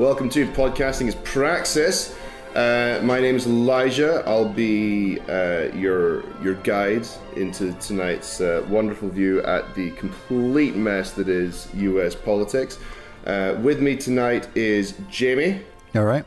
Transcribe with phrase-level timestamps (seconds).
[0.00, 2.16] Welcome to Podcasting is Praxis.
[2.54, 4.22] Uh, my name is Elijah.
[4.26, 11.10] I'll be uh, your your guide into tonight's uh, wonderful view at the complete mess
[11.12, 12.14] that is U.S.
[12.14, 12.78] politics.
[13.26, 15.60] Uh, with me tonight is Jamie,
[15.94, 16.24] All right.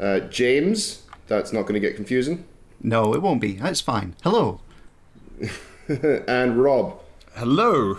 [0.00, 1.02] uh, James.
[1.26, 2.46] That's not going to get confusing,
[2.82, 3.52] No, it won't be.
[3.56, 4.16] That's fine.
[4.22, 4.62] Hello.
[6.26, 7.02] and Rob.
[7.34, 7.98] Hello.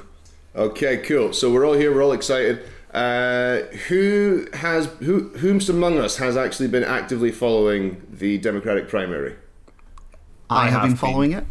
[0.55, 1.31] Okay, cool.
[1.31, 1.93] So we're all here.
[1.93, 2.63] We're all excited.
[2.93, 9.35] Uh, who has who whomst among us has actually been actively following the Democratic primary?
[10.49, 11.45] I, I have have been following it.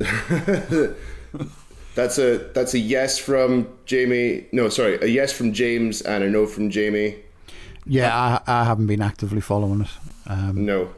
[1.94, 4.46] That's a that's a yes from Jamie.
[4.52, 7.16] No, sorry, a yes from James and a no from Jamie.
[7.86, 9.88] Yeah, I, I haven't been actively following it.
[10.26, 10.90] Um, No.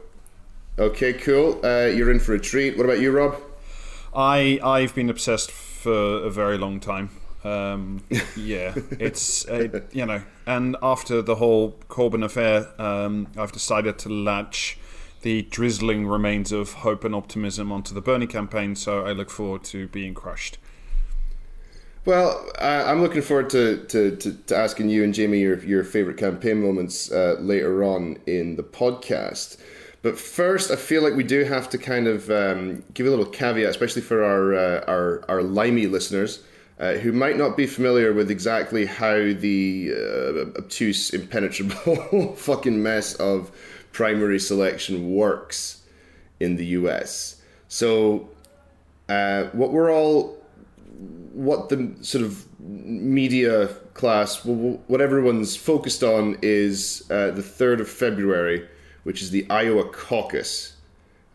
[0.77, 1.59] Okay, cool.
[1.63, 2.77] Uh, you're in for a treat.
[2.77, 3.37] What about you, Rob?
[4.13, 5.93] I I've been obsessed for
[6.25, 7.11] a very long time.
[7.43, 8.03] Um,
[8.35, 14.09] yeah, it's uh, you know, and after the whole Corbyn affair, um, I've decided to
[14.09, 14.77] latch
[15.21, 18.75] the drizzling remains of hope and optimism onto the Bernie campaign.
[18.75, 20.57] So I look forward to being crushed.
[22.05, 25.83] Well, uh, I'm looking forward to, to, to, to asking you and Jamie your, your
[25.83, 29.57] favorite campaign moments uh, later on in the podcast.
[30.01, 33.25] But first, I feel like we do have to kind of um, give a little
[33.25, 36.41] caveat, especially for our uh, our, our limey listeners
[36.79, 43.15] uh, who might not be familiar with exactly how the uh, obtuse, impenetrable fucking mess
[43.15, 43.51] of
[43.91, 45.83] primary selection works
[46.39, 47.41] in the US.
[47.67, 48.29] So,
[49.09, 50.37] uh, what we're all
[51.33, 57.89] what the sort of media class, what everyone's focused on is uh, the 3rd of
[57.89, 58.67] February,
[59.03, 60.75] which is the Iowa caucus,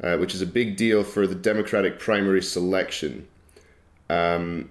[0.03, 3.27] uh, which is a big deal for the Democratic primary selection.
[4.11, 4.69] Um,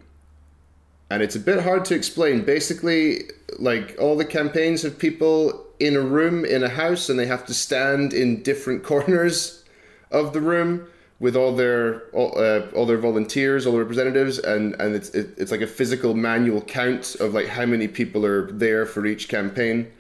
[1.10, 2.44] and it's a bit hard to explain.
[2.44, 3.24] Basically,
[3.60, 7.46] like all the campaigns have people in a room in a house and they have
[7.46, 9.64] to stand in different corners
[10.12, 10.88] of the room
[11.20, 15.30] with all their all, uh, all their volunteers, all the representatives, and and it's it,
[15.38, 19.28] it's like a physical manual count of like how many people are there for each
[19.30, 19.92] campaign.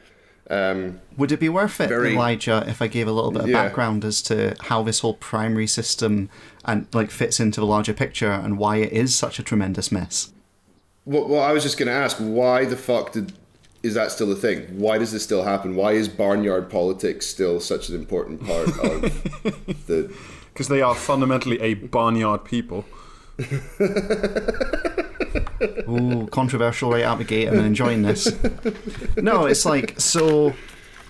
[0.49, 3.49] Um, Would it be worth it, Very- Elijah, if I gave a little bit of
[3.49, 3.63] Yeah.
[3.63, 6.29] background as to how this whole primary system
[6.65, 10.31] and like fits into the larger picture and why it is such a tremendous mess?
[11.05, 13.33] Well, well, I was just going to ask, why the fuck did
[13.83, 14.79] is that still a thing?
[14.79, 15.75] Why does this still happen?
[15.75, 18.75] Why is barnyard politics still such an important part of
[19.87, 20.15] the?
[20.53, 22.85] Because they are fundamentally a barnyard people.
[25.89, 27.49] Ooh, controversial right out the gate.
[27.49, 28.31] I'm enjoying this.
[29.17, 30.53] No, it's like so.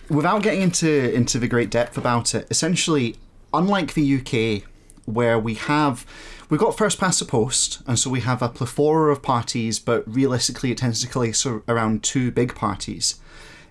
[0.10, 3.16] Without getting into into the great depth about it, essentially,
[3.54, 4.68] unlike the UK,
[5.06, 6.06] where we have
[6.50, 10.04] we've got first past the post, and so we have a plethora of parties, but
[10.08, 13.20] realistically, it tends to collate around two big parties.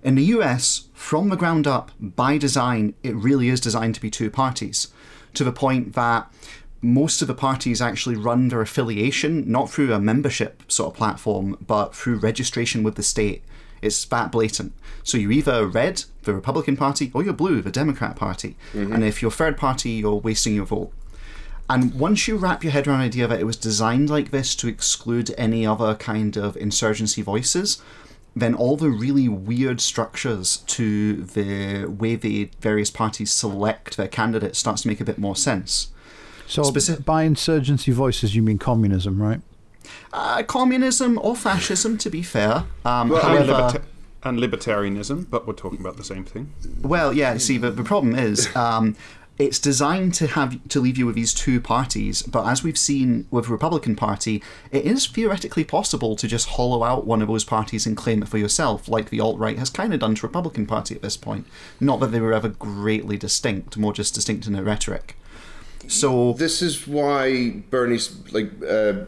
[0.03, 4.11] In the US, from the ground up, by design, it really is designed to be
[4.11, 4.89] two parties,
[5.35, 6.33] to the point that
[6.81, 11.57] most of the parties actually run their affiliation not through a membership sort of platform,
[11.65, 13.45] but through registration with the state.
[13.81, 14.73] It's that blatant.
[15.05, 18.57] So you're either red, the Republican Party, or you're blue, the Democrat Party.
[18.73, 18.93] Mm-hmm.
[18.93, 20.93] And if you're third party, you're wasting your vote.
[21.73, 24.55] And once you wrap your head around the idea that it was designed like this
[24.57, 27.81] to exclude any other kind of insurgency voices,
[28.37, 34.59] then all the really weird structures to the way the various parties select their candidates
[34.59, 35.89] starts to make a bit more sense.
[36.47, 39.41] so, Specific- by insurgency voices, you mean communism, right?
[40.13, 42.65] Uh, communism or fascism, to be fair.
[42.85, 43.83] Um, Well, And, liberta-
[44.25, 46.53] and libertarianism, but we're talking about the same thing.
[46.83, 47.39] Well, yeah.
[47.39, 48.95] See, the, the problem is, um,
[49.39, 52.23] it's designed to have to leave you with these two parties.
[52.23, 57.07] But as we've seen with Republican Party, it is theoretically possible to just hollow out
[57.07, 59.95] one of those parties and claim it for yourself, like the alt right has kind
[59.95, 61.47] of done to Republican Party at this point.
[61.81, 65.17] Not that they were ever greatly distinct, more just distinct in their rhetoric.
[65.89, 69.05] So This is why Bernie's like uh,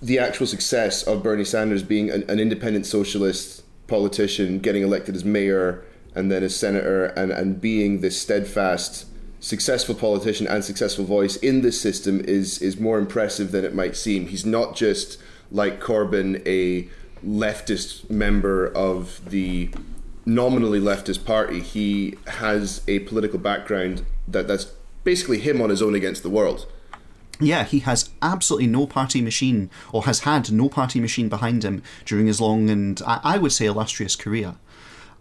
[0.00, 5.24] the actual success of Bernie Sanders being an, an independent socialist politician, getting elected as
[5.24, 5.84] mayor
[6.14, 9.06] and then as senator, and and being this steadfast,
[9.44, 13.94] successful politician and successful voice in this system is is more impressive than it might
[13.94, 14.26] seem.
[14.28, 15.18] He's not just
[15.50, 16.88] like Corbyn, a
[17.24, 19.70] leftist member of the
[20.24, 21.60] nominally leftist party.
[21.60, 24.64] He has a political background that that's
[25.04, 26.66] basically him on his own against the world.
[27.38, 31.82] Yeah, he has absolutely no party machine, or has had no party machine behind him
[32.06, 34.54] during his long and I, I would say illustrious career.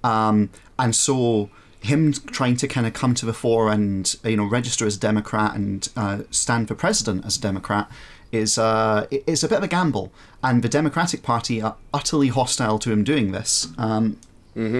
[0.01, 0.49] Um,
[0.79, 1.49] and so
[1.83, 4.99] him trying to kind of come to the fore and you know register as a
[4.99, 7.91] Democrat and uh, stand for president as a Democrat
[8.31, 10.11] is uh, is a bit of a gamble.
[10.41, 13.67] And the Democratic Party are utterly hostile to him doing this.
[13.77, 14.17] Um,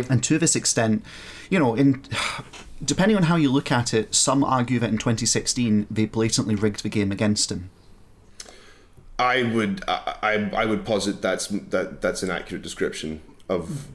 [0.10, 1.04] And to this extent,
[1.50, 2.04] you know, in
[2.86, 6.84] depending on how you look at it, some argue that in 2016 they blatantly rigged
[6.84, 7.70] the game against him.
[9.20, 13.88] I would I, I, I would posit that's that that's an accurate description of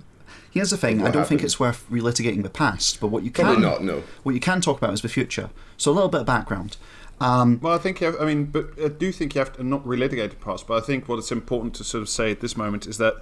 [0.50, 3.44] Here's the thing: I don't think it's worth relitigating the past, but what you can
[3.44, 4.02] Probably not, no.
[4.22, 5.50] what you can talk about is the future.
[5.76, 6.76] So a little bit of background.
[7.20, 9.62] Um, Well, I think you have, I mean, but I do think you have to
[9.64, 10.66] not relitigate the past.
[10.66, 13.14] But I think what it's important to sort of say at this moment is that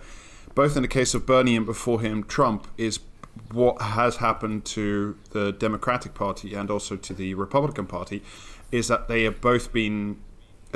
[0.54, 3.00] both in the case of Bernie and before him Trump is
[3.52, 8.22] what has happened to the Democratic Party and also to the Republican Party
[8.72, 10.18] is that they have both been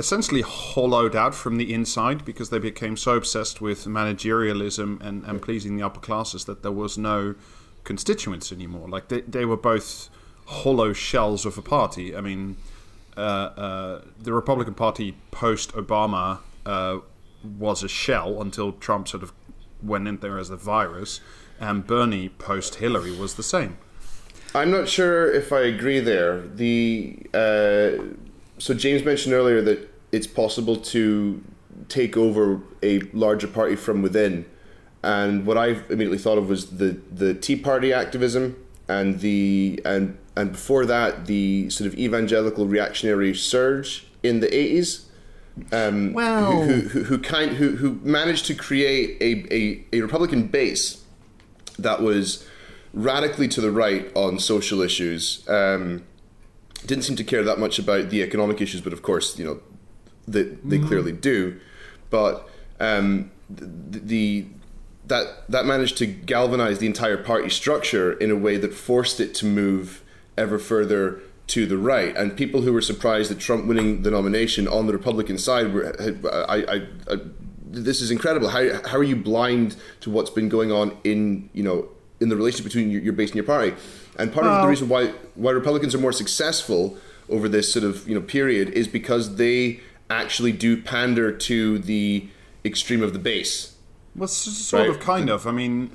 [0.01, 5.41] essentially hollowed out from the inside because they became so obsessed with managerialism and, and
[5.43, 7.35] pleasing the upper classes that there was no
[7.83, 8.89] constituents anymore.
[8.89, 10.09] Like they, they were both
[10.47, 12.15] hollow shells of a party.
[12.15, 12.57] I mean,
[13.15, 16.97] uh, uh, the Republican Party post Obama uh,
[17.43, 19.31] was a shell until Trump sort of
[19.83, 21.21] went in there as a virus,
[21.59, 23.77] and Bernie post Hillary was the same.
[24.55, 26.41] I'm not sure if I agree there.
[26.41, 28.03] The uh,
[28.57, 31.43] so James mentioned earlier that it's possible to
[31.87, 34.45] take over a larger party from within,
[35.03, 38.55] and what I immediately thought of was the the Tea Party activism
[38.87, 45.05] and the and and before that the sort of evangelical reactionary surge in the 80s.
[45.73, 46.13] Um,
[46.61, 51.03] who, who, who kind who, who managed to create a, a, a Republican base
[51.77, 52.47] that was
[52.93, 55.47] radically to the right on social issues.
[55.49, 56.03] Um,
[56.85, 59.59] didn't seem to care that much about the economic issues, but of course, you know,
[60.27, 61.59] they, they clearly do.
[62.09, 64.45] But um, the, the
[65.07, 69.33] that that managed to galvanize the entire party structure in a way that forced it
[69.35, 70.03] to move
[70.37, 72.15] ever further to the right.
[72.15, 75.87] And people who were surprised at Trump winning the nomination on the Republican side were,
[75.99, 77.17] uh, uh, I, I, I,
[77.65, 78.49] this is incredible.
[78.49, 81.89] How how are you blind to what's been going on in you know
[82.19, 83.75] in the relationship between your, your base and your party?
[84.17, 86.97] And part of the reason why why Republicans are more successful
[87.29, 92.27] over this sort of you know period is because they actually do pander to the
[92.65, 93.75] extreme of the base.
[94.15, 95.03] Well, sort of, Right.
[95.03, 95.47] kind of.
[95.47, 95.91] I mean,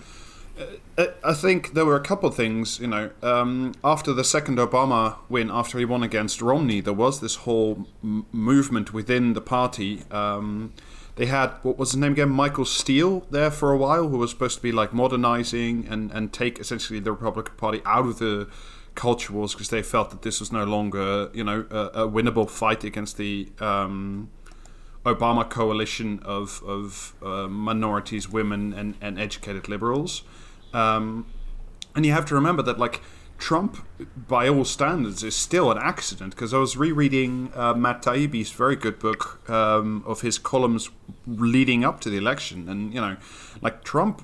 [0.96, 2.80] uh, I think there were a couple of things.
[2.80, 7.20] You know, um, after the second Obama win, after he won against Romney, there was
[7.20, 10.02] this whole m- movement within the party.
[10.10, 10.72] Um,
[11.16, 14.30] they had what was his name again, Michael Steele, there for a while, who was
[14.30, 18.48] supposed to be like modernizing and and take essentially the Republican Party out of the
[18.96, 22.50] culture wars because they felt that this was no longer, you know, a, a winnable
[22.50, 23.48] fight against the.
[23.60, 24.30] Um,
[25.06, 30.24] Obama coalition of of uh, minorities, women, and, and educated liberals.
[30.74, 31.26] Um,
[31.94, 33.00] and you have to remember that, like,
[33.38, 36.34] Trump, by all standards, is still an accident.
[36.34, 40.90] Because I was rereading uh, Matt Taibbi's very good book um, of his columns
[41.26, 43.16] leading up to the election, and you know,
[43.62, 44.22] like Trump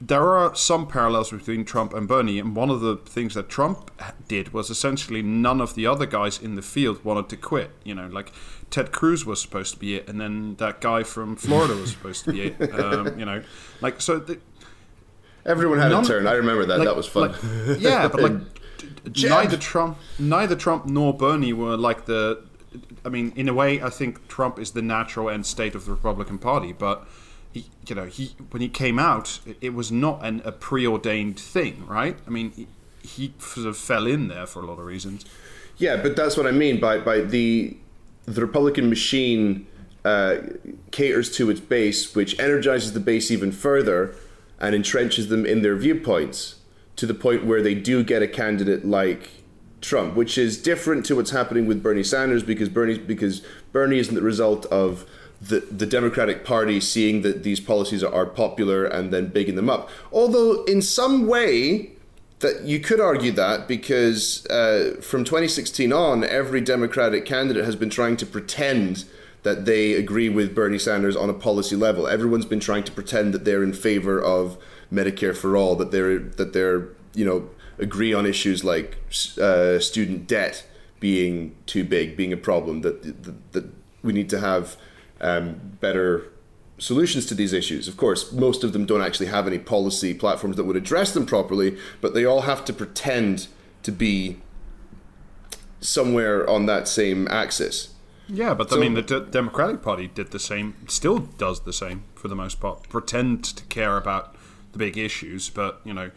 [0.00, 3.90] there are some parallels between Trump and Bernie, and one of the things that Trump
[4.28, 7.70] did was essentially none of the other guys in the field wanted to quit.
[7.84, 8.30] You know, like
[8.70, 12.24] Ted Cruz was supposed to be it, and then that guy from Florida was supposed
[12.26, 12.70] to be it.
[12.74, 13.42] Um, you know,
[13.80, 14.18] like so.
[14.18, 14.38] The,
[15.44, 16.26] Everyone had None- a turn.
[16.26, 16.78] I remember that.
[16.78, 17.32] like- that was fun.
[17.32, 18.32] like- yeah, but like
[18.78, 19.30] d- Jeb.
[19.30, 22.42] neither Trump, neither Trump nor Bernie were like the.
[23.04, 25.92] I mean, in a way, I think Trump is the natural end state of the
[25.92, 27.06] Republican Party, but.
[27.56, 31.86] He, you know, he when he came out, it, was not an, a preordained thing,
[31.86, 32.18] right?
[32.26, 32.66] I mean, he,
[33.02, 35.24] he sort of fell in there for a lot of reasons.
[35.78, 37.74] Yeah, but that's what I mean by by the
[38.26, 39.66] the Republican machine
[40.04, 40.36] uh,
[40.90, 44.14] caters to its base, which energizes the base even further
[44.60, 46.56] and entrenches them in their viewpoints
[46.96, 49.30] to the point where they do get a candidate like
[49.80, 53.40] Trump, which is different to what's happening with Bernie Sanders because Bernie because
[53.72, 55.06] Bernie isn't the result of
[55.48, 59.88] the, the Democratic Party seeing that these policies are, popular and then bigging them up.
[60.12, 61.92] Although in some way
[62.40, 67.88] that you could argue that because uh, from 2016 on, every Democratic candidate has been
[67.88, 69.04] trying to pretend
[69.42, 72.08] that they agree with Bernie Sanders on a policy level.
[72.08, 74.58] Everyone's been trying to pretend that they're in favor of
[74.92, 77.48] Medicare for all, that they're that they're you know
[77.78, 78.96] agree on issues like
[79.40, 80.66] uh, student debt
[80.98, 83.64] being too big, being a problem, that that, that
[84.02, 84.76] we need to have
[85.20, 86.28] um, better
[86.78, 87.88] solutions to these issues.
[87.88, 91.24] Of course, most of them don't actually have any policy platforms that would address them
[91.26, 93.48] properly, but they all have to pretend
[93.82, 94.36] to be
[95.80, 97.88] somewhere on that same axis.
[98.28, 101.72] Yeah, but So- I mean, the D- Democratic Party did the same, still does the
[101.72, 102.88] same for the most part.
[102.88, 104.34] Pretend to care about
[104.72, 106.10] the big issues, but you know,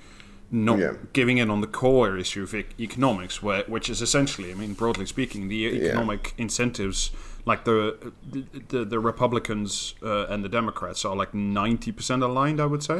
[0.51, 0.93] not Yeah.
[1.13, 4.73] giving in on the core issue of e- economics, where which is essentially, I mean,
[4.73, 7.11] broadly speaking, the economic incentives.
[7.51, 8.41] Like the the,
[8.73, 12.99] the, the Republicans uh, and the Democrats are like ninety percent aligned, I would say.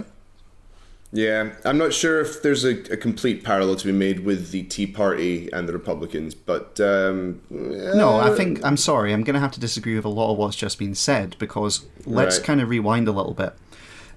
[1.11, 4.61] Yeah, I'm not sure if there's a, a complete parallel to be made with the
[4.63, 9.11] Tea Party and the Republicans, but um, No, I think I'm sorry.
[9.13, 11.73] I'm going to have to disagree with a lot of what's just been said because
[12.05, 12.45] let's Right.
[12.45, 13.53] kind of rewind a little bit.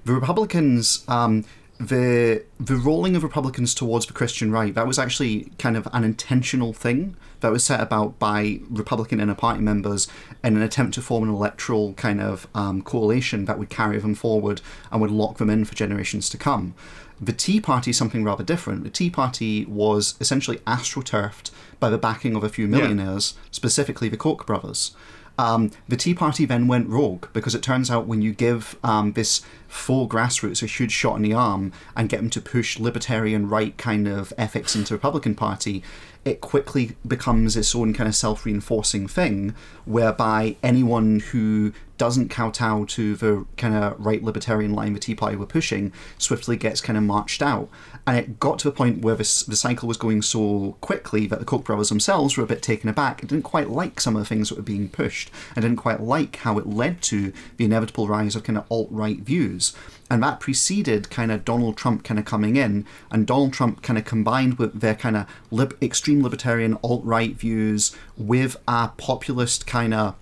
[0.04, 1.44] The Republicans, um,
[1.82, 6.04] the the rolling of Republicans towards the Christian right, that was actually kind of an
[6.04, 10.06] intentional thing that was set about by Republican inner party members
[10.44, 14.14] in an attempt to form an electoral kind of um, coalition that would carry them
[14.14, 14.60] forward
[14.92, 16.74] and would lock them in for generations to come.
[17.20, 18.84] The Tea Party is something rather different.
[18.84, 24.16] The Tea Party was essentially astroturfed by the backing of a few millionaires, specifically the
[24.16, 24.92] Koch brothers.
[25.38, 29.12] Um, the Tea Party then went rogue because it turns out when you give um,
[29.12, 33.48] this faux grassroots a huge shot in the arm and get them to push libertarian
[33.48, 35.82] right kind of ethics into the Republican Party,
[36.26, 39.54] it quickly becomes its own kind of self reinforcing thing
[39.86, 45.36] whereby anyone who doesn't kowtow to the kind of right libertarian line the Tea Party
[45.36, 47.68] were pushing swiftly gets kind of marched out.
[48.08, 51.38] And it got to the point where this, the cycle was going so quickly that
[51.38, 53.22] the Koch brothers themselves were a bit taken aback.
[53.22, 56.00] It didn't quite like some of the things that were being pushed and didn't quite
[56.00, 59.61] like how it led to the inevitable rise of kind of alt right views.
[60.10, 63.98] And that preceded kind of Donald Trump kind of coming in, and Donald Trump kind
[63.98, 69.66] of combined with their kind of lib- extreme libertarian alt right views with a populist
[69.66, 70.14] kind of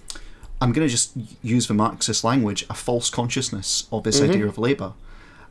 [0.60, 4.58] I'm going to just use the Marxist language, a false consciousness of this idea of
[4.58, 4.92] Labour.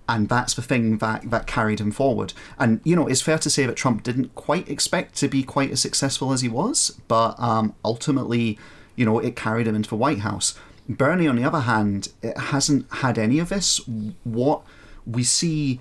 [0.07, 2.33] And that's the thing that, that carried him forward.
[2.59, 5.71] And, you know, it's fair to say that Trump didn't quite expect to be quite
[5.71, 8.59] as successful as he was, but um, ultimately,
[8.95, 10.57] you know, it carried him into the White House.
[10.89, 13.79] Bernie, on the other hand, it hasn't had any of this.
[14.23, 14.63] What
[15.05, 15.79] we see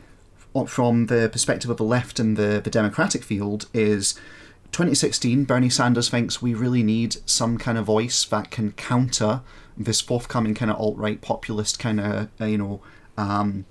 [0.67, 4.15] from the perspective of the left and the, the Democratic field is
[4.73, 9.41] 2016, Bernie Sanders thinks we really need some kind of voice that can counter
[9.77, 12.81] this forthcoming kind of alt right populist kind of, uh, you know,
[13.17, 13.65] um,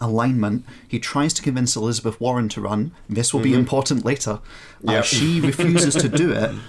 [0.00, 0.66] alignment.
[0.86, 2.92] He tries to convince Elizabeth Warren to run.
[3.08, 4.40] This will be important later.
[4.86, 6.54] Uh, she refuses to do it.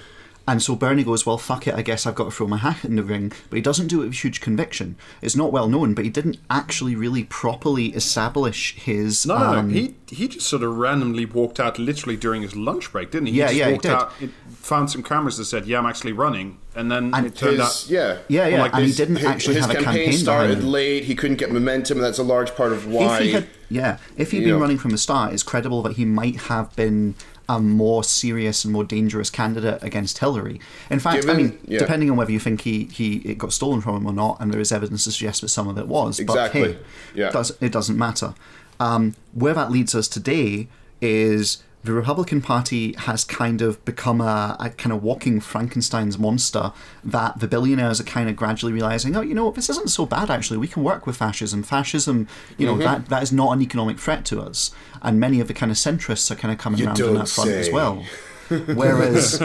[0.48, 2.86] And so Bernie goes, Well, fuck it, I guess I've got to throw my hat
[2.86, 3.34] in the ring.
[3.50, 4.96] But he doesn't do it with huge conviction.
[5.22, 9.26] It's not well known, but he didn't actually really properly establish his.
[9.26, 9.74] No, no, um, no.
[9.74, 13.34] He he just sort of randomly walked out literally during his lunch break, didn't he?
[13.34, 13.92] Yeah, he just yeah, he walked did.
[13.92, 17.36] out, it, found some cameras that said, "Yeah, I'm actually running," and then and it
[17.36, 17.90] turned his, out.
[17.90, 20.64] yeah, Yeah, yeah, Like and he didn't his, actually his have a campaign campaign started
[20.64, 21.04] late.
[21.04, 23.18] He couldn't get momentum, and that's a large part of why.
[23.18, 24.60] if he had, yeah, if he had been know.
[24.62, 27.16] running from the start, it's credible that he might have been
[27.50, 30.60] a more serious and more dangerous candidate against Hillary.
[30.90, 31.80] In fact, I mean, yeah.
[31.80, 34.54] depending on whether you think he, he it got stolen from him or not, and
[34.54, 36.62] there is evidence to suggest that some of it was, Exactly.
[36.62, 36.78] but hey,
[37.16, 37.30] Yeah.
[37.32, 38.34] does, it doesn't matter.
[38.80, 40.68] Um, where that leads us today
[41.02, 46.74] is the Republican Party has kind of become a, a kind of walking Frankenstein's monster
[47.04, 50.06] that the billionaires are kind of gradually realizing, oh, you know what, this isn't so
[50.06, 50.58] bad actually.
[50.58, 51.64] We can work with fascism.
[51.64, 54.72] Fascism, you know, that, that is not an economic threat to us.
[55.02, 57.30] And many of the kind of centrists are kind of coming You around on that
[57.30, 58.04] front as well.
[58.50, 59.42] Whereas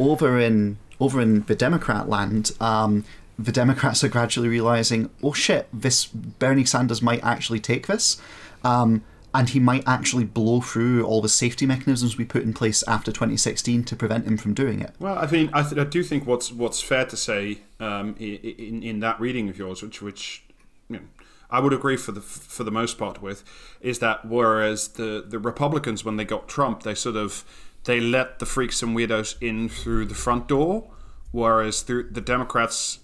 [0.00, 3.04] over in over in the Democrat land, um,
[3.38, 8.20] the Democrats are gradually realizing, oh shit, this Bernie Sanders might actually take this,
[8.64, 9.04] um,
[9.34, 13.12] and he might actually blow through all the safety mechanisms we put in place after
[13.12, 14.94] 2016 to prevent him from doing it.
[14.98, 18.82] Well, I mean, I, th- I do think what's what's fair to say um, in
[18.82, 20.44] in that reading of yours, which which
[20.88, 21.02] you know,
[21.50, 23.44] I would agree for the for the most part with,
[23.80, 27.44] is that whereas the the Republicans when they got Trump, they sort of
[27.84, 30.90] they let the freaks and weirdos in through the front door,
[31.32, 33.00] whereas through the Democrats.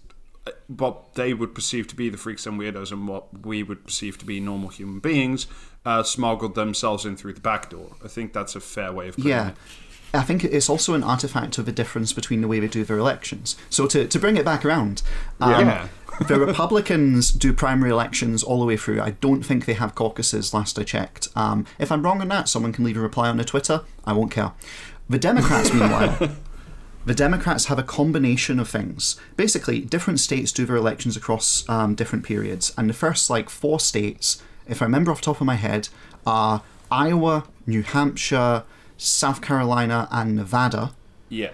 [0.67, 4.19] What they would perceive to be the freaks and weirdos, and what we would perceive
[4.19, 5.47] to be normal human beings,
[5.87, 7.97] uh, smuggled themselves in through the back door.
[8.05, 9.49] I think that's a fair way of putting Yeah.
[9.51, 9.55] it.
[10.13, 12.99] I think it's also an artifact of the difference between the way we do their
[12.99, 13.57] elections.
[13.69, 15.03] So to, to bring it back around,
[15.41, 15.89] um, Yeah.
[16.29, 19.01] the Republicans do primary elections all the way through.
[19.01, 20.55] I don't think they have caucuses.
[20.55, 21.29] Last I checked.
[21.35, 23.81] Um, if I'm wrong on that, someone can leave a reply on the Twitter.
[24.05, 24.53] I won't care.
[25.11, 26.17] The Democrats, meanwhile.
[27.07, 29.21] The Democrats have a combination of things.
[29.37, 33.79] Basically, different states do their elections across um, different periods, and the first like four
[33.79, 35.89] states, if I remember off the top of my head,
[36.27, 38.63] are Iowa, New Hampshire,
[38.97, 40.93] South Carolina, and Nevada.
[41.29, 41.51] Yeah.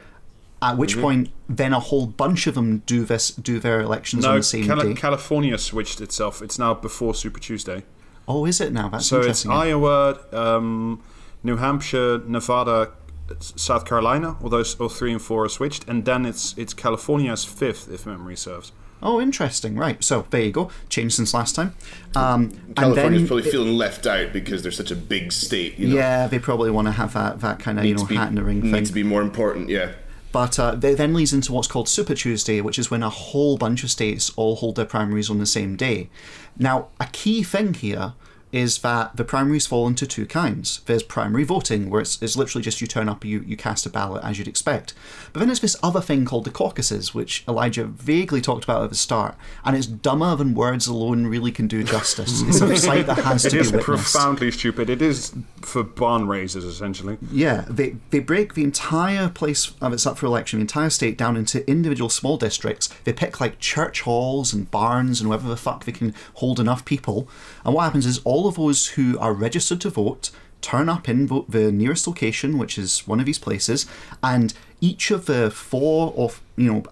[0.62, 1.00] At which Mm-hmm.
[1.00, 4.42] point, then a whole bunch of them do this, do their elections on No, the
[4.45, 5.00] same Cali- day.
[5.00, 6.42] California switched itself.
[6.42, 7.83] It's now before Super Tuesday.
[8.28, 8.88] oh, is it now?
[8.90, 9.45] That's So it's.
[9.47, 11.02] Iowa, um,
[11.42, 12.92] New Hampshire, Nevada,
[13.38, 14.37] South Carolina.
[14.42, 18.37] although all three and four are switched, and then it's it's California's fifth, if memory
[18.37, 18.72] serves.
[19.02, 19.76] oh, interesting.
[19.76, 20.02] Right.
[20.04, 20.70] So there you go.
[20.88, 21.75] Changed since last time.
[22.14, 25.78] Um, and California's then, probably feeling left out because they're such a big state.
[25.78, 28.08] You know, yeah, they probably want to have that, that kind of you know to
[28.08, 28.72] be- hat in the ring thing.
[28.72, 29.68] needs to be more important.
[29.68, 29.92] Yeah.
[30.32, 33.56] But uh, they then leads into what's called Super Tuesday, which is when a whole
[33.56, 36.08] bunch of states all hold their primaries on the same day.
[36.56, 38.12] Now, a key thing here
[38.52, 40.80] is that the primaries fall into two kinds.
[40.87, 43.90] There's primary voting, where it's, it's literally just you turn up, you, you cast a
[43.90, 44.95] ballot as you'd expect.
[45.32, 48.90] But then there's this other thing called the caucuses, which Elijah vaguely talked about at
[48.90, 52.42] the start, and it's dumber than words alone really can do justice.
[52.42, 53.87] It's a sight that has It to be is witnessed.
[53.87, 54.90] profoundly stupid.
[54.90, 55.32] It is
[55.62, 57.18] for barn raisers, essentially.
[57.30, 61.16] Yeah, they, they break the entire place of it's up for election, the entire state,
[61.18, 62.88] down into individual small districts.
[63.04, 66.84] They pick like church halls and barns and wherever the fuck they can hold enough
[66.84, 67.28] people.
[67.64, 71.26] And what happens is all of those who are registered to vote turn up in
[71.49, 73.87] the nearest location, which is one of these places,
[74.22, 76.82] and each of the four or you know,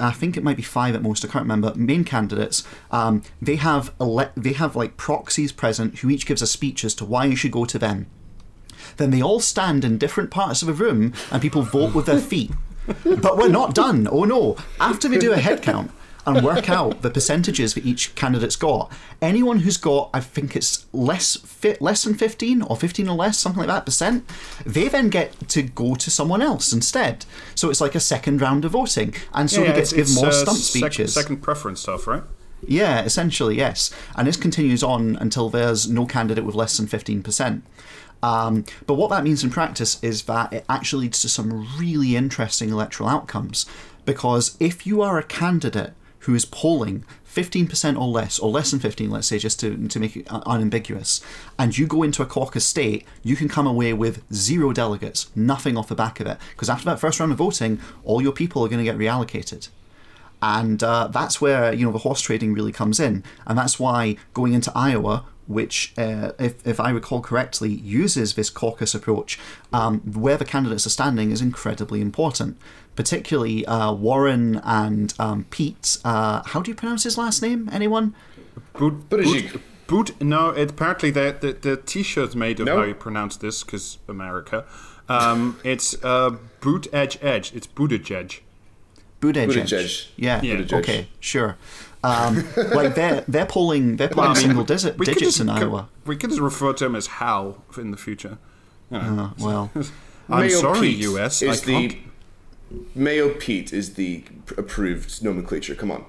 [0.00, 1.24] I think it might be five at most.
[1.24, 1.72] I can't remember.
[1.74, 6.46] Main candidates, um, they have ele- they have like proxies present who each gives a
[6.46, 8.06] speech as to why you should go to them
[8.98, 12.20] then they all stand in different parts of a room and people vote with their
[12.32, 12.50] feet.
[13.02, 14.06] But we're not done.
[14.10, 14.56] Oh no.
[14.78, 15.90] After we do a head count
[16.26, 18.90] and work out the percentages that each candidate's got,
[19.20, 23.38] anyone who's got, I think it's less fit, less than 15 or 15 or less,
[23.38, 24.28] something like that percent,
[24.64, 27.26] they then get to go to someone else instead.
[27.54, 29.14] So it's like a second round of voting.
[29.32, 31.14] And so they get to give more uh, stump speeches.
[31.14, 32.22] second preference stuff, right?
[32.66, 33.90] Yeah, essentially, yes.
[34.16, 37.62] And this continues on until there's no candidate with less than 15%.
[38.22, 42.16] Um, but what that means in practice is that it actually leads to some really
[42.16, 43.66] interesting electoral outcomes.
[44.06, 45.92] Because if you are a candidate
[46.24, 49.98] who is polling 15% or less, or less than 15, let's say, just to, to
[49.98, 51.20] make it unambiguous,
[51.58, 55.76] and you go into a caucus state, you can come away with zero delegates, nothing
[55.76, 56.38] off the back of it.
[56.50, 59.68] Because after that first round of voting, all your people are going to get reallocated
[60.44, 64.16] and uh, that's where you know the horse trading really comes in, and that's why
[64.34, 69.38] going into Iowa, which, uh, if if I recall correctly, uses this caucus approach,
[69.72, 72.58] um, where the candidates are standing is incredibly important.
[72.96, 75.98] Particularly uh, Warren and um, Pete.
[76.04, 77.68] Uh, how do you pronounce his last name?
[77.72, 78.14] Anyone?
[78.74, 79.52] Boot, Buttigieg.
[79.52, 80.22] boot, boot.
[80.22, 82.78] No, it, apparently the, the the T-shirt made of No.
[82.78, 84.64] how you pronounce this because America.
[85.08, 87.52] Um, it's uh, boot edge edge.
[87.54, 88.40] It's Buttigieg.
[89.20, 89.48] Buttigieg.
[89.48, 90.08] Buttigieg.
[90.16, 90.40] Yeah.
[90.42, 90.54] Yeah.
[90.56, 90.72] Buttigieg.
[90.78, 91.08] Okay.
[91.18, 91.56] Sure.
[92.04, 95.48] Um, like they're they're polling they're polling I mean, single digit, we digits just- in
[95.48, 95.88] Iowa.
[96.06, 98.38] We could just refer to him as Hal in the future.
[98.90, 99.32] You know.
[99.38, 99.70] Uh, well.
[100.28, 101.42] I'm Mayo sorry, Pete US.
[101.42, 101.96] Is the can't.
[102.94, 104.24] Mayo Pete is the
[104.56, 105.74] approved nomenclature.
[105.74, 106.04] Come on.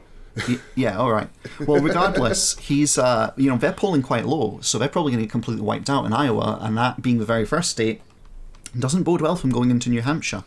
[0.76, 1.30] Yeah, all right.
[1.66, 5.26] Well, regardless, he's uh, you know they're polling quite low, so they're probably going to
[5.26, 8.02] get completely wiped out in Iowa, and that being the very first state
[8.78, 10.44] doesn't bode well from going into New Hampshire.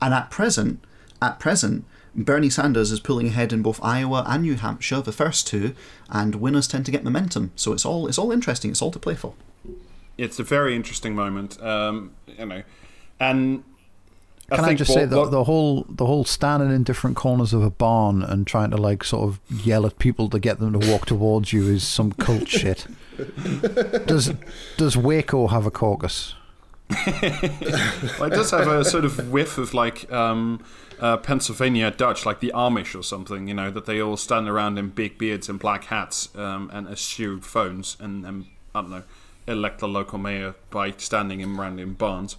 [0.00, 0.82] And at present,
[1.20, 5.46] at present, Bernie Sanders is pulling ahead in both Iowa and New Hampshire, the first
[5.46, 5.74] two,
[6.08, 7.52] and winners tend to get momentum.
[7.56, 8.70] So it's all it's all interesting.
[8.70, 9.34] It's all to play for.
[10.16, 11.62] It's a very interesting moment.
[11.62, 12.62] Um, you know,
[13.20, 13.64] and
[14.50, 17.16] Can I, think just what- say the, what- the whole the whole standing in different
[17.16, 20.58] corners of a barn and trying to like sort of yell at people to get
[20.60, 22.86] them to walk towards you is some cult shit.
[24.06, 24.32] Does
[24.76, 26.34] does Waco have a caucus?
[28.18, 30.60] Well, it does have a sort of whiff of like um,
[31.00, 33.48] uh, Pennsylvania Dutch, like the Amish or something.
[33.48, 36.86] You know that they all stand around in big beards and black hats um, and
[36.88, 39.02] eschew phones and, and I don't know
[39.48, 42.36] elect the local mayor by standing in around in barns.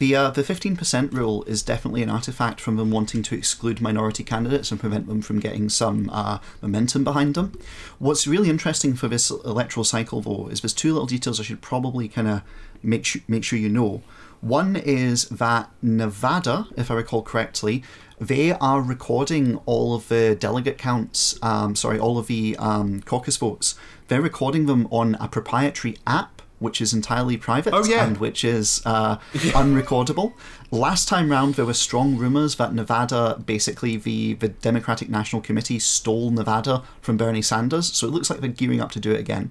[0.00, 3.82] The uh, the fifteen percent rule is definitely an artifact from them wanting to exclude
[3.82, 7.52] minority candidates and prevent them from getting some uh, momentum behind them.
[7.98, 11.60] What's really interesting for this electoral cycle, though, is there's two little details I should
[11.60, 12.40] probably kind of
[12.82, 14.00] make su- make sure you know.
[14.40, 17.84] One is that Nevada, if I recall correctly,
[18.18, 21.38] they are recording all of the delegate counts.
[21.42, 23.74] Um, sorry, all of the um, caucus votes.
[24.08, 28.04] They're recording them on a proprietary app which is entirely private Oh, yeah.
[28.06, 30.34] and which is uh, unrecordable.
[30.70, 35.78] Last time round, there were strong rumors that Nevada, basically the, the Democratic National Committee,
[35.80, 37.92] stole Nevada from Bernie Sanders.
[37.92, 39.50] So it looks like they're gearing up to do it again.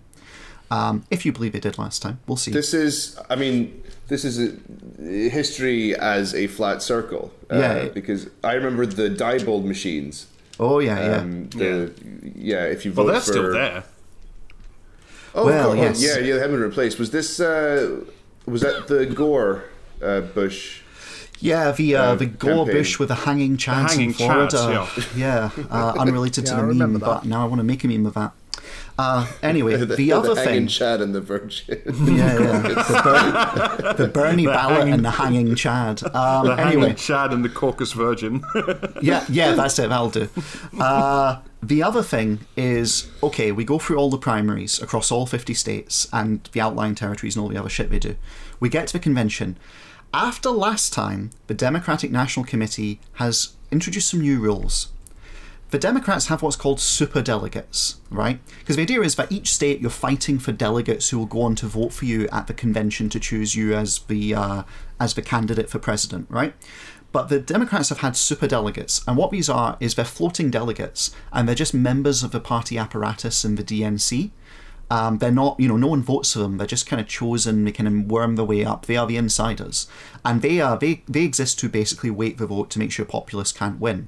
[0.71, 2.51] Um, if you believe they did last time, we'll see.
[2.51, 4.55] This is, I mean, this is a,
[5.29, 7.33] history as a flat circle.
[7.51, 7.85] Uh, Yeah.
[7.89, 10.27] Because I remember the Diebold machines.
[10.59, 11.17] oh yeah, yeah.
[11.17, 11.91] Um, the,
[12.35, 12.65] yeah.
[12.65, 13.83] if you vote Well, they're for, still there.
[15.35, 16.01] Oh, Well, yes.
[16.01, 16.99] yeah, yeah, they haven't been replaced.
[16.99, 17.39] Was this?
[17.39, 18.01] Uh,
[18.45, 19.65] was that the Gore
[20.01, 20.81] uh, Bush?
[21.39, 22.75] Yeah, the uh, uh, the Gore campaign.
[22.75, 24.57] Bush with the hanging chads hanging in Florida.
[24.57, 27.63] chads, yeah, uh, unrelated to Yeah, I the remember meme, but now I want to
[27.63, 28.31] make a meme of that.
[29.01, 31.63] Uh, anyway, the, the other hanging thing, Chad and the Virgin.
[31.77, 36.03] yeah, yeah, the, Ber- the Bernie ballot hanging- and the hanging Chad.
[36.03, 38.43] Um, The anyway, hanging Chad and the Caucus Virgin.
[39.01, 39.89] yeah, yeah, that's it.
[39.89, 40.27] That'll do.
[40.79, 43.51] Uh, the other thing is okay.
[43.51, 47.43] We go through all the primaries across all fifty states and the outlying territories and
[47.43, 48.15] all the other shit they do.
[48.59, 49.57] We get to the convention.
[50.13, 54.87] After last time, the Democratic National Committee has introduced some new rules.
[55.71, 58.39] The Democrats have what's called super delegates, right?
[58.59, 61.53] Because the idea is that each state you're fighting for delegates who will go on
[61.55, 64.63] to vote for you at the convention to choose you as the uh,
[64.99, 66.55] as the candidate for president, right?
[67.11, 71.11] But the Democrats have had super delegates, and what these are is they're floating delegates,
[71.31, 74.31] and they're just members of the party apparatus in the DNC.
[74.91, 76.57] Um, they're not, you know, no one votes for them.
[76.57, 77.63] They're just kind of chosen.
[77.63, 78.87] They kind of worm their way up.
[78.87, 79.87] They are the insiders,
[80.25, 83.51] and they are they they exist to basically weight the vote to make sure populists
[83.51, 84.07] can't win.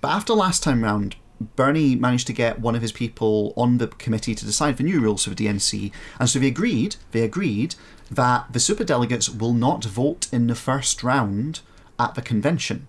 [0.00, 1.16] But after last time round,
[1.56, 5.00] Bernie managed to get one of his people on the committee to decide the new
[5.00, 6.96] rules for the DNC, and so they agreed.
[7.12, 7.74] They agreed
[8.10, 11.60] that the superdelegates will not vote in the first round
[11.98, 12.88] at the convention.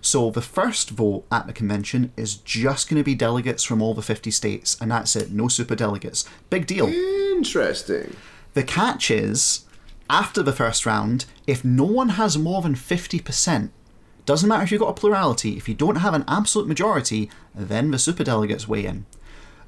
[0.00, 3.94] So the first vote at the convention is just going to be delegates from all
[3.94, 5.30] the 50 states, and that's it.
[5.30, 6.28] No superdelegates.
[6.50, 6.88] Big deal.
[6.88, 8.16] Interesting.
[8.54, 9.64] The catch is,
[10.10, 13.70] after the first round, if no one has more than 50%,
[14.24, 17.90] doesn't matter if you've got a plurality, if you don't have an absolute majority, then
[17.90, 19.06] the superdelegates weigh in.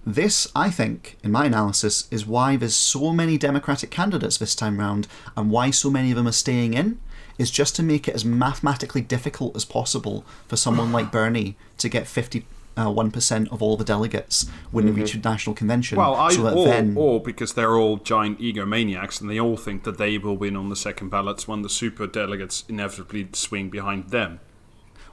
[0.07, 4.79] This, I think, in my analysis, is why there's so many Democratic candidates this time
[4.79, 7.01] round and why so many of them are staying in,
[7.39, 11.89] is just to make it as mathematically difficult as possible for someone like Bernie to
[11.89, 12.45] get 50
[12.77, 15.97] uh, 1% of all the delegates when they reach a national convention.
[15.99, 19.57] Well, I, so that or, then, or because they're all giant egomaniacs and they all
[19.57, 23.71] think that they will win on the second ballots when the super delegates inevitably swing
[23.71, 24.41] behind them.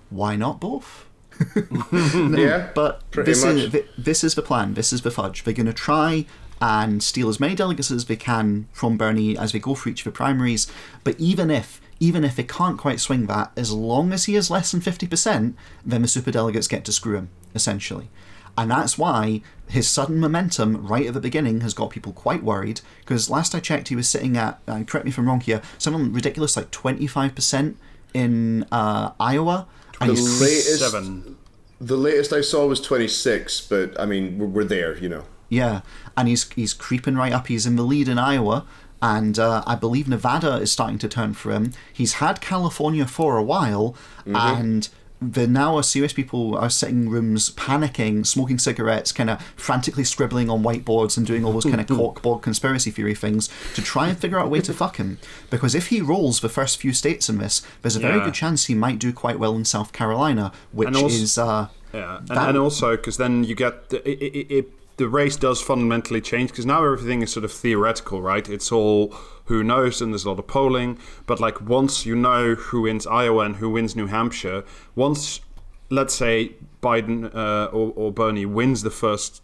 [0.09, 1.07] why not both?
[1.91, 2.69] Yeah.
[2.75, 3.55] But this much.
[3.55, 4.73] is this is the plan.
[4.73, 5.43] This is the fudge.
[5.43, 6.25] They're going to try
[6.61, 10.01] and steal as many delegates as they can from Bernie as they go for each
[10.01, 10.67] of the primaries.
[11.03, 14.51] But even if even if they can't quite swing that, as long as he is
[14.51, 18.09] less than fifty percent, then the super delegates get to screw him essentially.
[18.57, 22.81] And that's why his sudden momentum right at the beginning has got people quite worried.
[22.99, 25.61] Because last I checked, he was sitting at, uh, correct me if I'm wrong here,
[25.77, 27.75] something ridiculous like 25%
[28.13, 29.67] in uh, Iowa.
[30.01, 31.37] And The he's latest, Seven.
[31.79, 35.23] the latest I saw was 26, but I mean, we're, we're there, you know.
[35.47, 35.81] Yeah,
[36.15, 37.47] and he's he's creeping right up.
[37.47, 38.65] He's in the lead in Iowa,
[39.01, 41.73] and uh, I believe Nevada is starting to turn for him.
[41.91, 43.93] He's had California for a while,
[44.25, 44.87] and
[45.21, 50.49] the now are serious people are sitting rooms panicking, smoking cigarettes, kind of frantically scribbling
[50.49, 54.17] on whiteboards and doing all those kind of corkboard conspiracy theory things to try and
[54.17, 55.19] figure out a way to fuck him.
[55.51, 58.25] Because if he rolls the first few states in this, there's a very Yeah.
[58.25, 61.37] good chance he might do quite well in South Carolina, which also- is.
[61.37, 65.09] Uh, Yeah, and, That- and also because then you get the, it, it, it, the
[65.09, 68.47] race does fundamentally change because now everything is sort of theoretical, right?
[68.47, 69.07] It's all
[69.45, 70.99] who knows, and there's a lot of polling.
[71.25, 74.63] But like once you know who wins Iowa and who wins New Hampshire,
[74.95, 75.41] once
[75.89, 76.51] let's say
[76.83, 79.41] Biden uh, or, or Bernie wins the first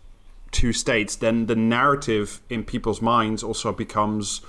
[0.52, 4.42] two states, then the narrative in people's minds also becomes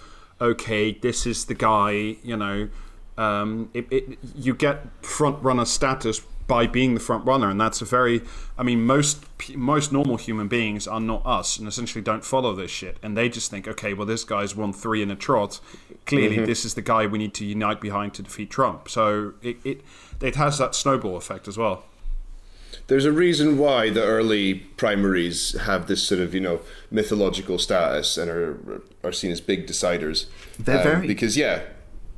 [0.42, 0.92] okay.
[0.92, 2.68] This is the guy, you know.
[3.16, 7.80] Um, it, it, you get front runner status by being the front runner, and that's
[7.80, 8.22] a very.
[8.56, 12.70] I mean, most most normal human beings are not us, and essentially don't follow this
[12.72, 15.60] shit, and they just think, okay, well, this guy's won three in a trot.
[16.06, 18.88] Clearly, this is the guy we need to unite behind to defeat Trump.
[18.88, 19.82] So it it,
[20.20, 21.84] it has that snowball effect as well.
[22.86, 28.16] There's a reason why the early primaries have this sort of, you know, mythological status
[28.16, 30.26] and are are seen as big deciders.
[30.58, 31.60] They're Um, very- because yeah,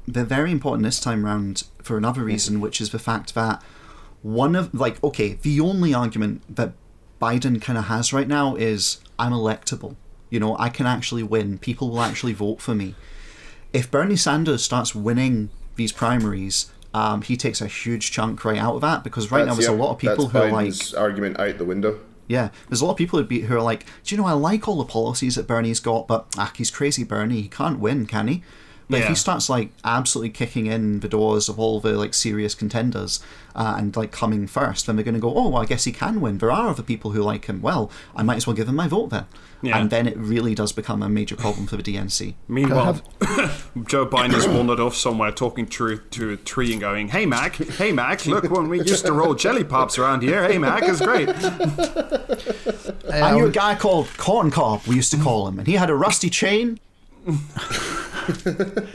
[0.06, 3.60] they're very important this time round for another reason, which is the fact that
[4.22, 6.72] one of like okay, the only argument that
[7.20, 9.96] Biden kind of has right now is I'm electable.
[10.30, 11.58] You know, I can actually win.
[11.58, 12.94] People will actually vote for me.
[13.72, 18.74] If Bernie Sanders starts winning these primaries, um, he takes a huge chunk right out
[18.76, 21.38] of that because right now that's- there's a lot of people who are like, argument
[21.38, 21.98] out the window.
[22.26, 24.32] yeah, there's a lot of people who'd be, who are like, do you know, I
[24.32, 27.42] like all the policies that Bernie's got, but ah, he's crazy, Bernie.
[27.42, 28.42] He can't win, can he?
[28.90, 32.54] But if he starts like absolutely kicking in the doors of all the like serious
[32.54, 33.20] contenders
[33.54, 35.92] uh, and like coming first, then they're going to go, oh, well, I guess he
[35.92, 36.38] can win.
[36.38, 37.62] There are other people who like him.
[37.62, 39.26] Well, I might as well give him my vote then.
[39.62, 39.78] Yeah.
[39.78, 42.34] And then it really does become a major problem for the DNC.
[42.48, 42.94] Meanwhile,
[43.86, 47.56] Joe Biden is wandered off somewhere talking to, to a tree and going, Hey Mac,
[47.56, 50.48] hey Mac, look when we used to roll jelly pops around here.
[50.48, 51.28] Hey Mac, it's great.
[53.12, 55.90] I knew a guy called Corn Cob, we used to call him, and he had
[55.90, 56.80] a rusty chain.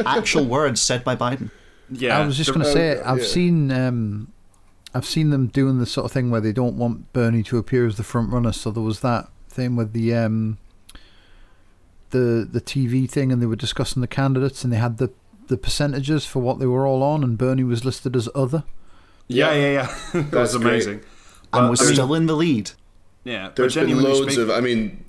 [0.06, 1.50] Actual words said by Biden.
[1.90, 2.18] Yeah.
[2.20, 3.26] I was just going to say, I've yeah.
[3.26, 4.32] seen, um,
[4.94, 7.86] I've seen them doing the sort of thing where they don't want Bernie to appear
[7.86, 8.52] as the front runner.
[8.52, 10.58] So there was that thing with the um,
[12.10, 15.12] the the TV thing, and they were discussing the candidates, and they had the
[15.48, 18.64] the percentages for what they were all on, and Bernie was listed as other.
[19.28, 19.96] Yeah, yeah, yeah.
[20.20, 20.72] it That's was great.
[20.74, 20.94] amazing.
[20.96, 21.04] And
[21.52, 22.72] But, was I mean, still in the lead.
[23.24, 24.50] yeah, There's been loads speak- of.
[24.50, 25.05] I mean,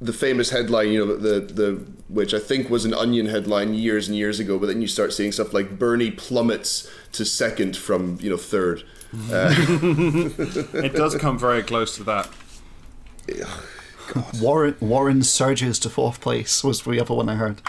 [0.00, 4.08] the famous headline, you know, the the which I think was an Onion headline years
[4.08, 8.18] and years ago, but then you start seeing stuff like Bernie plummets to second from
[8.20, 8.82] you know third.
[9.24, 12.28] It does come very close to that.
[14.40, 17.60] Warren Warren surges to fourth place was the other one I heard.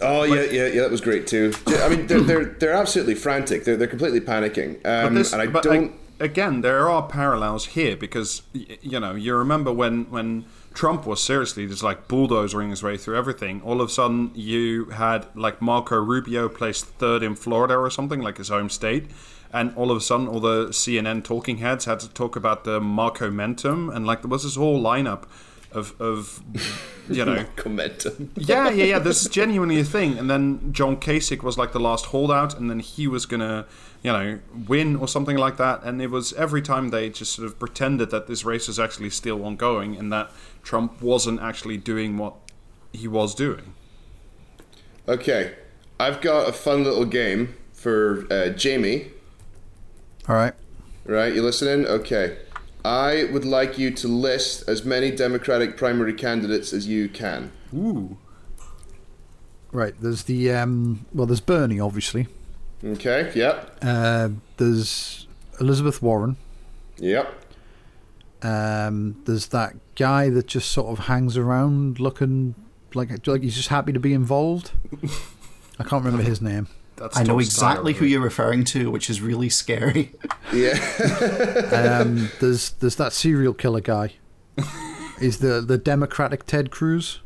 [0.00, 0.80] Oh yeah, yeah, yeah.
[0.82, 1.52] That was great too.
[1.66, 3.64] I mean, they're they're, they're absolutely frantic.
[3.64, 4.84] They're they're completely panicking.
[4.86, 5.92] Um, This- and I but don't.
[6.18, 11.22] again, there are parallels here because y- you know you remember when when Trump was
[11.22, 13.60] seriously just like bulldozing his way through everything.
[13.62, 18.20] All of a sudden, you had like Marco Rubio placed third in Florida or something
[18.20, 19.10] like his home state.
[19.52, 22.80] And all of a sudden, all the CNN talking heads had to talk about the
[22.80, 25.24] Marco momentum, and like there was this whole lineup
[25.74, 26.42] of, of
[27.08, 28.30] you know, Momentum.
[28.36, 28.98] yeah, yeah, yeah.
[28.98, 30.18] This is genuinely a thing.
[30.18, 33.66] And then John Kasich was like the last holdout, and then he was gonna,
[34.02, 35.82] you know, win or something like that.
[35.82, 39.10] And it was every time they just sort of pretended that this race was actually
[39.10, 40.30] still ongoing, and that
[40.62, 42.34] Trump wasn't actually doing what
[42.92, 43.74] he was doing.
[45.08, 45.54] Okay,
[45.98, 49.10] I've got a fun little game for uh, Jamie.
[50.28, 50.54] All right.
[51.04, 51.84] Right, you listening?
[51.86, 52.38] Okay.
[52.84, 57.52] I would like you to list as many Democratic primary candidates as you can.
[57.74, 58.16] Ooh.
[59.70, 59.94] Right.
[60.00, 61.06] There's the um.
[61.12, 62.26] Well, there's Bernie, obviously.
[62.84, 63.30] Okay.
[63.34, 63.78] Yep.
[63.82, 65.26] Uh, there's
[65.60, 66.36] Elizabeth Warren.
[66.98, 67.32] Yep.
[68.42, 72.54] Um, there's that guy that just sort of hangs around, looking
[72.94, 74.72] like like he's just happy to be involved.
[75.78, 76.68] I can't remember his name.
[77.02, 80.12] That's I know exactly who you're referring to, which is really scary.
[80.52, 80.74] Yeah.
[82.02, 84.14] Um, there's there's that serial killer guy.
[85.20, 87.20] Is the the Democratic Ted Cruz.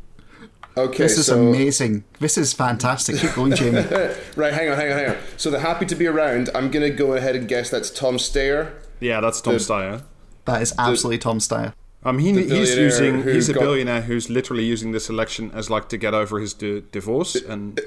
[0.77, 1.03] Okay.
[1.05, 2.05] this is so, amazing.
[2.21, 3.17] This is fantastic.
[3.17, 3.83] Keep going, Jamie.
[4.37, 5.17] Right, hang on, hang on, hang on.
[5.39, 6.51] So the happy to be around.
[6.55, 8.73] I'm gonna go ahead and guess that's Tom Steyer.
[9.01, 10.03] Yeah, that's Tom The- Steyer.
[10.45, 11.73] That is absolutely Tom Steyer.
[12.05, 15.89] Um, he, he's using he's a got- billionaire who's literally using this election as like
[15.89, 17.81] to get over his di- divorce and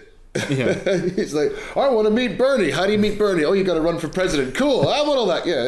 [0.50, 0.98] yeah.
[1.16, 2.70] He's like, I want to meet Bernie.
[2.70, 3.44] How do you meet Bernie?
[3.44, 4.56] Oh, you got to run for president.
[4.56, 4.88] Cool.
[4.88, 5.46] I want all that.
[5.46, 5.60] Yeah.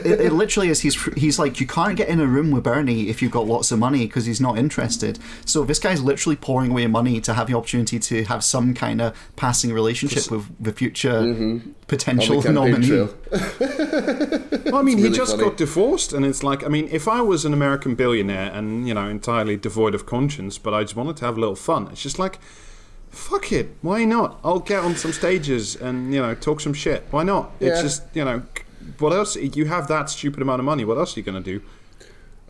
[0.00, 0.80] It, it literally is.
[0.80, 3.70] He's he's like you can't get in a room with Bernie if you've got lots
[3.70, 5.18] of money because he's not interested.
[5.44, 9.00] So this guy's literally pouring away money to have the opportunity to have some kind
[9.00, 13.08] of passing relationship with the future On potential the nominee.
[14.70, 15.44] Well, I mean, he just funny.
[15.44, 18.94] got divorced, and it's like, I mean, if I was an American billionaire and you
[18.94, 22.02] know entirely devoid of conscience, but I just wanted to have a little fun, it's
[22.02, 22.38] just like,
[23.10, 24.38] fuck it, why not?
[24.44, 27.04] I'll get on some stages and you know talk some shit.
[27.10, 27.50] Why not?
[27.60, 28.42] It's just you know,
[28.98, 29.36] what else?
[29.36, 30.84] You have that stupid amount of money.
[30.84, 31.60] What else are you gonna do?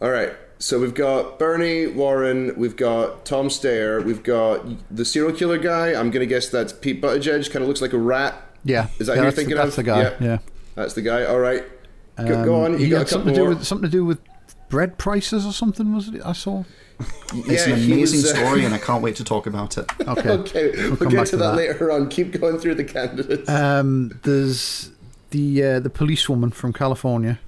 [0.01, 0.33] All right.
[0.59, 4.63] So we've got Bernie Warren, we've got Tom Steyer, we've got
[4.95, 5.95] the serial killer guy.
[5.99, 7.51] I'm gonna guess that's Pete Buttigieg.
[7.51, 8.35] Kind of looks like a rat.
[8.63, 9.77] Yeah, Is that yeah, who you're that's, thinking that's of?
[9.77, 10.03] the guy.
[10.03, 10.17] Yeah.
[10.21, 10.39] Yeah,
[10.75, 11.25] That's the guy.
[11.25, 11.65] All right.
[12.19, 12.79] Go, Um, go on.
[12.79, 13.49] You got a couple something to do more.
[13.55, 14.19] with something to do with
[14.71, 15.95] bread prices or something.
[15.95, 16.23] Was it?
[16.25, 16.65] I saw.
[17.33, 19.87] It's Yeah, an amazing was, uh, story, and I can't wait to talk about it.
[20.09, 20.29] Okay.
[20.31, 21.57] Okay, we'll, come get back to to that, that.
[21.57, 22.09] later on.
[22.09, 23.49] Keep going through the candidates.
[23.49, 24.91] Um, there's
[25.31, 27.39] the uh, the policewoman from California.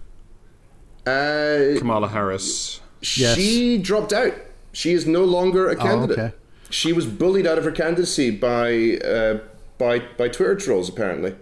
[1.07, 2.81] Uh, Kamala Harris.
[3.17, 3.37] Yes.
[3.37, 4.33] She dropped out.
[4.73, 6.19] She is no longer a Oh, candidate.
[6.19, 6.33] okay.
[6.71, 9.39] She was bullied out of her candidacy by uh,
[9.79, 10.89] by by Twitter trolls.
[10.89, 11.35] Apparently,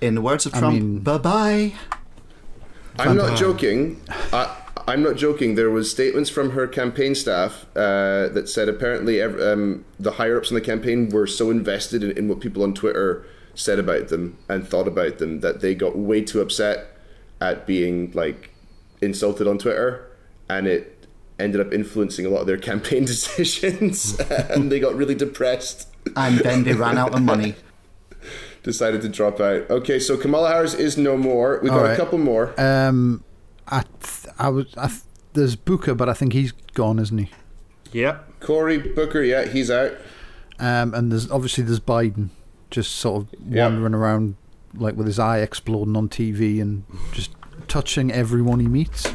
[0.00, 1.72] In the words of I Trump, mean- bye bye.
[3.00, 4.00] I'm not joking.
[4.32, 4.54] I,
[4.86, 5.54] I'm not joking.
[5.54, 10.36] There was statements from her campaign staff uh, that said apparently ev- um, the higher
[10.38, 14.08] ups in the campaign were so invested in, in what people on Twitter said about
[14.08, 16.96] them and thought about them that they got way too upset
[17.40, 18.50] at being like
[19.00, 20.10] insulted on Twitter,
[20.48, 21.06] and it
[21.38, 24.18] ended up influencing a lot of their campaign decisions,
[24.50, 25.88] and they got really depressed.
[26.16, 27.54] And then they ran out of money.
[28.62, 29.70] Decided to drop out.
[29.70, 31.60] Okay, so Kamala Harris is no more.
[31.62, 32.60] We've got All a couple more.
[32.60, 33.24] Um,
[34.38, 35.00] I was I th-
[35.34, 37.30] there's Booker, but I think he's gone, isn't he?
[37.92, 38.40] Yep.
[38.40, 39.92] Cory Booker, yeah, he's out.
[40.58, 42.28] Um, and there's obviously there's Biden,
[42.70, 43.64] just sort of Yeah.
[43.68, 44.36] wandering around
[44.74, 47.30] like with his eye exploding on TV and just
[47.68, 49.12] touching everyone he meets.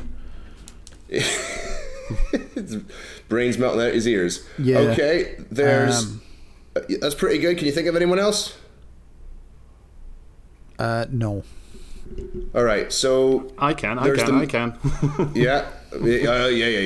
[1.07, 2.77] His
[3.29, 4.45] brains melting out his ears.
[4.57, 4.79] Yeah.
[4.79, 6.03] Okay, there's.
[6.03, 6.21] Um,
[7.01, 7.57] that's pretty good.
[7.57, 8.57] Can you think of anyone else?
[10.79, 11.43] Uh, no.
[12.55, 13.97] All right, so I can.
[13.99, 14.25] I can.
[14.37, 15.31] the- I can.
[15.35, 15.97] yeah, uh,
[16.47, 16.79] yeah, yeah,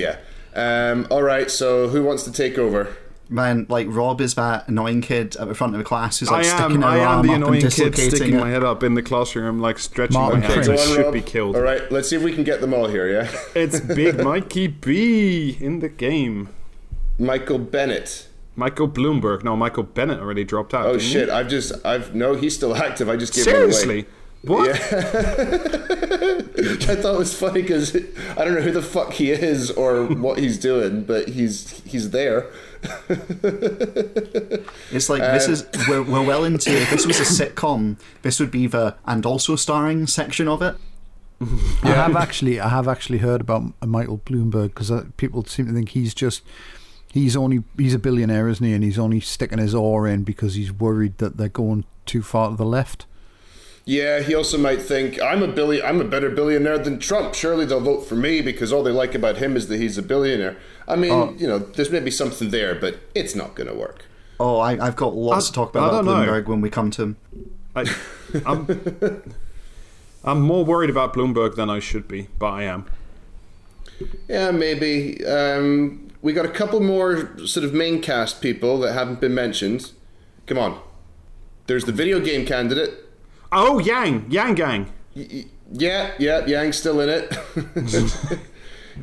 [0.55, 0.91] yeah.
[0.91, 2.95] Um, all right, so who wants to take over?
[3.29, 6.37] Man, like Rob is that annoying kid at the front of the class who's I
[6.37, 6.81] like sticking am.
[6.83, 8.39] her I am arm the up and annoying kid sticking it.
[8.39, 10.67] my head up in the classroom, like stretching Martin my hands.
[10.67, 10.81] Prince.
[10.81, 11.13] I should Rob.
[11.13, 11.55] be killed.
[11.57, 13.11] All right, let's see if we can get them all here.
[13.11, 16.49] Yeah, It's Big Mikey B in the game.
[17.19, 18.27] Michael Bennet.
[18.55, 19.43] Michael Bloomberg.
[19.43, 20.85] No, Michael Bennet already dropped out.
[20.85, 21.11] Oh didn't he?
[21.11, 21.29] shit!
[21.29, 23.09] I've just I've no, he's still active.
[23.09, 23.99] I just gave him Seriously?
[23.99, 24.07] away.
[24.47, 24.69] What?
[26.89, 30.05] I thought it was funny because I don't know who the fuck he is or
[30.05, 32.47] what he's doing, but he's he's there.
[34.89, 36.71] It's like this um, is we're, we're well into.
[36.71, 40.75] If this was a sitcom, this would be the and also starring section of it.
[41.39, 45.73] I have actually, I have actually heard about Michael Bloomberg because uh, people seem to
[45.73, 46.41] think he's just,
[47.12, 48.73] he's only, he's a billionaire, isn't he?
[48.73, 52.49] And he's only sticking his oar in because he's worried that they're going too far
[52.49, 53.05] to the left.
[53.89, 55.86] Yeah, he also might think I'm a billion.
[55.86, 57.34] I'm a better billionaire than Trump.
[57.34, 60.02] Surely they'll vote for me because all they like about him is that he's a
[60.02, 60.58] billionaire.
[60.89, 61.34] I mean, Oh.
[61.38, 64.04] you know, there's maybe something there, but it's not going to work.
[64.41, 66.12] Oh, I, I've got lots I- to talk I about don't know.
[66.15, 67.15] Bloomberg when we come to him.
[67.78, 67.86] I,
[68.45, 69.23] I'm,
[70.26, 72.86] I'm more worried about Bloomberg than I should be, but I am.
[74.28, 75.26] Yeah, maybe.
[75.26, 79.91] Um, we got a couple more sort of main cast people that haven't been mentioned.
[80.45, 80.82] Come on.
[81.67, 83.06] There's the video game candidate.
[83.51, 84.93] Oh, Yang, Yang Gang.
[85.71, 87.33] Yeah, yeah, Yang's still in it.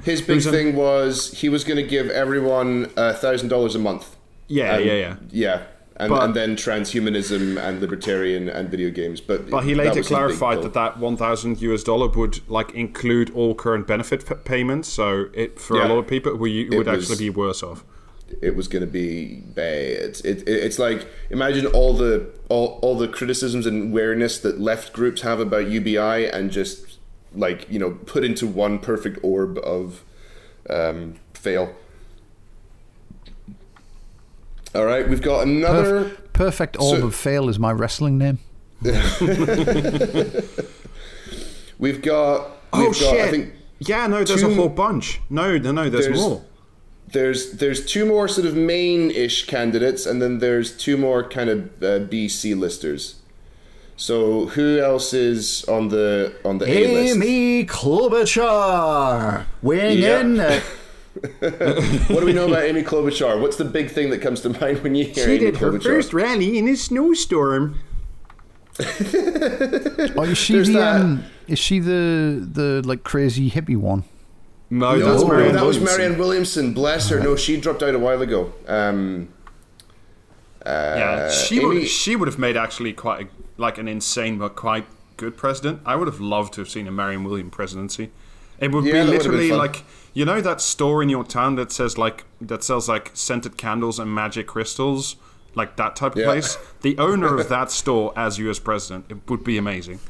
[0.02, 4.16] His big thing was he was going to give everyone a thousand dollars a month.
[4.48, 5.16] Yeah, And- yeah, yeah.
[5.30, 5.62] yeah,
[5.96, 9.20] and, But- and then transhumanism and libertarian and video games.
[9.20, 12.72] But But he later was his big clarified that that 1,000 US dollar would like
[12.72, 14.88] include all current benefit p- payments.
[14.88, 15.86] So it for Yeah.
[15.86, 17.84] a lot of people, we would was- actually be worse off.
[18.42, 20.20] It was going to be bad.
[20.24, 24.92] It, it, it's like imagine all the all, all the criticisms and awareness that left
[24.92, 26.98] groups have about UBI and just
[27.34, 30.02] like you know put into one perfect orb of
[30.70, 31.74] um, fail.
[34.74, 36.04] All right, we've got another.
[36.06, 38.40] Perf- Perfect Orb So- of Fail is my wrestling name.
[41.78, 42.50] We've got.
[42.72, 43.20] Oh We've got, shit!
[43.20, 45.20] I think yeah, no, there's a whole bunch.
[45.30, 46.42] No, no, no, there's, There's- more.
[47.12, 51.60] There's there's two more sort of main-ish candidates, and then there's two more kind of
[51.82, 53.16] uh, BC listers.
[53.96, 57.16] So who else is on the on the A list?
[57.16, 60.20] Amy Klobuchar weighing Yeah.
[60.20, 60.62] in.
[61.40, 63.40] What do we know about Amy Klobuchar?
[63.40, 65.60] What's the big thing that comes to mind when you hear Amy Klobuchar?
[65.74, 67.78] her first rally in a snowstorm.
[70.16, 74.02] Oh, is she There's the um, is she the the like crazy hippie one?
[74.74, 75.98] No, No, that's Marianne that was Williamson.
[76.00, 76.74] Marianne Williamson.
[76.74, 77.20] Bless her.
[77.20, 78.52] No, she dropped out a while ago.
[78.66, 79.28] Um,
[80.66, 84.38] Yeah, uh, she Amy- would she would have made actually quite a, like an insane
[84.38, 85.80] but quite good president.
[85.86, 88.10] I would have loved to have seen a Marion William presidency.
[88.58, 89.84] It would Yeah, be that would literally like
[90.14, 93.98] you know that store in your town that says like that sells like scented candles
[93.98, 95.16] and magic crystals,
[95.54, 96.24] like that type of Yeah.
[96.26, 96.56] place.
[96.80, 98.58] The owner of that store as U.S.
[98.58, 100.00] president, it would be amazing.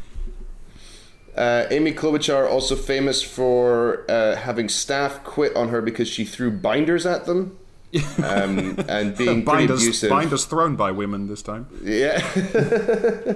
[1.36, 6.50] Uh, Amy Klobuchar also famous for uh, having staff quit on her because she threw
[6.50, 7.58] binders at them
[8.22, 10.10] um, and being pretty Binders, abusive.
[10.10, 11.66] binders thrown by women this time.
[11.82, 12.18] Yeah.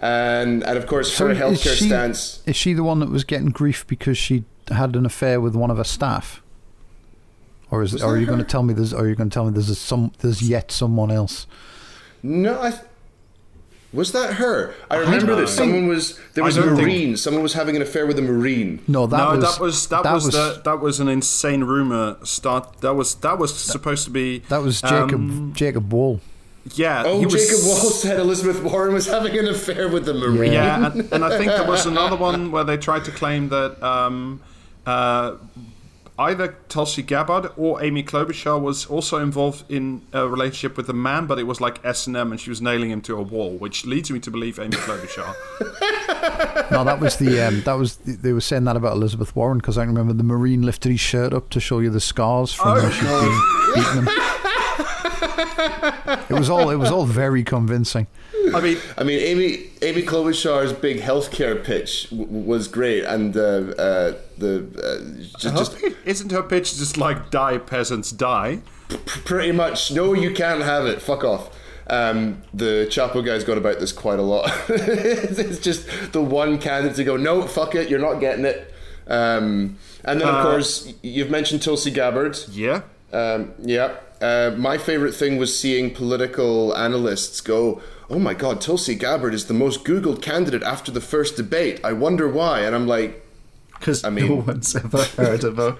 [0.00, 2.42] and and of course So her is healthcare she- stance.
[2.46, 5.70] Is she the one that was getting grief because she had an affair with one
[5.70, 6.42] of her staff?
[7.70, 8.94] Or is or are that you going to tell me there's?
[8.94, 10.12] Are you going to tell me there's a, some?
[10.20, 11.46] There's yet someone else?
[12.22, 12.70] No, I.
[12.70, 12.82] Th-
[13.92, 14.74] was that her?
[14.90, 15.36] I remember know.
[15.36, 17.16] that someone was there was a don't think- marine.
[17.16, 18.80] Someone was having an affair with a marine.
[18.86, 22.16] No, that no, was that was that, was, the, that was an insane rumor.
[22.22, 26.20] Start that was that was supposed to be that was Jacob um, Jacob Wohl.
[26.74, 27.02] yeah.
[27.06, 30.52] Oh, he was- Jacob Wohl said Elizabeth Warren was having an affair with the marine.
[30.52, 33.82] Yeah, and, and I think there was another one where they tried to claim that
[33.82, 34.40] um,
[34.86, 35.36] uh,
[36.18, 41.26] either Tulsi Gabbard or Amy Klobuchar was also involved in a relationship with a man,
[41.26, 43.56] but it was like S and M, and she was nailing him to a wall,
[43.56, 45.34] which leads me to believe Amy Klobuchar.
[46.70, 49.58] No, that was the um, that was the, they were saying that about Elizabeth Warren
[49.58, 52.72] because I remember the Marine lifted his shirt up to show you the scars from
[52.74, 53.42] where she'd been
[53.74, 54.08] beating him.
[55.38, 58.06] It was all it was all very convincing.
[58.54, 63.40] I mean, I mean, Amy Amy Klobuchar's big healthcare pitch w- was great, and uh,
[63.40, 68.60] uh, the uh, just, just isn't her pitch just like "die peasants die"?
[69.06, 71.02] pretty much no, you can't have it.
[71.02, 71.54] Fuck off.
[71.90, 74.50] Um, the Chapo guy's got about this quite a lot.
[74.68, 78.74] it's just the one candidate to go, no, fuck it, you're not getting it.
[79.06, 82.38] Um, and then, of Uh, course, you've mentioned Tulsi Gabbard.
[82.50, 82.82] Yeah.
[83.10, 83.94] Um, yeah.
[84.20, 89.46] Uh, my favorite thing was seeing political analysts go, "Oh my God, Tulsi Gabbard is
[89.46, 91.80] the most Googled candidate after the first debate.
[91.84, 93.24] I wonder why." And I'm like,
[93.78, 95.70] because I mean- no one's ever heard of her.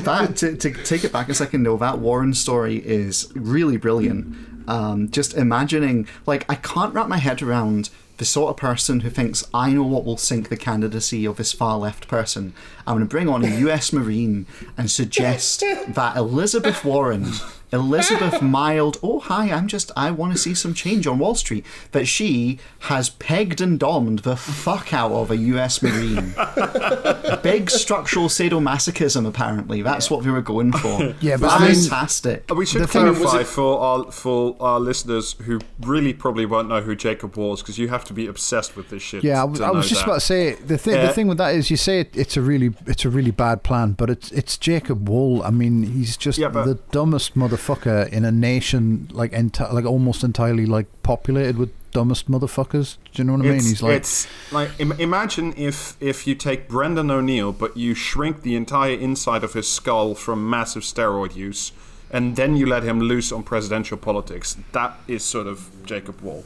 [0.00, 4.36] that to, to take it back a second though, that Warren story is really brilliant.
[4.68, 9.08] Um, just imagining, like, I can't wrap my head around the sort of person who
[9.08, 12.52] thinks I know what will sink the candidacy of this far left person.
[12.86, 13.94] I'm going to bring on a U.S.
[13.94, 14.44] Marine
[14.76, 17.32] and suggest that Elizabeth Warren
[17.72, 21.64] Elizabeth Mild, oh hi, I'm just I want to see some change on Wall Street,
[21.92, 26.34] that she has pegged and domed the fuck out of a US Marine.
[27.42, 29.82] Big structural sadomasochism apparently.
[29.82, 31.14] That's what we were going for.
[31.20, 32.48] Yeah, but I mean- fantastic.
[32.54, 36.80] We should The clarify it- for our for our listeners who really probably won't know
[36.80, 39.22] who Jacob was because you have to be obsessed with this shit.
[39.24, 40.06] Yeah, I, to was- I know was just that.
[40.08, 40.94] about to say the thing.
[40.98, 43.30] Uh, the thing with that is, you say it, it's a really, it's a really
[43.30, 45.42] bad plan, but it's it's Jacob Wohl.
[45.42, 49.84] I mean, he's just Yeah, but- the dumbest motherfucker in a nation like enti- like
[49.84, 52.96] almost entirely like populated with dumbest motherfuckers.
[53.12, 53.56] Do you know what I mean?
[53.56, 57.94] It's, He's like, it's like Im- imagine if if you take Brendan O'Neill, but you
[57.94, 61.72] shrink the entire inside of his skull from massive steroid use,
[62.10, 64.56] and then you let him loose on presidential politics.
[64.72, 66.44] That is sort of Jacob Wohl.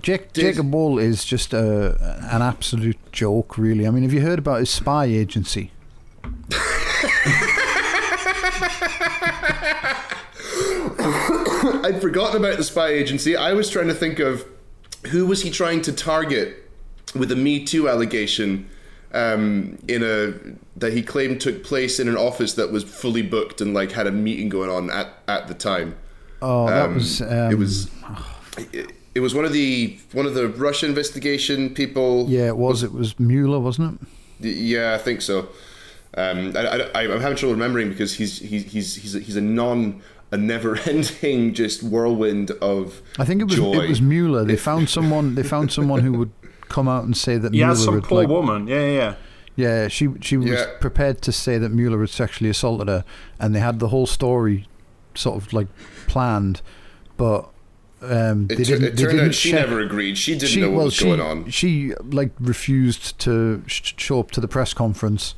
[0.00, 1.96] Jake, Jacob Wohl is just a,
[2.30, 3.86] an absolute joke, really.
[3.86, 5.70] I mean, have you heard about his spy agency?
[11.84, 13.36] I'd forgotten about the spy agency.
[13.36, 14.44] I was trying to think of
[15.08, 16.68] who was he trying to target
[17.14, 18.68] with a Me Too allegation
[19.12, 20.34] um, in a
[20.78, 24.06] that he claimed took place in an office that was fully booked and like had
[24.06, 25.96] a meeting going on at, at the time.
[26.42, 27.90] Oh, that Um, was um, it was
[28.72, 32.26] it, it was one of the one of the Russia investigation people.
[32.28, 32.82] yeah, it was.
[32.82, 34.00] It was Mueller, wasn't
[34.40, 34.48] it?
[34.56, 35.48] Yeah, I think so.
[36.18, 39.40] Um, I, I, I'm having trouble remembering because he's he's he's he's a, he's a
[39.40, 43.80] non a never-ending just whirlwind of I think it was joy.
[43.80, 44.44] it was Mueller.
[44.44, 45.34] They found someone.
[45.34, 46.32] They found someone who would
[46.68, 48.66] come out and say that Yeah, Mueller some had poor like, woman.
[48.66, 49.14] Yeah, yeah, yeah.
[49.58, 50.66] Yeah, she she was Yeah.
[50.80, 53.04] prepared to say that Mueller had sexually assaulted her,
[53.40, 54.66] and they had the whole story
[55.14, 55.68] sort of like
[56.08, 56.60] planned,
[57.16, 57.48] but
[58.02, 58.84] um, It, they didn't.
[58.84, 60.18] it they turned didn't out she check- never agreed.
[60.18, 61.48] She didn't she- know what well, was she, going on.
[61.50, 65.34] She like refused to sh- show up to the press conference,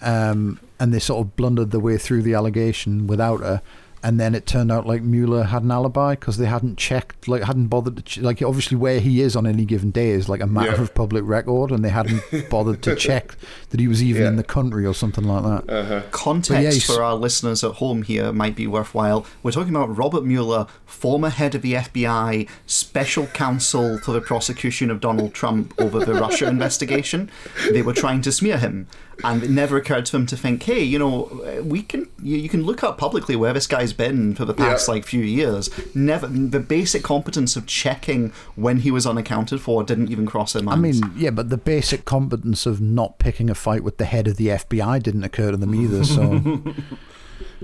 [0.00, 3.62] um, and they sort of blundered their way through the allegation without her.
[4.02, 7.42] And then it turned out like Mueller had an alibi because they hadn't checked, like
[7.42, 10.40] hadn't bothered to ch- like obviously where he is on any given day is like
[10.40, 10.82] a matter Yeah.
[10.82, 13.34] of public record, and they hadn't bothered to check
[13.70, 15.72] that he was even in the country or something like that.
[15.74, 16.02] Uh-huh.
[16.12, 19.26] Context yeah, for our listeners at home here might be worthwhile.
[19.42, 24.90] We're talking about Robert Mueller, former head of the FBI, special counsel for the prosecution
[24.90, 27.30] of Donald Trump over the Russia investigation.
[27.72, 28.86] They were trying to smear him,
[29.24, 32.48] and it never occurred to them to think, hey, you know, we can you, you
[32.48, 34.94] can look up publicly where this guy's been for the past Yeah.
[34.94, 35.70] like few years.
[35.94, 40.62] Never the basic competence of checking when he was unaccounted for didn't even cross their
[40.62, 41.00] I minds.
[41.02, 44.36] mean, yeah, but the basic competence of not picking a fight with the head of
[44.36, 46.04] the FBI didn't occur to them either.
[46.04, 46.62] So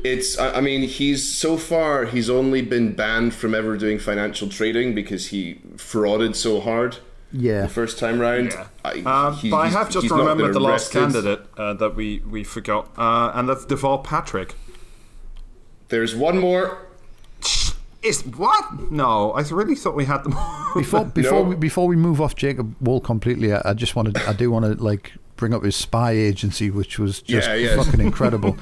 [0.05, 0.39] It's.
[0.39, 4.95] I I mean, he's so far he's only been banned from ever doing financial trading
[4.95, 6.97] because he frauded so hard
[7.33, 8.53] yeah, the first time round.
[8.53, 8.67] Yeah.
[8.85, 11.75] I, Uh, he- but I have just he's not been remembered the last candidate uh,
[11.75, 14.55] that we, we forgot, uh, and that's Deval Patrick.
[15.89, 16.79] There's one more.
[18.03, 18.91] Is what?
[18.91, 20.35] No, I really thought we had them.
[20.37, 20.75] all.
[20.75, 21.49] before before No.
[21.51, 24.65] we before we move off Jacob Wohl completely, I, I just wanted I do want
[24.65, 27.77] to like bring up his spy agency, which was just Yeah, yeah.
[27.77, 28.57] fucking incredible.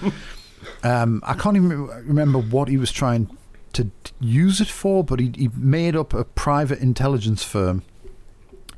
[0.83, 3.35] um, I can't even remember what he was trying
[3.73, 3.91] to
[4.21, 7.83] use it for, but he, he made up a private intelligence firm,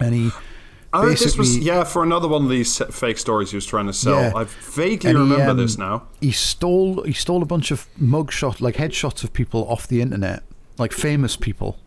[0.05, 0.31] and he
[0.95, 3.95] Oh, this was yeah for another one of these fake stories he was trying to
[3.95, 4.21] sell.
[4.21, 4.33] Yeah.
[4.37, 6.07] I vaguely And he, remember um, this now.
[6.21, 10.43] he stole he stole a bunch of mugshot like headshots of people off the internet,
[10.79, 11.79] like famous people.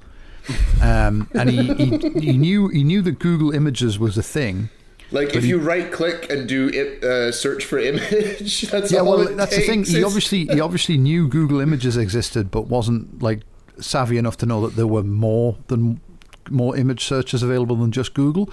[0.82, 4.70] Um, and he, he he knew he knew that Google Images was a thing.
[5.11, 9.18] Like if you right click and do it, uh, search for image, that's Yeah, all
[9.18, 9.84] well, it that's the thing.
[9.86, 13.41] He obviously he obviously knew Google Images existed, but wasn't like
[13.80, 15.99] savvy enough to know that there were more than
[16.49, 18.49] more image searches available than just Google.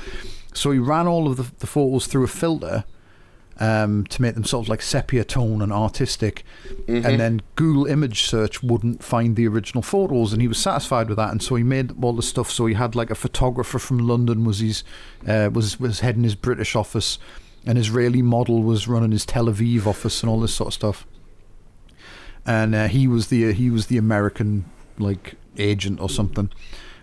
[0.55, 2.85] So he ran all of the, the photos through a filter
[3.59, 6.45] um, to make them sort of like sepia tone and artistic,
[6.89, 11.17] and then Google Image Search wouldn't find the original photos, and he was satisfied with
[11.19, 12.51] that, and so he made all the stuff.
[12.51, 14.85] So he had like a photographer from London was his
[15.29, 17.19] uh, was was heading his British office,
[17.67, 21.07] an Israeli model was running his Tel Aviv office, and all this sort of stuff.
[22.45, 24.65] And uh, he was the he was the American
[24.99, 26.51] like agent or something,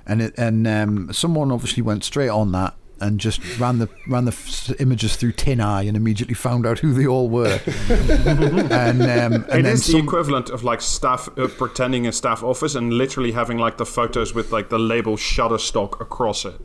[0.10, 4.26] and it, and um, someone obviously went straight on that and just ran the ran
[4.26, 7.60] the f- images through TinEye and immediately found out who they all were.
[7.90, 12.44] and um, and It then is the equivalent of like staff uh, pretending a staff
[12.44, 16.56] office and literally having like the photos with like the label Shutterstock across it.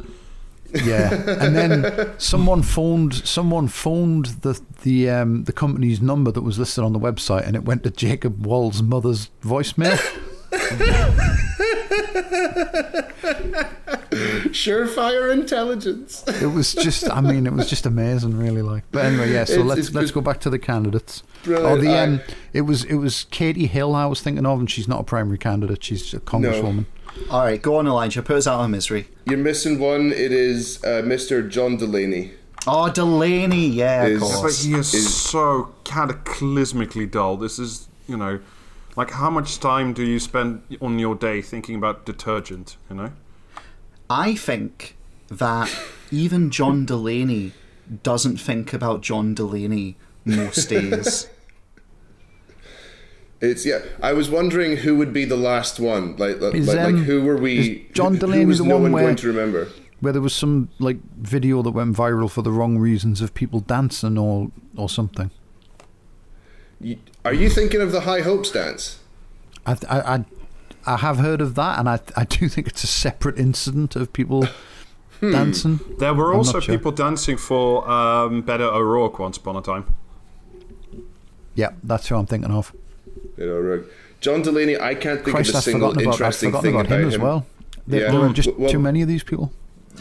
[0.85, 6.59] Yeah, and then someone phoned someone phoned the the um, the company's number that was
[6.59, 10.01] listed on the website, and it went to Jacob Wohl's mother's voicemail.
[14.53, 16.25] Surefire intelligence.
[16.41, 18.63] It was just, I mean, it was just amazing, really.
[18.63, 19.45] Like, but anyway, yeah.
[19.45, 21.23] So It's- let's it's let's go back to the candidates.
[21.43, 21.79] Brilliant.
[21.79, 22.21] Oh, the I- um,
[22.53, 25.39] it was it was Katie Hill I was thinking of, and she's not a primary
[25.39, 25.83] candidate.
[25.85, 26.87] She's a congresswoman.
[27.31, 28.23] All right, go on, Elijah.
[28.23, 29.09] Put us out of misery.
[29.27, 30.13] You're missing one.
[30.13, 31.49] It is uh, Mr.
[31.49, 32.33] John Delaney.
[32.67, 33.69] Oh, Delaney.
[33.69, 37.37] Yeah, of Is- But he is, Is- so cataclysmically dull.
[37.37, 38.41] This is, you know,
[38.97, 42.77] like how much time do you spend on your day thinking about detergent?
[42.89, 43.13] You know,
[44.09, 44.97] I think
[45.29, 45.75] that
[46.11, 47.53] even John Delaney
[48.03, 51.29] doesn't think about John Delaney most days.
[53.41, 53.81] It's yeah.
[54.03, 56.17] I was wondering who would be the last one.
[56.17, 57.87] Like like, Is, like, like, um, who were we?
[57.93, 59.69] John Delaney who was the no one one where- going to remember?
[60.01, 63.61] Where there was some like video that went viral for the wrong reasons of people
[63.61, 65.31] dancing or or something.
[66.85, 68.99] You- Are you thinking of the High Hopes dance?
[69.67, 70.25] I I I,
[70.87, 74.13] I have heard of that, and I I do think it's a separate incident of
[74.13, 74.47] people
[75.21, 75.81] dancing.
[75.99, 76.75] there were I'm also sure.
[76.77, 79.85] people dancing for um, Beto O'Rourke once upon a time.
[81.55, 82.73] Yeah, that's who I'm thinking of.
[83.39, 83.83] You know, right.
[84.21, 84.77] John Delaney.
[84.79, 87.01] I can't think Christ, of a I've single forgotten about, I've interesting forgotten thing about
[87.01, 87.47] him as well.
[87.87, 88.11] There, Yeah.
[88.13, 89.53] there are just Well- too many of these people.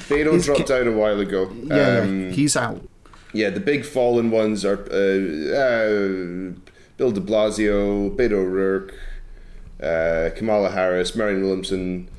[0.09, 1.49] Beto Is dropped Ca- out a while ago.
[1.65, 2.81] Yeah, Um, he's out.
[3.31, 6.53] Yeah, the big fallen ones are uh, uh,
[6.97, 8.93] Bill de Blasio, Beto O'Rourke,
[9.81, 12.09] uh, Kamala Harris, Marianne Williamson,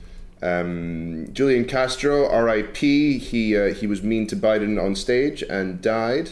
[0.42, 3.18] um, Julian Castro, R.I.P.
[3.18, 6.30] He uh, he was mean to Biden on stage and died.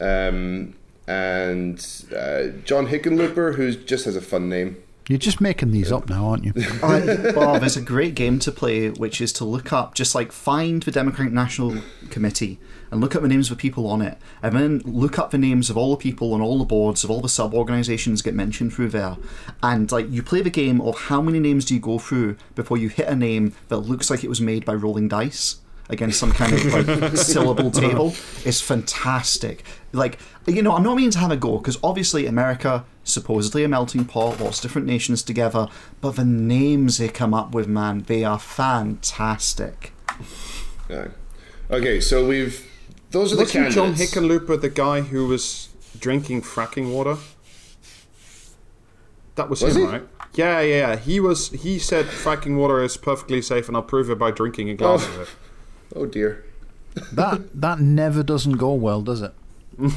[0.00, 0.74] Um,
[1.06, 1.78] and
[2.16, 4.76] uh, John Hickenlooper, who just has a fun name.
[5.08, 6.52] You're just making these up now, aren't you?
[6.82, 10.32] I, well, there's a great game to play, which is to look up, just like
[10.32, 11.76] find the Democratic National
[12.08, 12.58] Committee
[12.94, 15.38] and look up the names of the people on it, and then look up the
[15.38, 18.34] names of all the people on all the boards of all the sub organizations get
[18.34, 19.16] mentioned through there.
[19.64, 22.78] And like you play the game of how many names do you go through before
[22.78, 25.56] you hit a name that looks like it was made by rolling dice
[25.88, 28.14] against some kind of like syllable table.
[28.44, 29.64] It's fantastic.
[29.92, 33.68] Like you know, I'm not meaning to have a go because obviously America supposedly a
[33.68, 35.66] melting pot, lots of different nations together,
[36.00, 39.92] but the names they come up with, man, they are fantastic.
[40.88, 41.08] Yeah.
[41.70, 42.70] Okay, so we've
[43.14, 43.74] those are the Wasn't candidates.
[43.74, 43.94] John
[44.28, 47.16] Hickenlooper the guy who was drinking fracking water?
[49.36, 49.88] That was, Was him, he?
[49.88, 50.02] right?
[50.34, 50.96] Yeah, yeah, yeah.
[50.96, 51.50] He was.
[51.50, 55.06] He said fracking water is perfectly safe, and I'll prove it by drinking a glass
[55.08, 55.14] Oh.
[55.14, 55.28] of it.
[55.96, 56.44] Oh dear.
[57.12, 59.32] that that never doesn't go well, does it?
[59.80, 59.92] it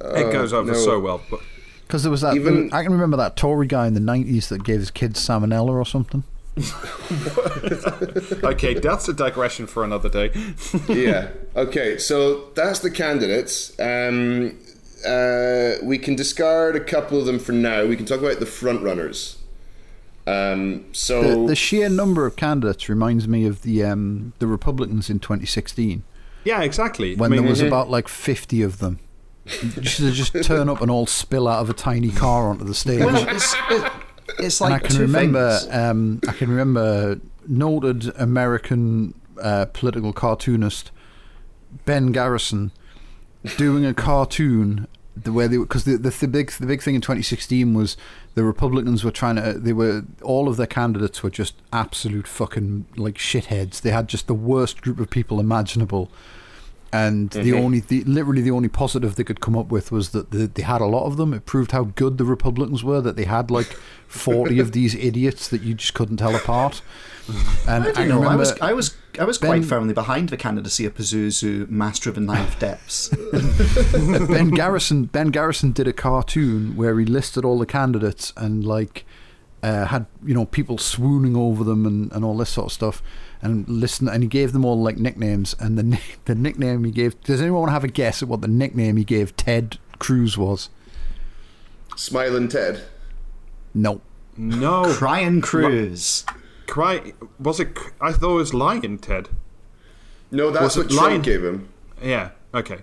[0.00, 0.78] uh, goes over no.
[0.78, 1.20] so well.
[1.28, 1.40] But
[1.86, 2.36] Because there was that.
[2.36, 5.70] Even- I can remember that Tory guy in the '90s that gave his kids salmonella
[5.70, 6.22] or something.
[8.44, 10.30] okay, that's a digression for another day.
[10.88, 11.30] yeah.
[11.56, 11.98] Okay.
[11.98, 13.78] So that's the candidates.
[13.80, 14.58] Um,
[15.06, 17.84] uh, we can discard a couple of them for now.
[17.86, 19.38] We can talk about the front runners.
[20.26, 25.10] Um, so The, the sheer number of candidates reminds me of the um, the Republicans
[25.10, 26.02] in 2016
[26.44, 27.16] yeah, exactly.
[27.16, 29.00] when I mean, there was about like 50 of them.
[29.46, 32.74] Just, they just turn up and all spill out of a tiny car onto the
[32.74, 33.00] stage.
[33.00, 33.54] Well, it's,
[34.38, 40.12] it, it's and like I can remember, um, I can remember noted American uh, political
[40.12, 40.90] cartoonist
[41.84, 42.72] Ben Garrison
[43.56, 47.00] doing a cartoon the way they because the, the the big the big thing in
[47.00, 47.96] 2016 was
[48.34, 52.86] the Republicans were trying to they were all of their candidates were just absolute fucking
[52.96, 53.80] like shitheads.
[53.80, 56.10] They had just the worst group of people imaginable.
[56.94, 60.30] And the only, the, literally, the only positive they could come up with was that
[60.30, 61.34] the, they had a lot of them.
[61.34, 63.00] It proved how good the Republicans were.
[63.00, 63.66] That they had like
[64.06, 66.82] forty of these idiots that you just couldn't tell apart.
[67.66, 68.22] And I I, don't know.
[68.22, 72.14] I was, I was, I was quite firmly behind the candidacy of Pazuzu, Master of
[72.14, 73.08] the Ninth Depths.
[74.28, 79.04] Ben Garrison Ben Garrison did a cartoon where he listed all the candidates and like
[79.64, 83.02] uh, had you know people swooning over them and, and all this sort of stuff
[83.44, 87.20] and listen and he gave them all like nicknames and the the nickname he gave
[87.22, 90.36] does anyone want to have a guess at what the nickname he gave Ted Cruz
[90.36, 90.70] was?
[91.96, 92.82] Smiling Ted.
[93.72, 94.00] No.
[94.36, 96.24] no, Crying Cruz.
[96.66, 97.12] cry.
[97.38, 97.76] Was it?
[98.00, 99.28] I thought it was Lion Ted.
[100.30, 101.22] No, that's Was what Trump Lion?
[101.22, 101.68] gave him.
[102.02, 102.30] Yeah.
[102.52, 102.78] Okay.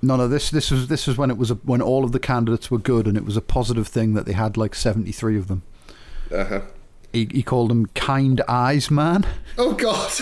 [0.00, 0.28] No, no.
[0.28, 2.78] This this was this was when it was a, when all of the candidates were
[2.78, 5.62] good, and it was a positive thing that they had like seventy three of them.
[6.30, 6.60] Uh huh.
[7.14, 9.26] He, he called him kind eyes man.
[9.56, 10.12] Oh God.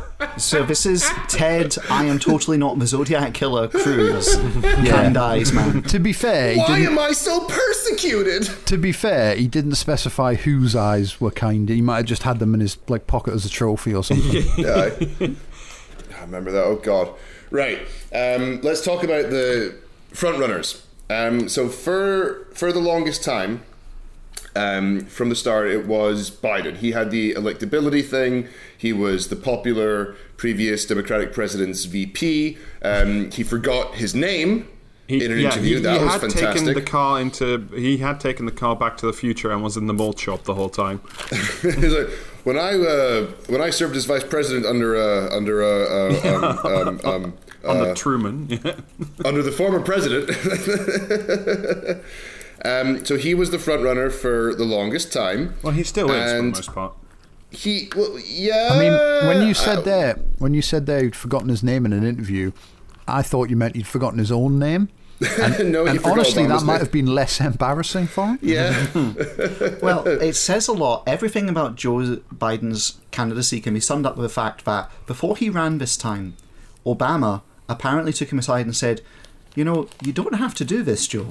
[0.36, 1.76] So this is Ted.
[1.88, 4.36] I am totally not the Zodiac Killer Cruz.
[4.62, 5.82] Kind eyes, man.
[5.84, 8.44] To be fair, he Why am I so persecuted?
[8.66, 11.68] To be fair, he didn't specify whose eyes were kind.
[11.68, 14.42] He might have just had them in his like pocket as a trophy or something.
[14.56, 14.90] Yeah,
[15.20, 15.36] I,
[16.16, 16.64] I remember that.
[16.64, 17.10] Oh God.
[17.50, 17.80] Right.
[18.14, 19.74] Um, let's talk about the
[20.12, 20.86] front runners.
[21.08, 23.62] Um, so for for the longest time,
[24.56, 26.76] um, from the start, it was Biden.
[26.76, 28.48] He had the electability thing.
[28.76, 32.58] He was the popular previous Democratic president's VP.
[32.82, 34.68] Um, he forgot his name
[35.06, 35.76] He, in an yeah, interview.
[35.76, 36.62] he, that he was had fantastic.
[36.62, 37.68] taken the car into.
[37.74, 40.44] He had taken the car back to the future and was in the malt shop
[40.44, 41.00] the whole time.
[41.62, 42.08] He's like,
[42.44, 47.00] when I uh, when I served as vice president under uh, under uh, uh, um,
[47.04, 48.46] um, um, Under uh, Truman.
[48.48, 48.76] Yeah.
[49.24, 50.30] under the former president.
[52.64, 55.54] um, so he was the front runner for the longest time.
[55.62, 56.94] Well, he still is for the most part.
[57.50, 58.70] He, well, yeah.
[58.72, 61.84] I mean, when you said uh, there, when you said there, you'd forgotten his name
[61.84, 62.52] in an interview.
[63.08, 64.88] I thought you meant he'd forgotten his own name.
[65.20, 68.38] no, he And honestly, that might have been less embarrassing for him.
[68.40, 68.86] Yeah,
[69.82, 71.02] Well, it says a lot.
[71.06, 75.50] Everything about Joe Biden's candidacy can be summed up with the fact that before he
[75.50, 76.36] ran this time,
[76.86, 79.02] Obama apparently took him aside and said,
[79.54, 81.28] You know, you don't have to do this, Joe.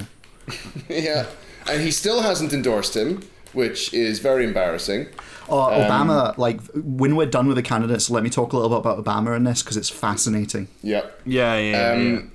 [0.88, 1.26] yeah,
[1.68, 3.22] and he still hasn't endorsed him,
[3.52, 5.06] which is very embarrassing.
[5.48, 8.70] Or Um, Obama, like, when we're done with the candidates, let me talk a little
[8.70, 10.68] bit about Obama in this because it's fascinating.
[10.82, 11.02] Yeah.
[11.24, 12.16] Yeah, yeah, yeah.
[12.18, 12.30] Um,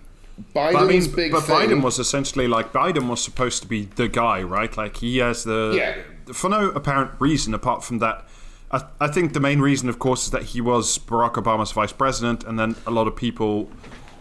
[0.53, 1.55] But Biden's I mean, big but thing.
[1.55, 4.75] Biden was essentially like Biden was supposed to be the guy, right?
[4.75, 6.33] Like he has the Yeah.
[6.33, 8.25] for no apparent reason apart from that.
[8.69, 11.93] I, I think the main reason, of course, is that he was Barack Obama's vice
[11.93, 13.69] president, and then a lot of people,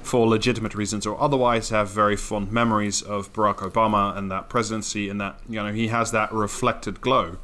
[0.05, 5.09] for legitimate reasons or otherwise, have very fond memories of Barack Obama and that presidency,
[5.09, 7.39] and that you know he has that reflected glow.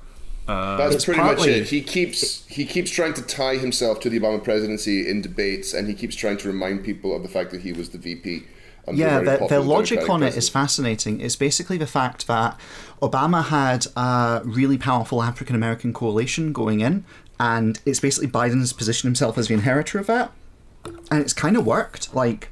[0.49, 1.69] Uh, That's It's pretty much it.
[1.69, 5.87] He keeps he keeps trying to tie himself to the Obama presidency in debates, and
[5.89, 8.45] he keeps trying to remind people of the fact that he was the VP.
[8.89, 10.37] under Yeah, very the, the logic on it president.
[10.37, 11.21] is fascinating.
[11.21, 12.59] It's basically the fact that
[13.01, 17.05] Obama had a really powerful African American coalition going in,
[17.39, 20.33] and it's basically Biden's positioned himself as the inheritor of that,
[20.85, 22.15] and it's kind of worked.
[22.15, 22.51] Like,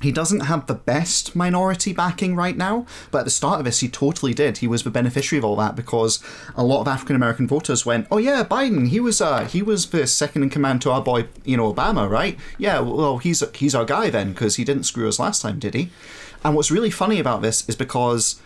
[0.00, 3.80] he doesn't have the best minority backing right now, but at the start of this,
[3.80, 4.58] he totally did.
[4.58, 6.22] He was the beneficiary of all that because
[6.56, 8.88] a lot of African American voters went, "Oh yeah, Biden.
[8.88, 12.08] He was uh, he was the second in command to our boy, you know, Obama,
[12.08, 12.38] right?
[12.58, 15.74] Yeah, well, he's he's our guy then because he didn't screw us last time, did
[15.74, 15.90] he?"
[16.44, 18.40] And what's really funny about this is because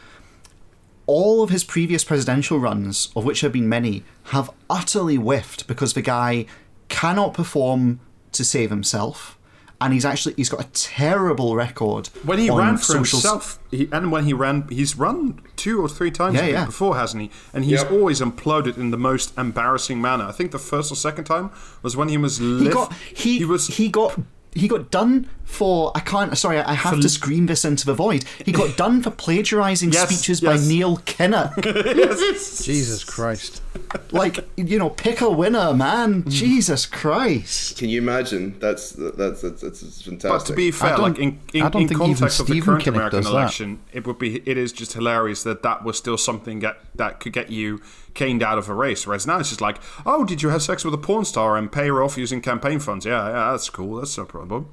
[1.07, 5.93] all of his previous presidential runs, of which have been many, have utterly whiffed because
[5.93, 6.47] the guy
[6.89, 8.01] cannot perform
[8.43, 9.39] to save himself.
[9.81, 12.07] And he's actually he's got a terrible record.
[12.25, 15.81] When he on ran for social himself, he, and when he ran, he's run two
[15.85, 16.67] or three times Yeah, yeah.
[16.67, 17.31] before, hasn't he?
[17.53, 17.91] And he's Yep.
[17.91, 20.25] always imploded in the most embarrassing manner.
[20.25, 21.51] I think the first or second time
[21.83, 24.21] was when he was he got he, he was he got
[24.55, 27.85] he got done for I can't sorry I have For to l- scream this into
[27.85, 28.25] the void.
[28.45, 30.61] He got done for plagiarizing Yes, speeches yes.
[30.63, 31.57] by Neil Kinnock.
[32.65, 33.63] Jesus Christ.
[34.11, 36.25] Like you know, pick a winner, man.
[36.29, 37.79] Jesus Christ.
[37.79, 38.59] Can you imagine?
[38.59, 40.31] That's that's that's, that's, that's fantastic.
[40.31, 43.19] But to be fair, like in, in, in context of the Stephen current Kinnock American
[43.19, 43.33] does that.
[43.33, 47.21] election, it would be it is just hilarious that that was still something that that
[47.21, 47.81] could get you
[48.15, 49.07] caned out of a race.
[49.07, 51.71] Whereas now it's just like, oh, did you have sex with a porn star and
[51.71, 53.07] pay her off using campaign funds?
[53.07, 53.97] Yeah, yeah, that's cool.
[53.97, 54.69] That's no problem.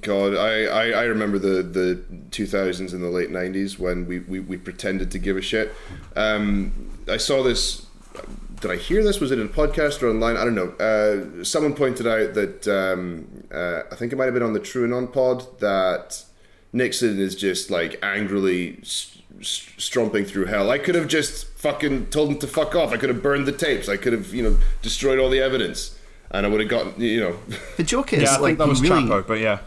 [0.00, 4.40] God, I, I, I remember the, the 2000s and the late 90s when we, we,
[4.40, 5.72] we pretended to give a shit.
[6.16, 7.86] Um, I saw this.
[8.60, 9.20] Did I hear this?
[9.20, 10.36] Was it in a podcast or online?
[10.36, 10.68] I don't know.
[10.78, 14.60] Uh, someone pointed out that um, uh, I think it might have been on the
[14.60, 16.22] TrueAnon pod that
[16.72, 20.70] Nixon is just like angrily s- s- stomping through hell.
[20.70, 22.92] I could have just fucking told him to fuck off.
[22.92, 23.88] I could have burned the tapes.
[23.88, 25.98] I could have you know destroyed all the evidence,
[26.30, 27.36] and I would have gotten you know.
[27.78, 29.60] The joke is Yeah, I like think that was really, Chapo, but yeah.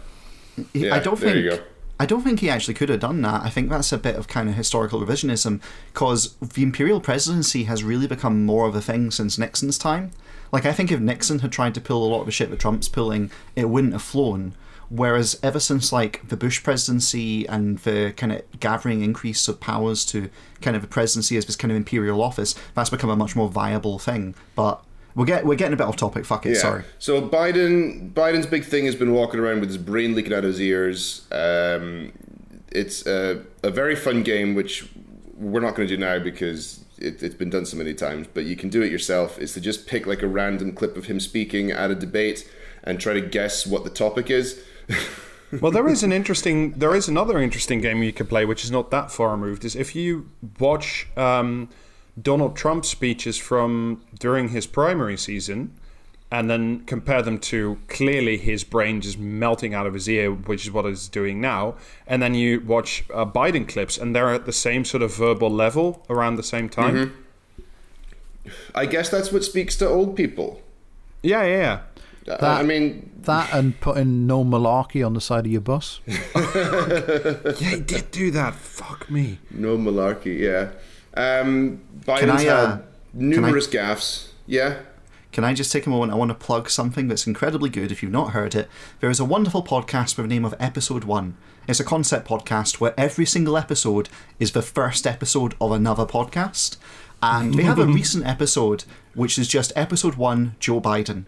[0.73, 1.63] Yeah, I don't there think.
[2.03, 3.43] I don't think he actually could have done that.
[3.43, 5.61] I think that's a bit of kind of historical revisionism
[5.93, 10.11] because the imperial presidency has really become more of a thing since Nixon's time.
[10.51, 12.59] Like, I think if Nixon had tried to pull a lot of the shit that
[12.59, 14.53] Trump's pulling, it wouldn't have flown.
[14.89, 20.03] Whereas ever since like the Bush presidency and the kind of gathering increase of powers
[20.07, 20.29] to
[20.59, 23.47] kind of the presidency as this kind of imperial office, that's become a much more
[23.47, 24.35] viable thing.
[24.55, 24.83] But
[25.15, 26.25] we're get we're getting a bit off topic.
[26.25, 26.55] Fuck it.
[26.55, 26.83] Sorry.
[26.99, 30.45] So Biden, Biden's big thing has been walking around with his brain leaking out of
[30.45, 31.27] his ears.
[31.31, 32.13] Um,
[32.71, 34.87] it's a, a very fun game, which
[35.35, 38.27] we're not going to do now because it, it's been done so many times.
[38.33, 39.37] But you can do it yourself.
[39.39, 42.49] Is to just pick like a random clip of him speaking at a debate
[42.83, 44.63] and try to guess what the topic is.
[45.61, 46.71] Well, there is an interesting.
[46.71, 49.63] There is another interesting game you could play, which is not that far removed.
[49.65, 51.69] Is if you watch um,
[52.21, 55.73] Donald Trump's speeches from during his primary season,
[56.31, 60.65] and then compare them to clearly his brain just melting out of his ear, which
[60.65, 61.75] is what it's doing now,
[62.07, 65.49] and then you watch uh, Biden clips, and they're at the same sort of verbal
[65.51, 67.13] level around the same time.
[68.75, 70.61] I guess that's what speaks to old people.
[71.21, 71.79] Yeah, yeah,
[72.27, 72.35] yeah.
[72.41, 75.99] I- I mean, That and putting no malarkey on the side of your bus.
[76.35, 78.53] Yeah, he did do that.
[78.55, 79.39] Fuck me.
[79.51, 80.39] no malarkey.
[80.39, 80.69] Yeah.
[81.15, 82.83] Um, Biden's I, uh, had
[83.13, 84.29] numerous gaffes.
[84.45, 84.79] Yeah.
[85.31, 86.11] Can I just take a moment?
[86.11, 87.91] I want to plug something that's incredibly good.
[87.91, 91.05] If you've not heard it, there is a wonderful podcast with the name of Episode
[91.05, 91.37] One.
[91.67, 94.09] It's a concept podcast where every single episode
[94.39, 96.77] is the first episode of another podcast.
[97.21, 98.83] And they have a recent episode
[99.15, 101.25] which is just episode one, Joe Biden.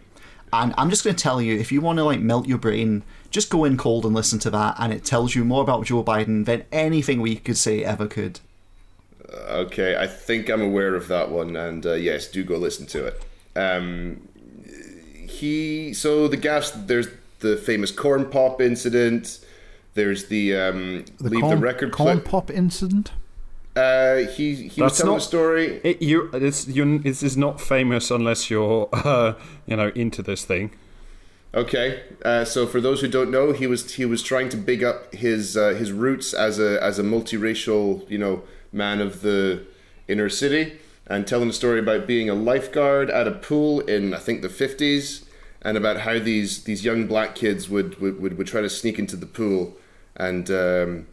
[0.52, 3.04] And I'm just going to tell you, if you want to like melt your brain,
[3.32, 6.04] just go in cold and listen to that, and it tells you more about Joe
[6.04, 8.40] Biden than anything we could say ever could.
[9.34, 13.06] Okay, I think I'm aware of that one, and uh, yes, do go listen to
[13.06, 13.24] it.
[13.56, 14.28] Um,
[15.28, 16.72] he so the gas.
[16.72, 17.08] There's
[17.40, 19.40] the famous corn pop incident.
[19.94, 22.26] There's the, um, The leave corn, the record corn clip.
[22.26, 23.12] pop incident.
[23.76, 25.82] Uh, he he was That's telling not- a story.
[25.84, 29.34] It, you, it's, you, this is not famous unless you're, uh,
[29.66, 30.72] you know, into this thing.
[31.54, 34.84] Okay, uh, so for those who don't know, he was he was trying to big
[34.84, 38.44] up his uh, his roots as a as a multiracial you know
[38.76, 39.66] man of the
[40.08, 44.20] inner city, and telling a story about being a lifeguard at a pool in I
[44.20, 45.26] think the fifties,
[45.62, 49.00] and about how these these young black kids would would, would, would try to sneak
[49.00, 49.76] into the pool,
[50.16, 51.08] and um,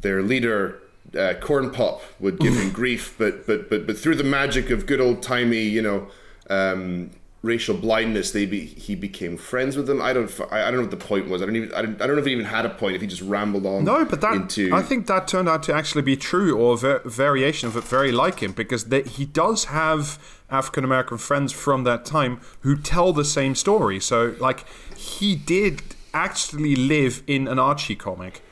[0.00, 0.80] their leader.
[1.18, 4.86] Uh, Corn Pop would give him grief, but but but but through the magic of
[4.86, 6.06] good old timey, you know,
[6.48, 7.10] um,
[7.42, 10.02] racial blindness, they be, he became friends with them.
[10.02, 11.40] I don't I, don't know what the point was.
[11.40, 12.96] I don't even I don't, I don't know if he even had a point.
[12.96, 13.84] If he just rambled on.
[13.84, 16.76] No, but that into I think that turned out to actually be true, or a
[16.76, 20.18] va- variation of it, very like him, because they, he does have
[20.50, 24.00] African American friends from that time who tell the same story.
[24.00, 24.66] So, like,
[24.96, 25.82] he did
[26.12, 28.42] actually live in an Archie comic.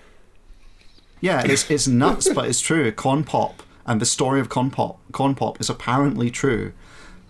[1.20, 2.90] Yeah, it's, it's nuts, but it's true.
[2.92, 6.72] Corn Pop and the story of Corn Pop, Corn Pop is apparently true.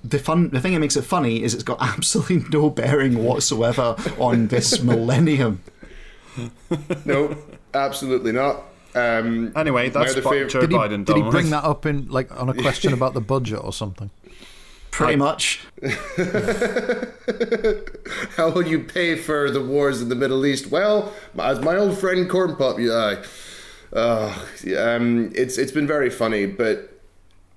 [0.05, 3.97] The fun, the thing that makes it funny is it's got absolutely no bearing whatsoever
[4.19, 5.61] on this millennium.
[7.05, 7.37] no,
[7.75, 8.63] absolutely not.
[8.95, 11.85] Um, Anyway, that's other Bi- fav- Joe Did he, Biden did he bring that up
[11.87, 14.11] in like on a question about the budget or something?
[14.91, 15.61] Pretty much.
[18.37, 20.69] how will you pay for the wars in the Middle East?
[20.71, 23.23] Well, as my old friend Corn Pop, yeah,
[23.93, 24.35] uh,
[24.77, 27.01] um, it's it's been very funny, but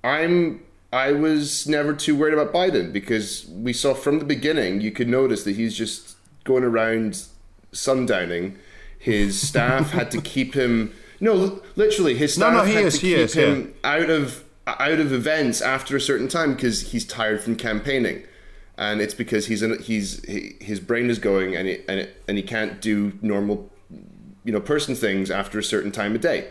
[0.04, 0.62] I'm
[0.92, 5.08] I was never too worried about Biden because we saw from the beginning you could
[5.08, 7.24] notice that he's just going around
[7.72, 8.56] sundowning.
[8.98, 10.92] His staff had to keep him.
[11.20, 14.44] No, literally, his staff no, he had is, to he keep is, him out of
[14.66, 18.22] out of events after a certain time because he's tired from campaigning,
[18.76, 22.22] and it's because he's in, he's he, his brain is going and it, and it,
[22.28, 23.70] and he can't do normal,
[24.44, 26.48] you know, person things after a certain time of day.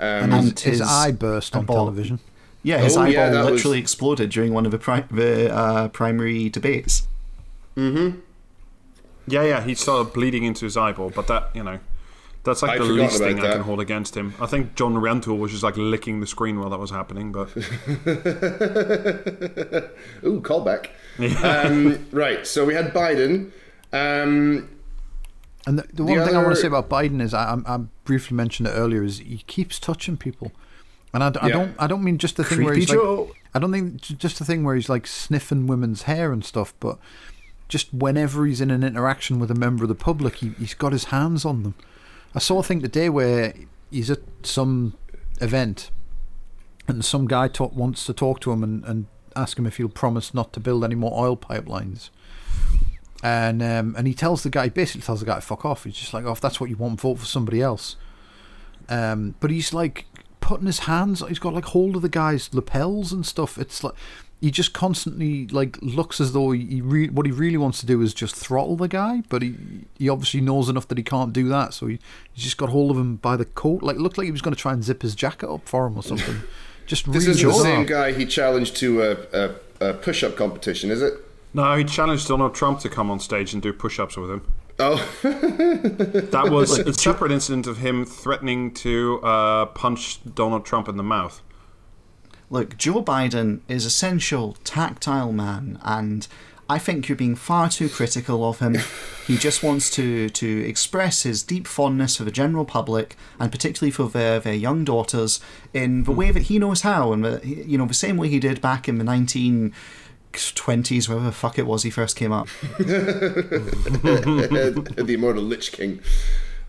[0.00, 1.76] Um, And His, his his eye burst on eyeball.
[1.76, 2.20] television.
[2.66, 5.54] Yeah, his Oh, eyeball yeah, that was- literally exploded during one of the, pri- the
[5.54, 7.06] uh, primary debates.
[7.76, 8.20] Mhm.
[9.28, 11.78] Yeah, yeah, he started bleeding into his eyeball, but that, you know,
[12.42, 14.34] that's like I'd the least thing about I can hold against him.
[14.40, 17.54] I think John Rentoul was just like licking the screen while that was happening, but
[17.60, 17.62] Ooh,
[20.40, 20.88] callback.
[21.44, 23.50] um, right, so we had Biden.
[23.92, 24.68] Um,
[25.66, 27.78] And the, the one thing I want to say about Biden is I, I, I
[28.04, 30.52] briefly mentioned it earlier is he keeps touching people,
[31.16, 31.52] and I, d- I Yeah.
[31.54, 34.38] don't I don't mean just the thing where Creepy he's like I don't think just
[34.38, 36.98] the thing where he's like sniffing women's hair and stuff, but
[37.68, 40.92] just whenever he's in an interaction with a member of the public, he, he's got
[40.92, 41.74] his hands on them.
[42.34, 43.54] I saw a thing today where
[43.90, 44.92] he's at some
[45.40, 45.90] event,
[46.86, 49.88] and some guy talk, wants to talk to him and, and ask him if he'll
[49.88, 52.10] promise not to build any more oil pipelines.
[53.22, 55.84] And um, and he tells the guy, he basically tells the guy, to fuck off.
[55.84, 57.96] He's just like, oh, if that's what you want, vote for somebody else.
[58.88, 60.04] Um, but he's like
[60.46, 63.58] putting his hands, he's got like hold of the guy's lapels and stuff.
[63.58, 63.94] It's like
[64.40, 67.86] he just constantly like looks as though he, he re- what he really wants to
[67.86, 69.56] do is just throttle the guy, but he
[69.98, 71.74] he obviously knows enough that he can't do that.
[71.74, 71.98] So he
[72.32, 73.82] he's just got hold of him by the coat.
[73.82, 75.96] Like looked like he was going to try and zip his jacket up for him
[75.96, 76.36] or something.
[76.86, 80.92] Just this really isn't the same guy he challenged to a, a, a push-up competition,
[80.92, 81.14] is it?
[81.52, 84.52] no, he challenged Donald Trump to come on stage and do push-ups with him.
[84.78, 90.96] Oh, That was a separate incident of him threatening to uh, punch Donald Trump in
[90.96, 91.42] the mouth.
[92.50, 96.28] Look, Joe Biden is essential tactile man, and
[96.68, 98.76] I think you're being far too critical of him.
[99.26, 103.90] he just wants to to express his deep fondness for the general public, and particularly
[103.90, 105.40] for their their young daughters,
[105.72, 108.38] in the way that he knows how, and the, you know the same way he
[108.38, 109.72] did back in the nineteen.
[110.36, 112.48] 20s, whatever the fuck it was he first came up.
[112.78, 114.04] the
[115.08, 116.00] immortal Lich King,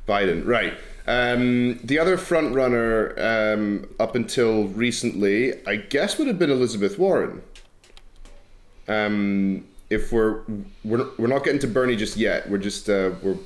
[0.07, 0.45] Biden.
[0.45, 0.74] Right.
[1.07, 6.99] Um, the other front runner um, up until recently, I guess, would have been Elizabeth
[6.99, 7.41] Warren.
[8.89, 10.41] Um, if we're
[10.84, 13.38] we're we're not getting to Bernie just yet, we're just uh, we're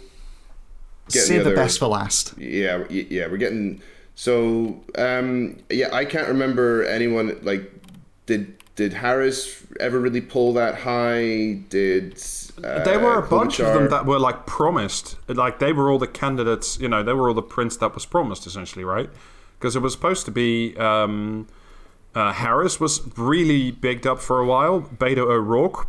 [1.09, 2.35] getting Save the other- best for last.
[2.37, 3.81] Yeah, yeah, we're getting
[4.15, 7.71] So um, yeah, I can't remember anyone like
[8.25, 11.59] did did Harris ever really pull that high?
[11.69, 12.21] Did
[12.63, 15.17] uh, there were a bunch of them that were like promised.
[15.27, 16.79] Like they were all the candidates.
[16.79, 19.09] You know, they were all the prince that was promised, essentially, right?
[19.59, 20.75] Because it was supposed to be.
[20.77, 21.47] Um,
[22.13, 24.81] uh, Harris was really bigged up for a while.
[24.81, 25.87] Beto O'Rourke.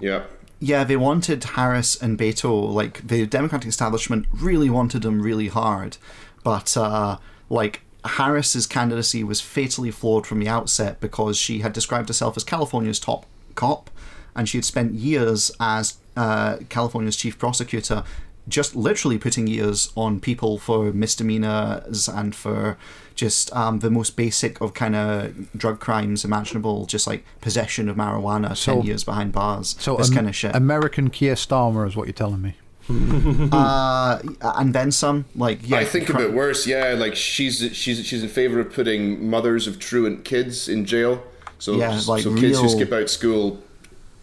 [0.00, 0.24] yeah.
[0.60, 5.98] Yeah, they wanted Harris and Beto, like the Democratic establishment really wanted them really hard.
[6.42, 7.18] But uh,
[7.48, 12.44] like Harris's candidacy was fatally flawed from the outset because she had described herself as
[12.44, 13.90] California's top cop,
[14.34, 18.02] and she had spent years as uh, California's chief prosecutor,
[18.48, 22.76] just literally putting years on people for misdemeanors and for
[23.14, 27.96] just um, the most basic of kind of drug crimes imaginable, just like possession of
[27.96, 30.54] marijuana, So- ten years behind bars, So this Am- kind of shit.
[30.54, 32.54] American Keir Starmer is what you're telling me.
[33.52, 35.24] uh, and then some.
[35.34, 36.66] Like yeah, I think a bit worse.
[36.66, 41.22] Yeah, like she's she's she's in favor of putting mothers of truant kids in jail.
[41.58, 43.62] So Yeah, like so kids who skip out school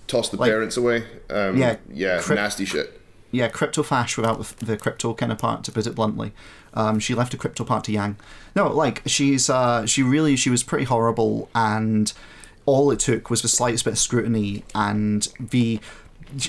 [0.08, 1.04] toss the Like- parents away.
[1.30, 3.02] Um, Yeah, yeah, crypt- nasty shit.
[3.32, 6.32] yeah, crypto fash without the, the crypto kind of part, to put it bluntly.
[6.74, 8.18] Um, she left a crypto part to Yang.
[8.56, 12.12] No, like she's uh, she really she was pretty horrible, and
[12.66, 15.80] all it took was the slightest bit of scrutiny, and the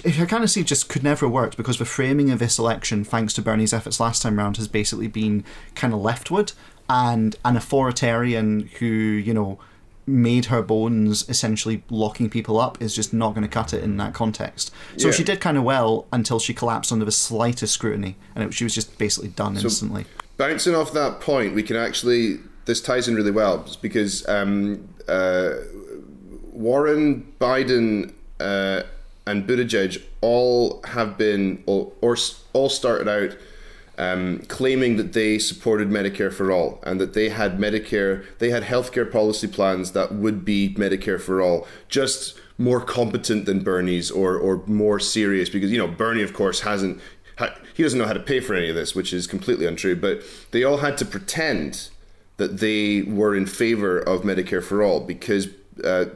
[0.04, 3.42] her candidacy just could never have worked because the framing of this election, thanks to
[3.42, 6.52] Bernie's efforts last time round, has basically been kind of leftward
[6.88, 9.58] and an authoritarian who you know
[10.08, 13.96] made her bones essentially locking people up is just not going to cut it in
[13.96, 14.72] that context.
[14.96, 15.12] So Yeah.
[15.12, 18.62] she did kind of well until she collapsed under the slightest scrutiny, and it, she
[18.62, 20.04] was just basically done instantly.
[20.36, 25.54] Bouncing off that point, we can actually this ties in really well because um, uh,
[26.52, 28.82] Warren, Biden, uh,
[29.26, 32.16] and Buttigieg all have been or, or
[32.52, 33.36] all started out
[33.98, 38.62] um, claiming that they supported Medicare for all and that they had Medicare, they had
[38.62, 44.36] healthcare policy plans that would be Medicare for all, just more competent than Bernie's or
[44.36, 47.00] or more serious because you know Bernie, of course, hasn't.
[47.74, 49.94] He doesn't know how to pay for any of this, which is completely untrue.
[49.94, 50.22] But
[50.52, 51.90] they all had to pretend
[52.38, 55.48] that they were in favor of Medicare for all because
[55.84, 56.06] uh,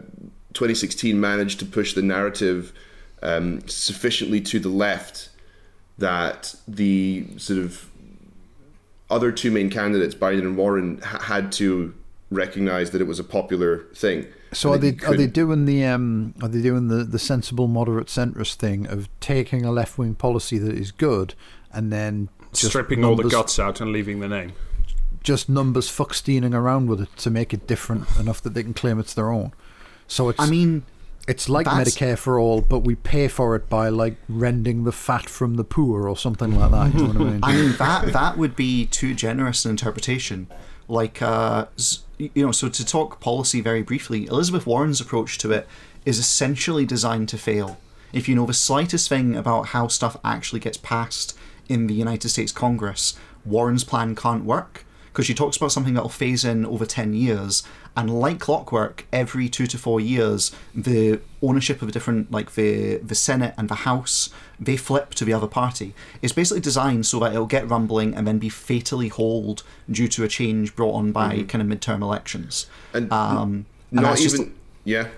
[0.54, 2.72] 2016 managed to push the narrative
[3.22, 5.28] um, sufficiently to the left
[5.98, 7.90] that the sort of
[9.10, 11.94] other two main candidates, Biden and Warren, ha- had to
[12.30, 14.26] recognize that it was a popular thing.
[14.52, 17.18] So are And they that are they doing the um are they doing the, the
[17.18, 21.34] sensible moderate centrist thing of taking a left wing policy that is good
[21.72, 24.52] and then just stripping all the guts out and leaving the name.
[25.22, 28.98] just numbers fucksteining around with it to make it different enough that they can claim
[28.98, 29.52] it's their own.
[30.08, 30.84] So it's I mean,
[31.28, 34.92] it's like that's- Medicare for all, but we pay for it by like rending the
[34.92, 36.94] fat from the poor or something like that.
[36.94, 37.40] You know what I mean?
[37.42, 40.48] I mean that that would be too generous an interpretation.
[40.88, 41.66] Like, uh,
[42.18, 45.68] you know, so to talk policy very briefly, Elizabeth Warren's approach to it
[46.04, 47.78] is essentially designed to fail.
[48.12, 52.28] If you know the slightest thing about how stuff actually gets passed in the United
[52.30, 53.14] States Congress,
[53.44, 57.62] Warren's plan can't work because she talks about something that'll phase in over 10 years
[57.96, 62.96] and like clockwork every two to four years the ownership of a different like the
[62.98, 65.94] the senate and the house they flip to the other party.
[66.20, 70.22] It's basically designed so that it'll get rumbling and then be fatally hauled due to
[70.22, 72.66] a change brought on by kind of midterm elections.
[72.92, 75.08] And um and not that's just- even yeah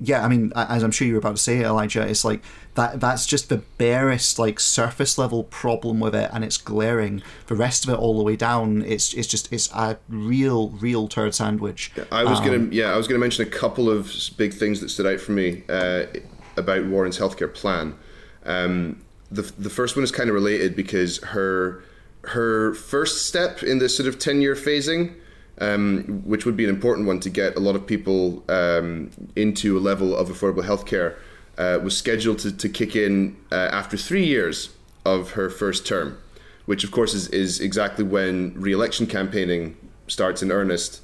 [0.00, 2.42] yeah, I mean, as I'm sure you were about to say, Elijah, it's like
[2.74, 3.00] that.
[3.00, 7.22] That's just the barest, like surface level problem with it, and it's glaring.
[7.46, 11.08] The rest of it, all the way down, it's it's just it's a real, real
[11.08, 11.92] turd sandwich.
[12.12, 14.90] I was Um, gonna yeah I was gonna mention a couple of big things that
[14.90, 16.04] stood out for me uh,
[16.56, 17.94] about Warren's healthcare plan.
[18.44, 21.82] Um, the the first one is kind of related because her
[22.22, 25.14] her first step in this sort of ten year phasing,
[25.60, 29.78] um, which would be an important one to get a lot of people um, into
[29.78, 31.16] a level of affordable healthcare,
[31.58, 34.70] uh, was scheduled to, to kick in uh, after three years
[35.04, 36.18] of her first term,
[36.66, 39.76] which of course is, is exactly when re-election campaigning
[40.08, 41.00] starts in earnest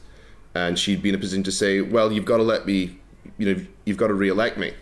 [0.55, 2.99] and she'd be in a position to say, "Well, you've got to let me,
[3.39, 4.75] you know, you've got to re-elect me,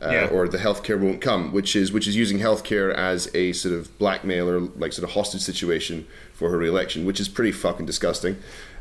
[0.00, 0.26] uh, Yeah.
[0.28, 3.98] or the healthcare won't come." Which is which is using healthcare as a sort of
[3.98, 8.36] blackmail or like sort of hostage situation for her re-election, which is pretty fucking disgusting.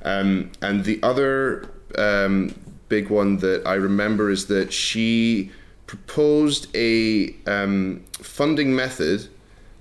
[0.06, 2.56] Um, and the other um,
[2.88, 5.52] big one that I remember is that she
[5.88, 9.28] proposed a um, funding method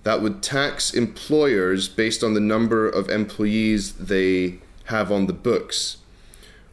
[0.02, 5.98] that would tax employers based on the number of employees they have on the books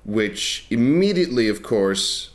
[0.04, 2.32] which immediately, of course,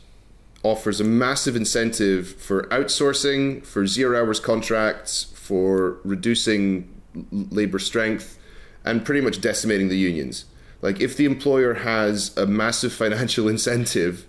[0.63, 6.93] offers a massive incentive for outsourcing, for zero hours contracts, for reducing
[7.31, 8.39] labor strength,
[8.85, 10.45] and pretty much decimating the unions.
[10.81, 14.25] Like if the employer has a massive financial incentive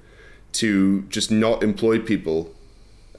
[0.52, 2.54] to just not employ people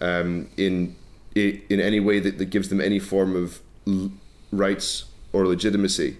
[0.01, 0.95] um, in
[1.35, 4.11] in any way that, that gives them any form of l-
[4.51, 6.17] rights or legitimacy,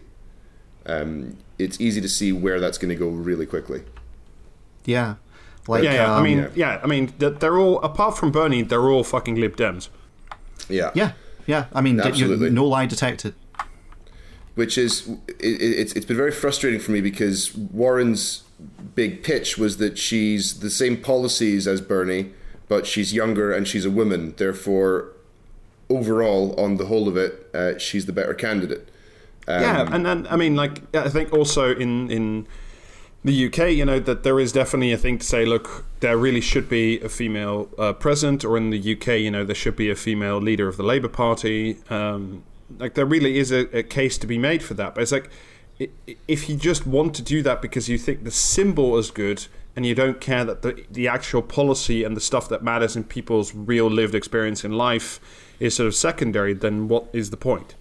[0.86, 3.82] um, it's easy to see where that's going to go really quickly.
[4.86, 5.16] Yeah.
[5.68, 6.14] Like, yeah, yeah.
[6.14, 6.50] I um, mean, yeah.
[6.56, 6.80] yeah.
[6.84, 9.90] I mean, they're- they're all apart from Bernie, they're all fucking Lib Dems.
[10.70, 10.92] Yeah.
[10.94, 11.14] yeah,
[11.48, 11.66] yeah.
[11.74, 12.52] I mean, did you- Absolutely.
[12.52, 13.34] no lie detected.
[14.60, 15.08] Which is
[15.40, 18.44] it, it's it's been very frustrating for me because Warren's
[18.94, 22.34] big pitch was that she's the same policies as Bernie,
[22.68, 24.34] but she's younger and she's a woman.
[24.36, 25.14] Therefore,
[25.90, 28.90] overall, on the whole of it, uh, she's the better candidate.
[29.48, 32.46] Um, yeah, and then I mean, like I think also in in
[33.24, 35.46] the UK, you know, that there is definitely a thing to say.
[35.46, 39.46] Look, there really should be a female uh, president, or in the UK, you know,
[39.46, 41.78] there should be a female leader of the Labour Party.
[41.90, 42.44] Um,
[42.78, 44.96] like there really is a, a case to be made for that.
[44.96, 45.30] But it's like
[46.28, 49.86] if you just want to do that because you think the symbol is good and
[49.86, 53.56] you don't care that the the actual policy and the stuff that matters in people's
[53.56, 55.20] real lived experience in life
[55.60, 57.76] is sort of secondary, then what is the point?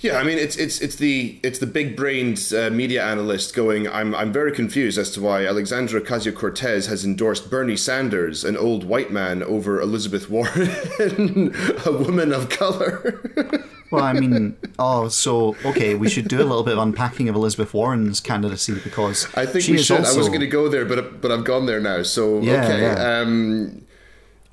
[0.00, 3.88] Yeah, I mean it's it's it's the it's the big brained uh, media analyst going.
[3.88, 8.56] I'm I'm very confused as to why Alexandra Ocasio Cortez has endorsed Bernie Sanders, an
[8.56, 10.68] old white man, over Elizabeth Warren,
[11.86, 13.22] a woman of color.
[13.92, 17.36] Well, I mean, oh, so okay, we should do a little bit of unpacking of
[17.36, 19.98] Elizabeth Warren's candidacy because I think she we is should.
[20.00, 22.02] Also, I was going to go there, but but I've gone there now.
[22.02, 22.80] So Yeah, okay.
[22.80, 23.20] yeah.
[23.20, 23.86] Um,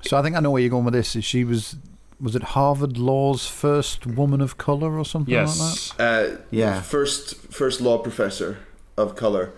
[0.02, 1.16] So I think I know where you're going with this.
[1.16, 1.74] Is she was
[2.24, 5.52] was it Harvard Law's first woman of color or something like that?
[5.58, 6.00] Yes.
[6.00, 6.80] uh, Yeah.
[6.80, 8.58] First first law professor
[8.96, 9.52] of color.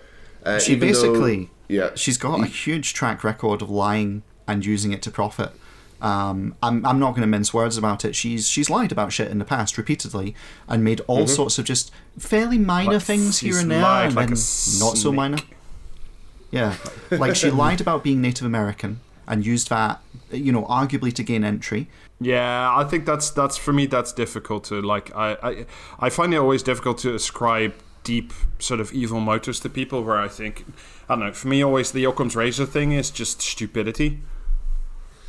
[0.45, 1.91] Uh, She even though- basically, yeah.
[1.95, 5.51] she's got a huge track record of lying and using it to profit.
[6.01, 8.15] Um, I'm, I'm not going to mince words about it.
[8.15, 10.35] She's she's lied about shit in the past repeatedly
[10.69, 11.35] and made all Mm-hmm.
[11.35, 14.79] sorts of just fairly minor Like, things here and there, lied and like a then
[14.81, 15.39] not so minor.
[16.51, 16.75] Yeah,
[17.11, 20.01] like she lied about being Native American and used that,
[20.31, 21.89] you know, arguably to gain entry.
[22.21, 23.87] Yeah, I think that's that's for me.
[23.87, 25.15] That's difficult to like.
[25.15, 25.67] I I,
[26.01, 30.03] I find it always difficult to ascribe deep sort of evil motives to people.
[30.03, 30.65] Where I think
[31.09, 31.33] I don't know.
[31.33, 34.21] For me, always the Occam's razor thing is just stupidity.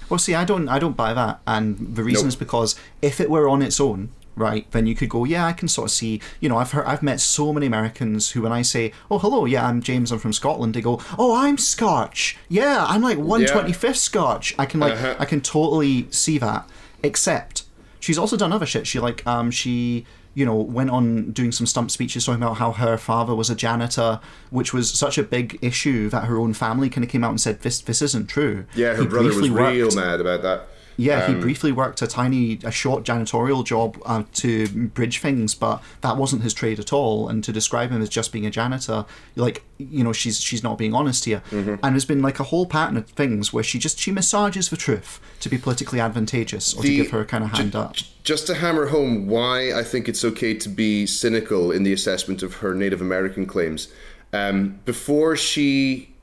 [0.09, 2.29] Well, see, I don't, I don't buy that, and the reason Nope.
[2.29, 5.53] is because if it were on its own, right, then you could go, yeah, I
[5.53, 6.21] can sort of see.
[6.39, 9.45] You know, I've heard, I've met so many Americans who, when I say, oh, hello,
[9.45, 13.45] yeah, I'm James, I'm from Scotland, they go, oh, I'm Scotch, yeah, I'm like one
[13.45, 14.53] twenty fifth Scotch.
[14.59, 15.15] I can like, Uh-huh.
[15.19, 16.69] I can totally see that.
[17.03, 17.63] Except,
[17.99, 18.88] she's also done other shit.
[18.88, 20.05] She like, um, she.
[20.33, 23.55] You know, went on doing some stump speeches talking about how her father was a
[23.55, 24.19] janitor,
[24.51, 27.41] which was such a big issue that her own family kind of came out and
[27.41, 28.67] said this this isn't true.
[28.75, 30.67] yeah, her He brother was real worked- mad about that.
[30.97, 35.55] Yeah, he Um, briefly worked a tiny, a short janitorial job uh, to bridge things,
[35.55, 37.29] but that wasn't his trade at all.
[37.29, 40.77] And to describe him as just being a janitor, like, you know, she's she's not
[40.77, 41.43] being honest here.
[41.51, 41.75] Mm-hmm.
[41.83, 44.77] And there's been like a whole pattern of things where she just she massages the
[44.77, 47.95] truth to be politically advantageous or to give her a kind of hand up.
[48.23, 52.43] Just to hammer home why I think it's okay to be cynical in the assessment
[52.43, 53.87] of her Native American claims.
[54.33, 56.13] Um, before she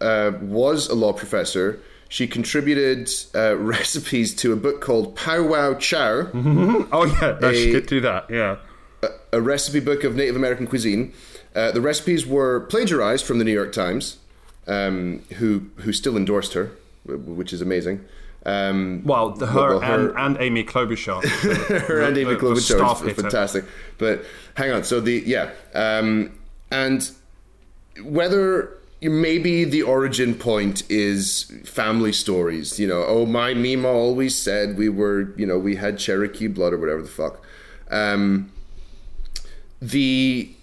[0.00, 1.80] uh, was a law professor,
[2.10, 6.28] she contributed uh, recipes to a book called Pow Wow Chow.
[6.34, 8.28] Oh yeah, no, she A- did do that.
[8.28, 8.56] Yeah.
[9.32, 11.12] a recipe book of Native American cuisine.
[11.54, 14.18] Uh, the recipes were plagiarized from the New York Times,
[14.66, 16.72] um, who who still endorsed her,
[17.06, 18.04] which is amazing.
[18.46, 21.22] Um, Well, the, her, well, her- and, and Amy Klobuchar.
[21.88, 23.64] her and Amy the- the Klobuchar was fantastic.
[23.98, 26.38] But hang on, so the yeah, um,
[26.70, 27.08] and
[28.02, 32.78] whether maybe the origin point is family stories.
[32.78, 36.72] You know, oh my Mima always said we were, you know, we had Cherokee blood
[36.72, 37.42] or whatever the fuck.
[37.90, 38.52] Um,
[39.80, 40.54] the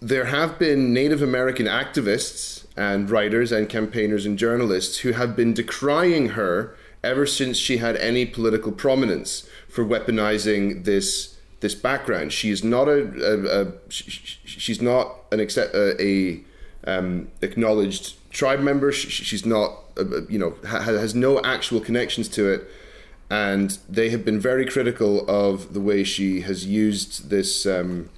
[0.00, 5.54] there have been Native American activists and writers and campaigners and journalists who have been
[5.54, 12.32] decrying her ever since she had any political prominence for weaponizing this this background.
[12.32, 16.40] She is not a, a, a sh- sh- she's not an accept, a, a
[16.86, 18.92] um, acknowledged tribe member.
[18.92, 22.68] Sh- She's not uh, you know ha- has no actual connections to it
[23.30, 28.08] and they have been very critical of the way she has used this um,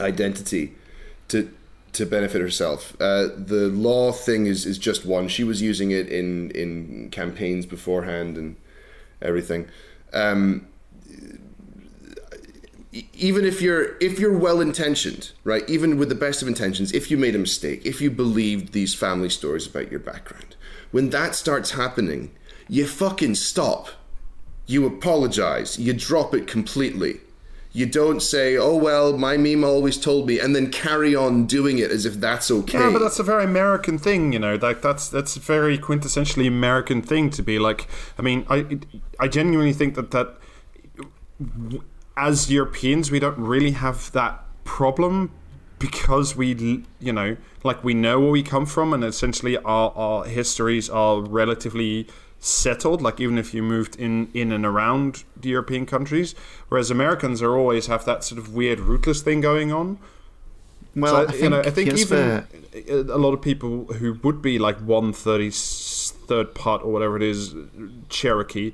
[0.00, 0.72] identity
[1.28, 1.50] to
[1.92, 2.96] to benefit herself.
[3.00, 5.28] Uh, the law thing is is just one.
[5.28, 8.56] She was using it in in campaigns beforehand and
[9.22, 9.68] everything.
[10.12, 10.66] Um,
[13.12, 15.68] even if you're if you're well intentioned, right?
[15.68, 18.94] Even with the best of intentions, if you made a mistake, if you believed these
[18.94, 20.56] family stories about your background,
[20.92, 22.30] when that starts happening,
[22.68, 23.88] you fucking stop.
[24.66, 25.78] You apologize.
[25.78, 27.20] You drop it completely.
[27.72, 31.78] You don't say, "Oh well, my meme always told me," and then carry on doing
[31.78, 32.78] it as if that's okay.
[32.78, 34.54] Yeah, but that's a very American thing, you know.
[34.54, 37.88] Like that's that's a very quintessentially American thing to be like.
[38.16, 38.78] I mean, I
[39.18, 40.38] I genuinely think that that
[42.16, 45.30] as Europeans, we don't really have that problem
[45.78, 50.24] because we, you know, like we know where we come from, and essentially our our
[50.24, 52.06] histories are relatively
[52.38, 53.02] settled.
[53.02, 56.34] Like even if you moved in in and around the European countries,
[56.68, 59.98] whereas Americans are always have that sort of weird rootless thing going on.
[60.96, 64.16] Well, So, I think, you know, I think even the- a lot of people who
[64.22, 67.54] would be like one thirty third part or whatever it is,
[68.08, 68.72] Cherokee,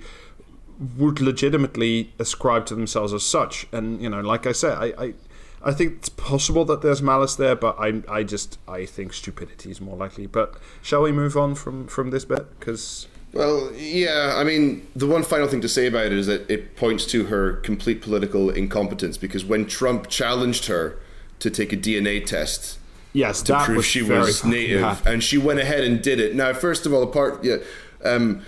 [0.97, 3.66] would legitimately ascribe to themselves as such.
[3.72, 5.14] And you know, like I said, I, I,
[5.62, 9.70] I think it's possible that there's malice there, but I, I just I think stupidity
[9.70, 10.26] is more likely.
[10.26, 12.59] But shall we move on from from this bit?
[12.59, 16.51] Because Well, yeah, I mean, the one final thing to say about it is that
[16.51, 20.99] it points to her complete political incompetence because when Trump challenged her
[21.41, 22.78] to take a DNA test
[23.12, 26.35] yes, to prove was she was native, and she went ahead and did it.
[26.35, 27.57] Now, first of all, apart, yeah,
[28.05, 28.43] um,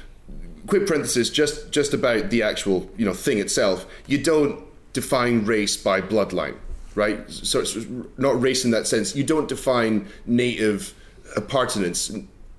[0.67, 3.87] quick parenthesis, just just about the actual you know thing itself.
[4.07, 6.57] You don't define race by bloodline,
[6.95, 7.29] right?
[7.31, 7.77] So it's
[8.19, 9.17] not race in that sense.
[9.17, 10.95] You don't define native
[11.37, 12.13] appartenance,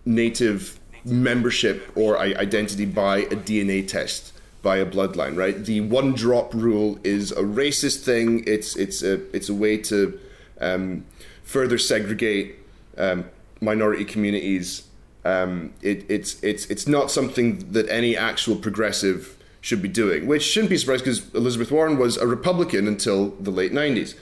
[0.05, 5.63] native membership or identity by a DNA test by a bloodline, right?
[5.63, 8.43] The one drop rule is a racist thing.
[8.47, 10.19] It's it's a it's a way to
[10.59, 11.05] um,
[11.43, 12.55] further segregate
[12.97, 13.25] um,
[13.61, 14.87] minority communities.
[15.25, 20.43] Um, it, it's it's it's not something that any actual progressive should be doing, which
[20.43, 24.15] shouldn't be surprised because Elizabeth Warren was a Republican until the late '90s.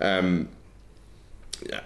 [0.00, 0.48] Um,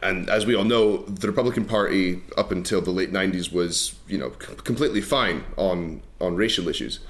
[0.03, 4.19] and as we all know, the Republican Party up until the late '90s was, you
[4.19, 7.01] know, c- completely fine on on racial issues.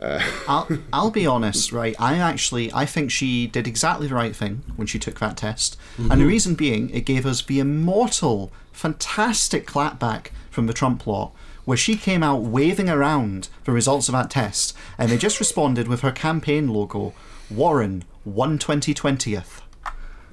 [0.48, 1.94] I'll, I'll be honest, right?
[1.98, 5.76] I actually I think she did exactly the right thing when she took that test,
[5.98, 10.28] and the reason being it gave us the immortal, fantastic clapback
[10.60, 11.32] from the Trump lot,
[11.64, 15.88] where she came out waving around the results of that test, and they just responded
[15.88, 17.14] with her campaign logo,
[17.50, 19.62] Warren, one twenty twentieth.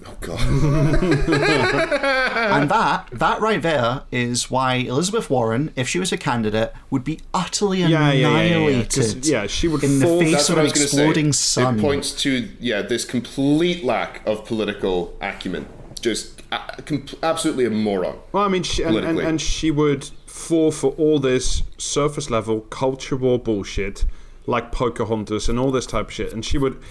[0.05, 0.39] Oh God!
[1.31, 7.05] and that that right there is why Elizabeth Warren, if she was a candidate, would
[7.05, 9.25] be utterly Yeah, yeah, yeah, yeah, yeah, 'cause, annihilated.
[9.27, 11.31] yeah, she would in the face That's of what I an was going to exploding
[11.33, 11.61] say.
[11.63, 11.79] sun.
[11.79, 15.67] It points to yeah this complete lack of political acumen.
[16.01, 18.17] Just a, com- absolutely a moron.
[18.33, 22.61] Well, I mean, she, and, and, and she would fall for all this surface level
[22.61, 24.05] culture war bullshit,
[24.45, 26.81] like Pocahontas and all this type of shit, and she would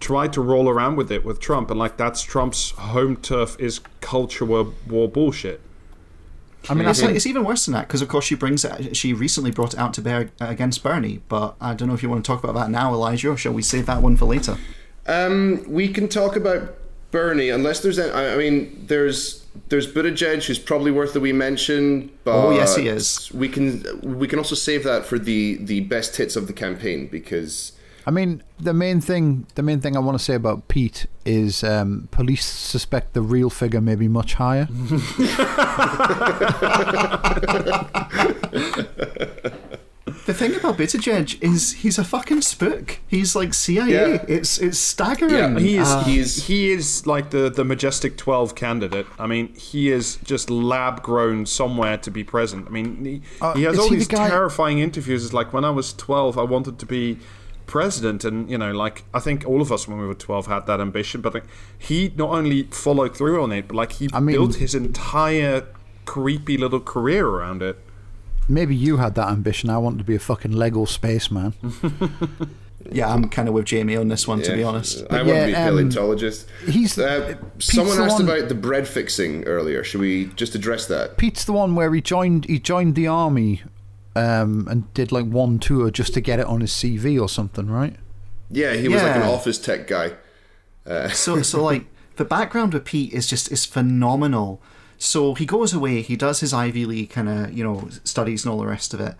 [0.00, 3.80] try to roll around with it with Trump, and like that's Trump's home turf is
[4.00, 5.60] culture war, war bullshit.
[6.68, 8.64] I mean, I It's, like, it's even worse than that because, of course, she brings
[8.64, 8.96] it.
[8.96, 12.10] She recently brought it out to bear against Bernie, but I don't know if you
[12.10, 14.58] want to talk about that now, Elijah, or shall we save that one for later?
[15.06, 16.74] Um, we can talk about
[17.10, 17.98] Bernie unless there's.
[17.98, 22.10] Any, I I mean, there's there's Buttigieg who's probably worth a wee mention.
[22.24, 23.30] But Oh, yes, he is.
[23.32, 27.06] We can we can also save that for the the best hits of the campaign
[27.08, 27.72] because.
[28.06, 31.62] I mean, the main thing, the main thing I want to say about Pete is
[31.62, 34.66] um, police suspect the real figure may be much higher.
[40.28, 42.98] The thing about Buttigieg is he's a fucking spook.
[43.14, 43.90] He's like CIA.
[43.90, 44.24] Yeah.
[44.36, 45.32] It's it's staggering.
[45.34, 49.06] Yeah, He is Uh, He's- he is like the the majestic twelve candidate.
[49.18, 52.66] I mean, he is just lab grown somewhere to be present.
[52.68, 55.24] I mean, he, Uh, he has all he these guy- terrifying interviews.
[55.24, 57.04] It's like when I was twelve, I wanted to be
[57.66, 60.66] president, and you know, like I think all of us when we were twelve had
[60.66, 61.22] that ambition.
[61.22, 61.46] But like,
[61.78, 65.64] he not only followed through on it, but like he I mean- built his entire
[66.04, 67.76] creepy little career around it.
[68.48, 69.68] Maybe you had that ambition.
[69.70, 71.52] I wanted to be a fucking Lego spaceman.
[72.90, 75.04] yeah, I'm kind of with Jamie on this one, to be yeah, honest.
[75.10, 76.46] I want yeah, to be a um, paleontologist.
[76.66, 79.84] he's- Uh, someone asked one- about the bread fixing earlier.
[79.84, 81.16] Should we just address that?
[81.18, 82.46] Pete's the one where he joined.
[82.46, 83.62] He joined the army,
[84.16, 87.68] um, and did like one tour just to get it on his CV or something,
[87.70, 87.96] right?
[88.50, 90.12] Yeah, he was like an office tech guy.
[91.10, 91.84] so so like
[92.16, 94.62] the background with Pete is just is phenomenal.
[94.98, 98.52] So he goes away, he does his Ivy League kind of you know studies and
[98.52, 99.14] all the rest of it,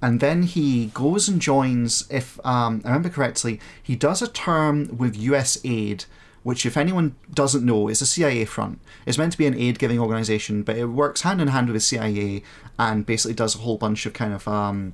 [0.00, 2.06] and then he goes and joins.
[2.10, 6.06] If um, I remember correctly, he does a term with USAID,
[6.44, 8.80] which if anyone doesn't know is a CIA front.
[9.06, 11.74] It's meant to be an aid giving organization, but it works hand in hand with
[11.74, 12.42] the CIA
[12.78, 14.92] and basically does a whole bunch of kind of um,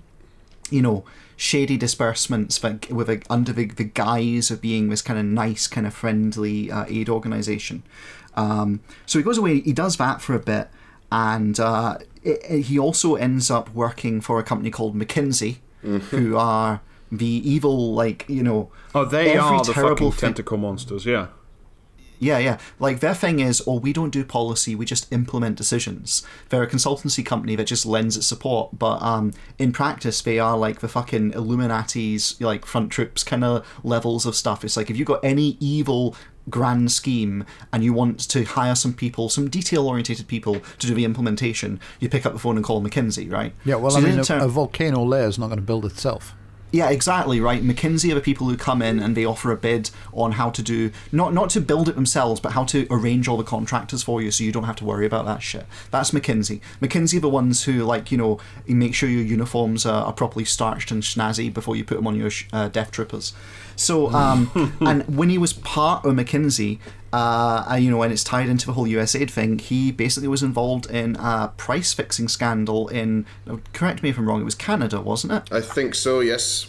[0.71, 1.05] you know,
[1.37, 5.67] shady disbursements but with a, under the, the guise of being this kind of nice,
[5.67, 7.83] kind of friendly uh, aid organization.
[8.35, 10.69] Um, so he goes away, he does that for a bit,
[11.11, 15.57] and uh, it, it- he also ends up working for a company called McKinsey,
[16.11, 16.81] who are
[17.11, 21.05] the evil, like, you know, Oh, they are the terrible fucking thing- tentacle monsters.
[21.07, 21.29] Yeah.
[22.23, 22.59] Yeah, yeah.
[22.79, 26.23] Like their thing is, oh, we don't do policy, we just implement decisions.
[26.51, 30.55] They're a consultancy company that just lends its support, but um, in practice, they are
[30.59, 34.67] like the fucking Illuminati's like front troops kind of levels of stuff.
[34.67, 36.15] It's like if you've got any evil
[36.49, 40.95] grand scheme and you want to hire some people, some detail orientated people to do
[40.95, 43.53] the implementation, you pick up the phone and call McKinsey, right?
[43.65, 46.35] Yeah, well, So I mean, a, a volcano layer is not going to build itself.
[46.73, 47.63] yeah, exactly right.
[47.65, 50.63] McKinsey are the people who come in and they offer a bid on how to
[50.63, 54.23] do not not to build it themselves, but how to arrange all the contractors for
[54.23, 55.67] you, so you don't have to worry about that shit.
[55.91, 56.61] That's McKinsey.
[56.81, 58.39] McKinsey are the ones who like you know
[58.69, 62.15] make sure your uniforms are, are properly starched and snazzy before you put them on
[62.17, 63.33] your sh- uh, death troopers.
[63.81, 66.79] So, um, and when he was part of McKinsey,
[67.13, 70.89] uh, you know, and it's tied into the whole USAID thing, he basically was involved
[70.91, 73.27] in a price fixing scandal in.
[73.73, 74.43] Correct me if I'm wrong.
[74.43, 75.53] It was Canada, wasn't it?
[75.53, 76.21] I think so.
[76.21, 76.67] Yes.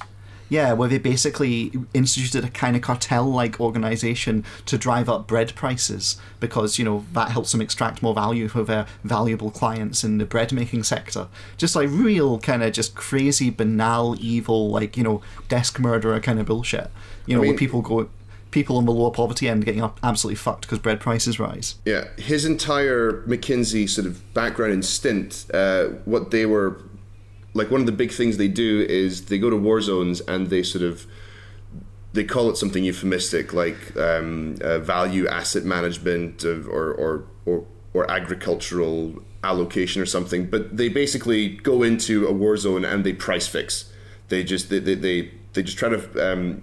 [0.52, 6.20] Yeah, where they basically instituted a kind of cartel-like organization to drive up bread prices
[6.42, 10.26] because you know that helps them extract more value for their valuable clients in the
[10.26, 11.30] bread making sector.
[11.56, 16.38] Just like real kind of just crazy, banal, evil, like you know desk murderer kind
[16.38, 16.92] of bullshit.
[17.26, 18.10] You know, mean- where people go,
[18.52, 21.76] people on the lower poverty end getting up absolutely fucked because bread prices rise.
[21.86, 26.82] Yeah, his entire McKinsey sort of background and stint, uh, what they were
[27.54, 30.48] like, one of the big things they do is they go to war zones and
[30.48, 31.06] they sort of
[32.14, 37.66] they call it something euphemistic like um, uh, value asset management of, or, or or
[37.94, 40.50] or agricultural allocation or something.
[40.50, 43.92] But they basically go into a war zone and they price fix.
[44.30, 46.62] They just they they, they, they just try to um,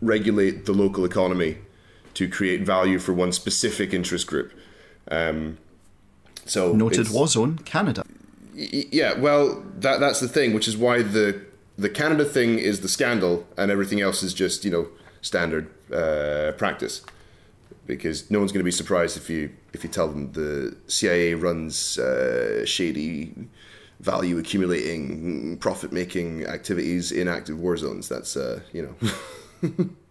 [0.00, 1.58] regulate the local economy
[2.14, 4.52] to create value for one specific interest group.
[5.10, 5.58] Um,
[6.46, 8.04] so Noted war zone, Canada.
[8.56, 11.42] Yeah, well, that that's the thing, which is why the
[11.76, 14.88] the Canada thing is the scandal, and everything else is just you know
[15.20, 17.02] standard uh, practice.
[17.86, 21.34] Because no one's going to be surprised if you if you tell them the CIA
[21.34, 23.34] runs uh, shady,
[24.00, 28.08] value accumulating, profit making activities in active war zones.
[28.08, 28.96] That's uh, you
[29.62, 29.88] know.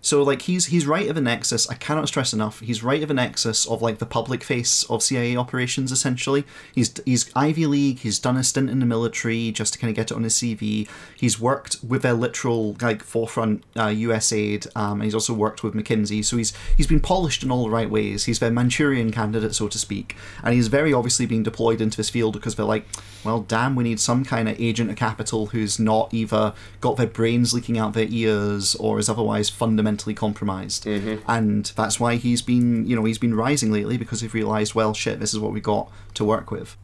[0.00, 1.68] So like he's he's right of the nexus.
[1.68, 2.60] I cannot stress enough.
[2.60, 5.92] He's right of the nexus of like the public face of CIA operations.
[5.92, 6.44] Essentially,
[6.74, 8.00] he's he's Ivy League.
[8.00, 10.34] He's done a stint in the military just to kind of get it on his
[10.34, 10.88] CV.
[11.16, 14.68] He's worked with their literal like forefront uh, USAID.
[14.76, 16.24] Um, and he's also worked with McKinsey.
[16.24, 18.24] So he's he's been polished in all the right ways.
[18.24, 20.16] He's their Manchurian candidate, so to speak.
[20.42, 22.86] And he's very obviously being deployed into this field because they're like,
[23.24, 27.06] well, damn, we need some kind of agent of capital who's not either got their
[27.06, 30.86] brains leaking out their ears or is otherwise fundamentally compromised.
[30.86, 34.94] And that's why he's been, you know, he's been rising lately because he's realised, well,
[34.94, 36.76] shit, this is what we got to work with.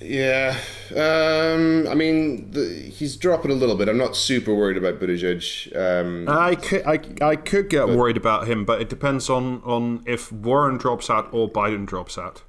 [0.00, 0.56] Yeah,
[0.96, 3.88] um, I mean, the, he's dropping a little bit.
[3.88, 5.76] I'm not super worried about Buttigieg.
[5.76, 10.02] Um, I could, I, I could get worried about him, but it depends on, on
[10.06, 12.42] if Warren drops out or Biden drops out.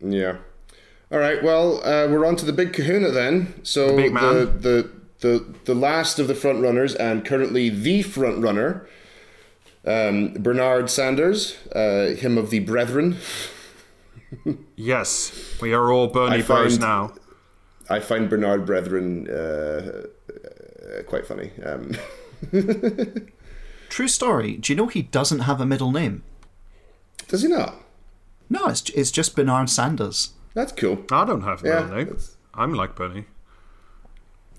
[0.00, 0.38] Yeah.
[1.12, 1.42] All right.
[1.42, 3.54] Well, uh, we're on to the big Kahuna then.
[3.64, 4.22] So big man.
[4.22, 8.86] the the the the last of the front runners and currently the front runner,
[9.86, 13.16] um, Bernard Sanders, uh, him of the Brethren.
[14.76, 17.14] Yes, we are all Bernie I Bros now.
[17.88, 21.50] I find Bernard Brethren uh, uh, quite funny.
[21.64, 21.96] Um,
[23.88, 24.56] True story.
[24.56, 26.22] Do you know he doesn't have a middle name?
[27.26, 27.74] does he not?
[28.48, 30.30] No, it's it's just Bernard Sanders.
[30.54, 31.04] That's cool.
[31.10, 32.06] I don't have Yeah, middle name.
[32.06, 33.24] that's- I'm like Bernie.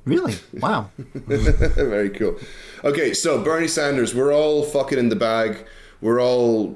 [0.05, 0.35] Really?
[0.53, 0.89] Wow.
[0.97, 2.37] Very cool.
[2.83, 5.65] Okay, so Bernie Sanders, we're all fucking in the bag.
[6.01, 6.75] We're all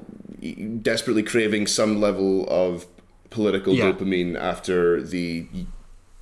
[0.82, 2.86] desperately craving some level of
[3.30, 3.90] political Yeah.
[3.92, 5.46] dopamine after the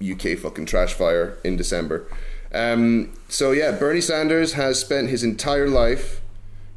[0.02, 2.06] UK fucking trash fire in December.
[2.52, 6.20] Um, so yeah, Bernie Sanders has spent his entire life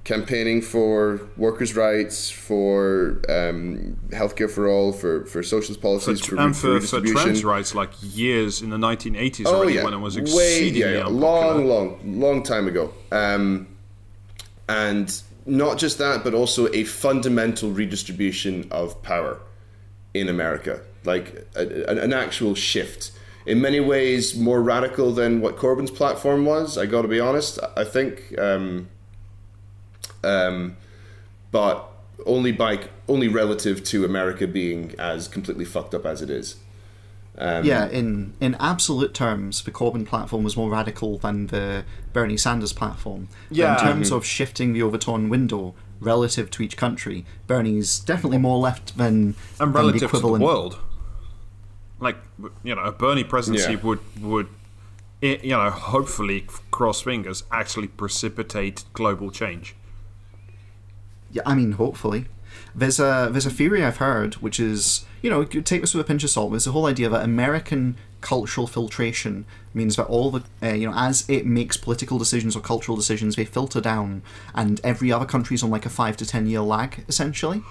[0.07, 6.55] campaigning for workers' rights, for um, healthcare for all, for, for socialist policies, for, and
[6.55, 7.17] for, for redistribution.
[7.17, 10.91] trans rights, like years in the 1980s Oh already, yeah, when it was way yeah,
[10.91, 11.05] yeah.
[11.07, 12.93] long, long, long time ago.
[13.11, 13.67] Um,
[14.69, 19.41] and not just that, but also a fundamental redistribution of power
[20.13, 23.11] in America, like a, an, an actual shift.
[23.45, 26.77] In many ways, more radical than what Corbyn's platform was.
[26.77, 27.59] I got to be honest.
[27.75, 28.87] I think, um,
[30.23, 30.77] um,
[31.51, 31.87] but
[32.25, 36.55] only by only relative to America being as completely fucked up as it is.
[37.39, 42.37] Um, yeah, in in absolute terms, the Corbyn platform was more radical than the Bernie
[42.37, 43.27] Sanders platform.
[43.49, 43.73] But Yeah.
[43.79, 48.97] in terms of shifting the Overton window relative to each country, Bernie's definitely more left
[48.97, 50.43] than, and than the relative to the equivalent.
[50.43, 50.77] world.
[51.99, 52.17] Like
[52.63, 53.79] you know, a Bernie presidency Yeah.
[53.81, 54.47] would would
[55.21, 59.75] you know, hopefully, cross fingers, actually precipitate global change.
[61.31, 62.25] Yeah, I mean, hopefully.
[62.73, 66.07] There's a there's a theory I've heard, which is you know take this with a
[66.07, 66.51] pinch of salt.
[66.51, 70.95] There's the whole idea that American cultural filtration means that all the uh, you know
[70.95, 74.21] as it makes political decisions or cultural decisions, they filter down,
[74.55, 77.61] and every other country's on like a five to ten year lag essentially,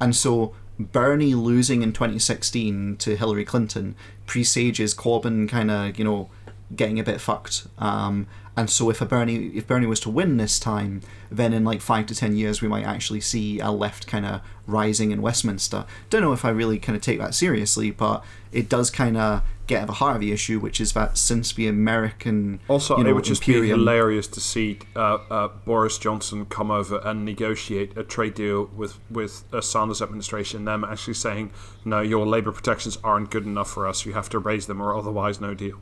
[0.00, 3.94] and so Bernie losing in 2016 to Hillary Clinton
[4.26, 6.30] presages Corbyn kind of you know
[6.74, 7.66] getting a bit fucked.
[7.78, 11.64] Um, and so if a Bernie if Bernie was to win this time, then in
[11.64, 15.22] like five to ten years we might actually see a left kind of rising in
[15.22, 15.84] Westminster.
[16.10, 19.42] Don't know if I really kind of take that seriously, but it does kind of
[19.66, 23.04] get at the heart of the issue, which is that since the American Also, you
[23.04, 27.24] know, it would just be hilarious to see uh, uh, Boris Johnson come over and
[27.24, 30.64] negotiate a trade deal with with a Sanders administration.
[30.64, 31.52] Them actually saying,
[31.84, 34.04] "No, your labour protections aren't good enough for us.
[34.04, 35.80] You have to raise them, or otherwise, no deal."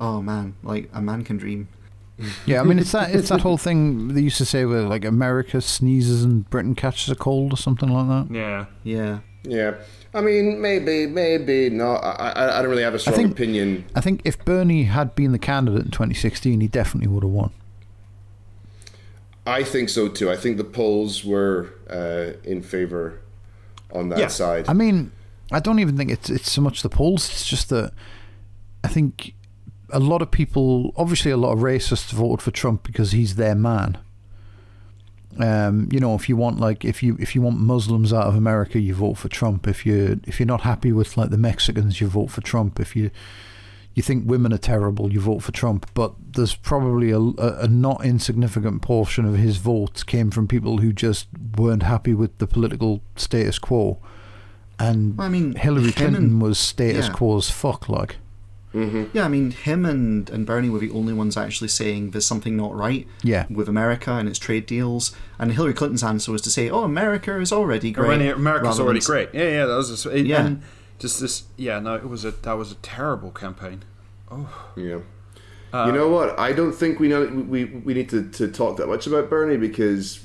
[0.00, 1.68] Oh man, like a man can dream.
[2.46, 5.04] Yeah, I mean it's that it's that whole thing they used to say where like
[5.04, 8.34] America sneezes and Britain catches a cold or something like that.
[8.34, 9.18] Yeah, Yeah.
[9.48, 9.74] Yeah,
[10.12, 11.98] I mean, maybe, maybe not.
[11.98, 13.84] I, I, I don't really have a strong think- opinion.
[13.94, 17.52] I think if Bernie had been the candidate in 2016, he definitely would have won.
[19.46, 20.30] I think so too.
[20.30, 23.20] I think the polls were uh, in favor
[23.92, 24.26] on that Yeah.
[24.28, 24.64] side.
[24.68, 25.12] I mean,
[25.52, 27.28] I don't even think it's it's so much the polls.
[27.30, 27.92] It's just that
[28.82, 29.32] I think
[29.90, 33.54] a lot of people, obviously, a lot of racists voted for Trump because he's their
[33.54, 33.98] man.
[35.38, 38.34] Um, you know, if you want like if you if you want Muslims out of
[38.34, 39.68] America, you vote for Trump.
[39.68, 42.80] If you if you're not happy with like the Mexicans, you vote for Trump.
[42.80, 43.10] If you
[43.94, 45.90] you think women are terrible, you vote for Trump.
[45.94, 50.78] But there's probably a, a, a not insignificant portion of his votes came from people
[50.78, 53.98] who just weren't happy with the political status quo.
[54.78, 57.14] And I mean, Hillary Clinton was status yeah.
[57.14, 58.16] quo as fuck, like.
[59.12, 62.56] Yeah, I mean, him and, and Bernie were the only ones actually saying there's something
[62.56, 63.46] not right Yeah.
[63.50, 65.14] with America and its trade deals.
[65.38, 69.00] And Hillary Clinton's answer was to say, "Oh, America is already great." Already- America's already
[69.00, 69.28] than- great.
[69.32, 70.44] Yeah, yeah, that was just, it, Yeah.
[70.46, 70.62] and
[70.98, 71.44] just this.
[71.56, 73.82] Yeah, no, it was a that was a terrible campaign.
[74.30, 74.48] Oh.
[74.76, 74.98] Yeah.
[75.72, 76.38] Uh, you know what?
[76.38, 79.56] I don't think we know we, we need to, to talk that much about Bernie
[79.56, 80.20] because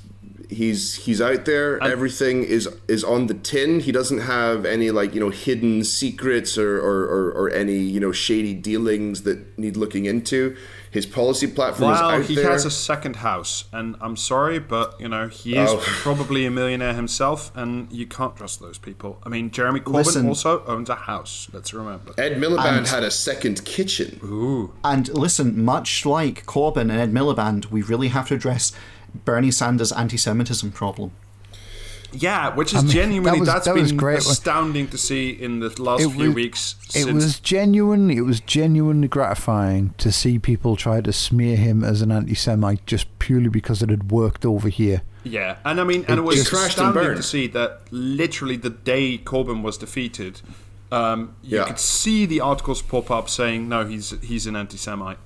[0.52, 1.82] he's he's out there.
[1.84, 3.80] Everything is is on the tin.
[3.80, 8.00] He doesn't have any like you know hidden secrets or or, or, or any you
[8.00, 10.56] know shady dealings that need looking into.
[10.92, 12.52] His policy platform is Well, out he there.
[12.52, 15.78] has a second house, and I'm sorry, but you know he is Oh.
[16.04, 19.18] probably a millionaire himself, and you can't trust those people.
[19.24, 20.28] I mean, Jeremy Corbyn Listen.
[20.28, 21.48] also owns a house.
[21.54, 22.14] Let's remember.
[22.18, 24.20] Ed Miliband And- had a second kitchen.
[24.22, 28.74] Ooh, And listen, much like Corbyn and Ed Miliband, we really have to address
[29.26, 31.12] Bernie Sanders' anti-Semitism problem.
[32.14, 34.20] yeah, which is mean, genuinely that was- that's that was been great.
[34.20, 36.76] astounding to see in the last It few was- weeks.
[36.94, 38.12] It was genuine.
[38.12, 43.08] It was genuinely gratifying to see people try to smear him as an anti-Semite just
[43.20, 45.04] purely because it had worked over here.
[45.24, 47.18] Yeah, and I mean, and it was crashed astounding burned.
[47.18, 50.42] to see that literally the day Corbyn was defeated,
[50.92, 51.64] um, you Yeah.
[51.66, 55.20] could see the articles pop up saying, "No, he's he's an anti-Semite."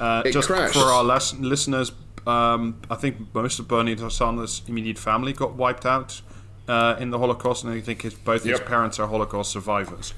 [0.00, 0.74] Uh, just crashed.
[0.74, 1.90] for our les- listeners,
[2.26, 6.20] um, I think most of Bernie Sanders' immediate family got wiped out
[6.68, 10.12] uh, in the Holocaust, and I think his, both his parents are Holocaust survivors.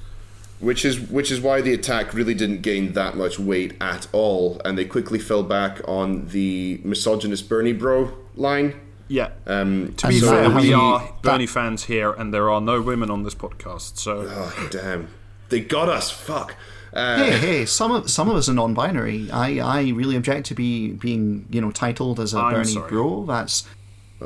[0.61, 4.61] which is which is why the attack really didn't gain that much weight at all,
[4.65, 8.75] and they quickly fell back on the misogynist Bernie bro line.
[9.09, 9.31] Yeah.
[9.47, 12.81] Um, to be so fair, we he- are Bernie fans here, and there are no
[12.83, 14.27] women on this podcast, so.
[14.29, 15.09] oh damn,
[15.49, 16.11] they got us.
[16.11, 16.57] Fuck.
[16.93, 19.31] Uh, Hey, hey, some of some of us are non-binary.
[19.31, 22.89] I, I really object to be being you know titled as a I'm Bernie sorry.
[22.91, 23.25] bro.
[23.27, 23.67] That's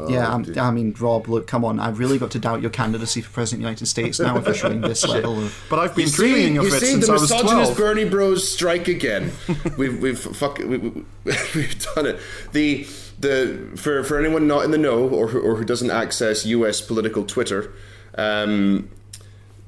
[0.09, 0.32] yeah.
[0.32, 1.78] I'm, I mean, Rob, look, come on.
[1.78, 4.47] I've really got to doubt your candidacy for president of the United States now if
[4.47, 5.55] you're showing this level of.
[5.68, 7.44] But I've been You dreaming see, of you it see since the I was twelve.
[7.44, 9.32] misogynist Bernie Bros strike again.
[9.76, 10.89] we've we've fuck we, we,
[11.55, 12.18] we've done it.
[12.52, 12.84] The
[13.20, 16.80] the for for anyone not in the know or who, or who doesn't access U.S.
[16.80, 17.74] political Twitter,
[18.16, 18.89] um,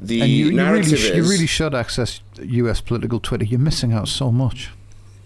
[0.07, 2.81] the And you, you narrative really, is you really should access U.S.
[2.81, 3.45] political Twitter.
[3.45, 4.71] You're missing out so much.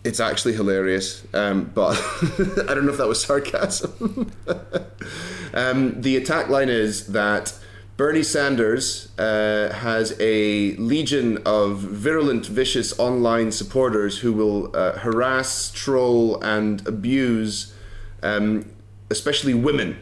[0.04, 1.26] it's actually hilarious.
[1.34, 1.96] Um, but
[2.68, 4.32] I don't know if that was sarcasm.
[5.54, 7.54] um, the attack line is that.
[7.98, 15.72] Bernie Sanders uh, has a legion of virulent, vicious online supporters who will uh, harass,
[15.72, 17.74] troll, and abuse,
[18.22, 18.70] um,
[19.10, 19.98] especially women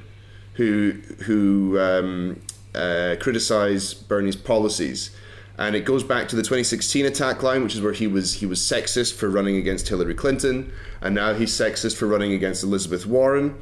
[0.57, 0.93] who
[1.25, 2.41] who um,
[2.77, 5.11] uh, criticize Bernie's policies.
[5.59, 8.47] And it goes back to the 2016 attack line, which is where he was he
[8.47, 10.71] was sexist for running against Hillary Clinton,
[11.01, 13.57] and now he's sexist for running against Elizabeth Warren.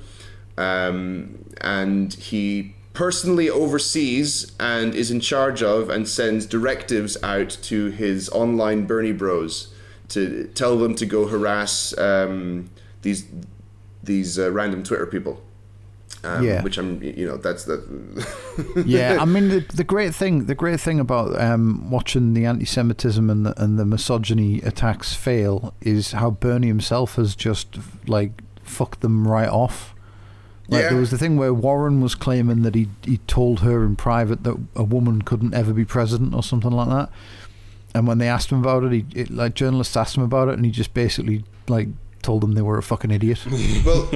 [0.59, 7.91] Um, and he personally oversees and is in charge of and sends directives out to
[7.91, 9.75] his online Bernie bros
[10.09, 12.71] to tell them to go harass um,
[13.03, 13.27] these
[14.03, 15.43] these uh, random Twitter people.
[16.25, 16.63] Um, Yeah.
[16.63, 17.83] which I'm, you know, that's the.
[18.87, 23.29] yeah, I mean the, the great thing the great thing about um, watching the anti-Semitism
[23.31, 29.01] and the, and the misogyny attacks fail is how Bernie himself has just like fucked
[29.03, 29.95] them right off.
[30.69, 30.89] Like Yeah.
[30.91, 34.45] there was the thing where Warren was claiming that he he told her in private
[34.45, 37.11] that a woman couldn't ever be president or something like that.
[37.95, 40.55] And when they asked him about it, he it, like journalists asked him about it,
[40.55, 41.89] and he just basically like
[42.23, 43.45] told them they were a fucking idiot.
[43.85, 44.09] well,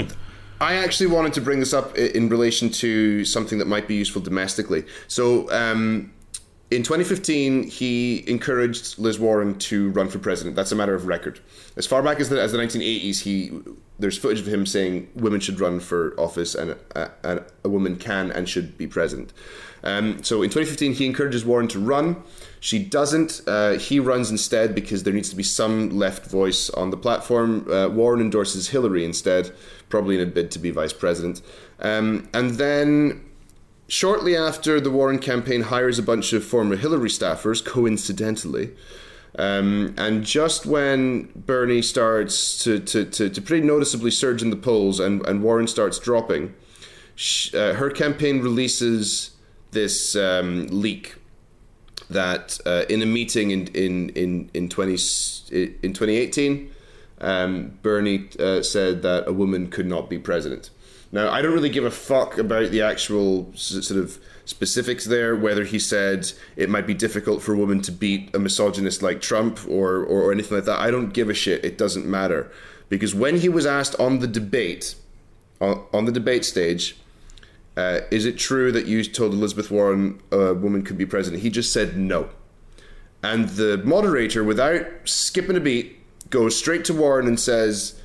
[0.60, 4.20] I actually wanted to bring this up in relation to something that might be useful
[4.20, 4.85] domestically.
[5.06, 6.12] So, um,
[6.70, 10.55] in 2015, he encouraged Liz Warren to run for president.
[10.55, 11.40] That's a matter of record.
[11.76, 13.52] As far back as the, as the 1980s, he
[13.98, 17.97] there's footage of him saying women should run for office and a, a, a woman
[17.97, 19.32] can and should be president.
[19.82, 22.22] Um, so in 2015, he encourages Warren to run.
[22.60, 23.43] She doesn't.
[23.47, 27.70] Uh, he runs instead because there needs to be some left voice on the platform.
[27.70, 29.52] Uh, Warren endorses Hillary instead,
[29.89, 31.43] probably in a bid to be vice president.
[31.81, 33.24] Um, and then
[33.89, 38.70] shortly after, the Warren campaign hires a bunch of former Hillary staffers, coincidentally.
[39.39, 44.56] Um, and just when Bernie starts to, to, to, to pretty noticeably surge in the
[44.56, 46.55] polls and, and Warren starts dropping,
[47.15, 49.31] sh- uh, her campaign releases
[49.70, 51.16] this um, leak
[52.10, 54.97] that uh, in a meeting in in in in twenty
[55.51, 56.70] in twenty eighteen,
[57.20, 60.70] um, Bernie uh, said that a woman could not be president.
[61.11, 65.65] Now I don't really give a fuck about the actual sort of specifics there, whether
[65.65, 69.61] he said it might be difficult for a woman to beat a misogynist like Trump
[69.69, 70.81] or or, or anything like that.
[70.81, 71.65] I don't give a shit.
[71.65, 72.51] It doesn't matter
[72.89, 74.95] because when he was asked on the debate
[75.61, 76.97] on, on the debate stage
[77.78, 81.45] uh, is it true that you told Elizabeth Warren a woman could be president?
[81.45, 82.28] He just said no.
[83.23, 85.98] And the moderator, without skipping a beat,
[86.31, 88.01] goes straight to Warren and says,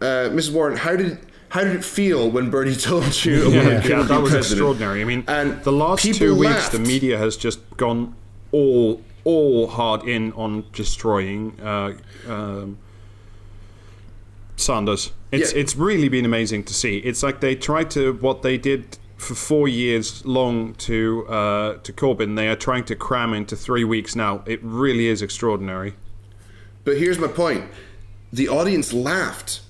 [0.00, 0.52] uh, Mrs.
[0.52, 1.18] Warren, how did
[1.50, 4.40] how did it feel when Bernie told you a woman Yeah, that was president?
[4.40, 5.00] extraordinary.
[5.02, 6.72] I mean, And the last two weeks, laughed.
[6.72, 8.14] the media has just gone
[8.52, 11.92] all all hard in on destroying uh,
[12.28, 12.76] um,
[14.56, 15.12] Sanders.
[15.32, 15.60] It's Yeah.
[15.60, 16.98] it's really been amazing to see.
[16.98, 21.92] It's like they tried to what they did for four years long to uh, to
[21.92, 22.36] Corbyn.
[22.36, 24.42] They are trying to cram into three weeks now.
[24.46, 25.94] It really is extraordinary.
[26.84, 27.64] But here's my point:
[28.32, 29.60] the audience laughed.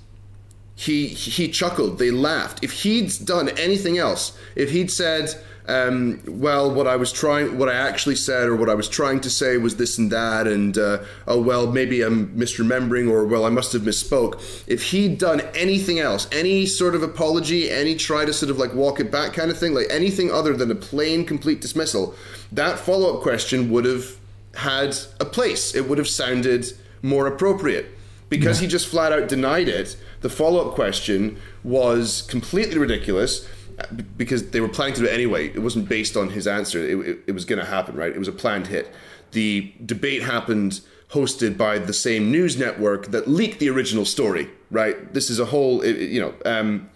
[0.74, 1.98] He he chuckled.
[1.98, 2.62] They laughed.
[2.62, 5.32] If he'd done anything else, if he'd said,
[5.68, 9.20] um, "Well, what I was trying, what I actually said, or what I was trying
[9.20, 13.44] to say was this and that," and uh, oh well, maybe I'm misremembering, or well,
[13.44, 14.64] I must have misspoke.
[14.66, 18.74] If he'd done anything else, any sort of apology, any try to sort of like
[18.74, 22.16] walk it back kind of thing, like anything other than a plain, complete dismissal,
[22.50, 24.16] that follow up question would have
[24.56, 25.74] had a place.
[25.74, 26.72] It would have sounded
[27.04, 27.86] more appropriate
[28.30, 29.96] because he just flat out denied it.
[30.22, 33.46] The follow up question was completely ridiculous
[33.78, 33.84] uh,
[34.16, 35.48] because they were planning to do it anyway.
[35.48, 36.78] It wasn't based on his answer.
[36.78, 38.10] It, it, it was going to happen, right?
[38.10, 38.92] It was a planned hit.
[39.32, 45.12] The debate happened hosted by the same news network that leaked the original story, right?
[45.12, 46.90] This is a whole, you know, um,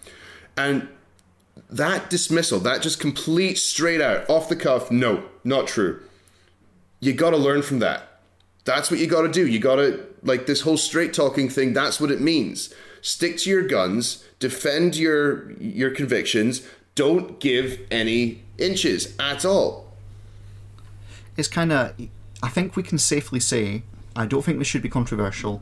[0.57, 0.89] and
[1.69, 6.01] that dismissal, that just complete straight out, off the cuff, no, not true.
[6.99, 8.08] You got to learn from that.
[8.69, 9.45] That's what you got to do.
[9.47, 9.87] You got to
[10.23, 11.73] like this whole straight talking thing.
[11.73, 12.73] That's what it means.
[13.01, 14.23] Stick to your guns.
[14.39, 16.53] Defend your your convictions.
[16.95, 19.69] Don't give any inches at all.
[21.37, 21.93] it's kind of
[22.43, 23.83] i think we can safely say
[24.21, 25.61] i don't think this should be controversial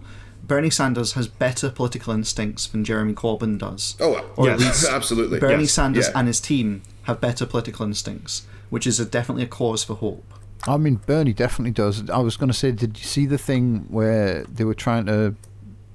[0.51, 5.39] bernie sanders has better political instincts than jeremy corbyn does Oh, Or yes, absolutely.
[5.39, 6.17] bernie Yes, sanders yeah.
[6.19, 10.25] and his team have better political instincts which is a, definitely a cause for hope
[10.65, 12.09] I mean, Bernie definitely does.
[12.09, 15.35] I was going to say, did you see the thing where they were trying to,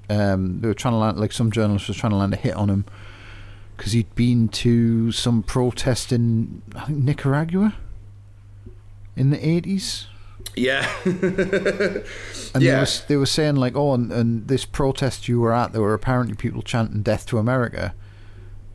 [0.09, 2.55] um, they were trying to land, like some journalist was trying to land a hit
[2.55, 2.85] on him
[3.75, 7.75] because he'd been to some protest in, I think, Nicaragua
[9.15, 10.05] in the 80s.
[10.55, 10.87] Yeah.
[12.55, 12.81] And they, Yeah.
[12.81, 15.95] were, they were saying, like, oh, and, and this protest you were at, there were
[15.95, 17.95] apparently people chanting death to America.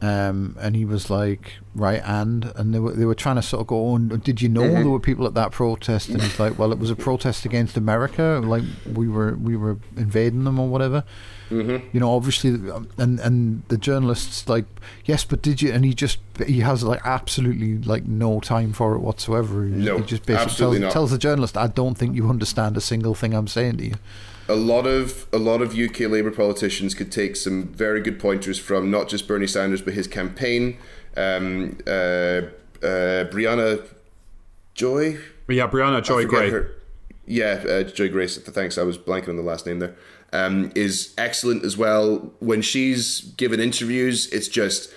[0.01, 3.63] Um, and he was like, right, and and they were they were trying to sort
[3.63, 4.09] of go on.
[4.23, 4.75] Did you know Mm-hmm.
[4.75, 6.09] there were people at that protest?
[6.11, 8.63] And he's like, well, it was a protest against America, like
[8.95, 11.03] we were we were invading them or whatever.
[11.51, 11.89] Mm-hmm.
[11.93, 12.51] You know, obviously,
[12.97, 14.67] and and the journalists like,
[15.05, 15.73] yes, but did you?
[15.73, 19.65] And he just he has like absolutely like no time for it whatsoever.
[19.65, 22.81] He, No, he just basically tells, tells the journalist, I don't think you understand a
[22.81, 23.95] single thing I'm saying to you.
[24.51, 28.59] A lot of a lot of UK Labour politicians could take some very good pointers
[28.59, 30.79] from not just Bernie Sanders but his campaign.
[31.17, 31.91] Um, uh,
[32.81, 33.87] uh, Briahna
[34.75, 35.19] Joy,
[35.49, 36.51] yeah, Briahna Joy Gray.
[36.51, 36.71] her-
[37.27, 38.39] yeah, uh, Joy Grace.
[38.39, 39.95] Thanks, I was blanking on the last name there.
[40.33, 42.33] Um, is excellent as well.
[42.39, 44.91] When she's given interviews, it's just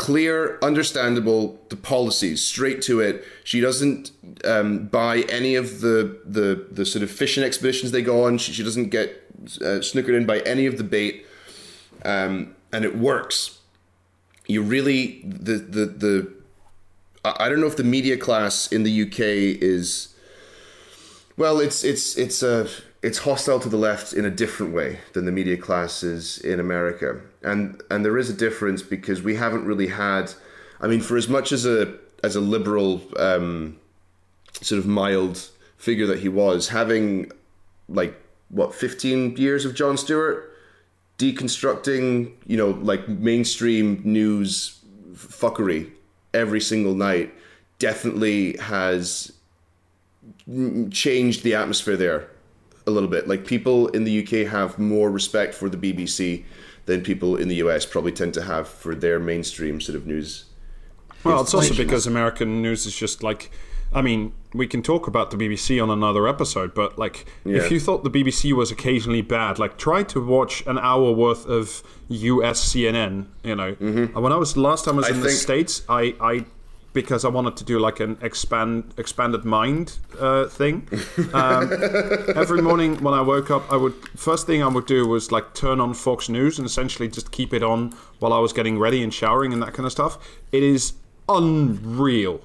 [0.00, 3.22] clear, understandable, the policies, straight to it.
[3.44, 4.12] She doesn't
[4.46, 8.38] um, buy any of the, the the sort of fishing expeditions they go on.
[8.38, 9.10] She, she doesn't get
[9.60, 11.26] uh, snookered in by any of the bait,
[12.02, 13.58] um, and it works.
[14.46, 16.32] You really the the the.
[17.22, 20.14] I don't know if the media class in the UK is.
[21.36, 22.68] Well, it's it's it's a
[23.02, 27.20] it's hostile to the left in a different way than the media classes in America,
[27.42, 30.32] and and there is a difference because we haven't really had.
[30.80, 33.78] I mean, for as much as a as a liberal, um,
[34.60, 35.48] sort of mild
[35.78, 37.32] figure that he was, having
[37.88, 38.14] like
[38.50, 40.46] what fifteen years of Jon Stewart
[41.16, 44.78] deconstructing, you know, like mainstream news
[45.14, 45.90] fuckery
[46.32, 47.32] every single night,
[47.78, 49.32] definitely has
[50.90, 52.28] changed the atmosphere there
[52.90, 53.26] a little bit.
[53.28, 56.44] Like people in the UK have more respect for the BBC
[56.86, 60.44] than people in the US probably tend to have for their mainstream sort of news.
[61.24, 63.50] Well, it's also because American news is just like,
[63.92, 67.58] I mean, we can talk about the BBC on another episode, but like, Yeah.
[67.58, 71.46] if you thought the BBC was occasionally bad, like, try to watch an hour worth
[71.46, 73.26] of US CNN.
[73.44, 75.14] You know, And when I was last time I was Mm-hmm.
[75.14, 76.44] I in the states, I, I
[76.92, 80.88] because I wanted to do like an expand expanded mind uh, thing.
[81.32, 81.72] Um,
[82.34, 85.54] every morning when I woke up, I would first thing I would do was like
[85.54, 89.02] turn on Fox News and essentially just keep it on while I was getting ready
[89.02, 90.18] and showering and that kind of stuff.
[90.52, 90.94] It is
[91.28, 92.40] unreal.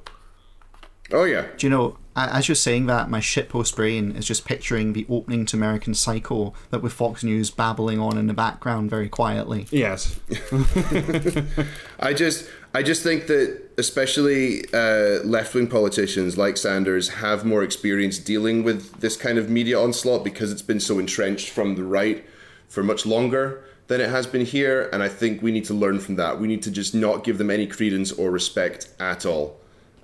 [1.11, 4.93] Oh yeah, Do you know, as you're saying that, my shitpost brain is just picturing
[4.93, 9.07] the opening to American Psycho, but with Fox News babbling on in the background very
[9.07, 9.67] quietly.
[9.69, 10.19] Yes.
[11.99, 17.63] I just I just think that especially uh, left wing politicians like Sanders have more
[17.63, 21.85] experience dealing with this kind of media onslaught because it's been so entrenched from the
[21.85, 22.25] right
[22.67, 25.99] for much longer than it has been here, and I think we need to learn
[25.99, 26.37] from that.
[26.37, 29.57] We need to just not give them any credence or respect at all,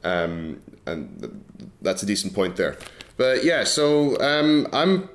[0.06, 1.34] um, and th-
[1.82, 2.78] that's a decent point there.
[3.18, 5.10] But yeah, so um, I'm.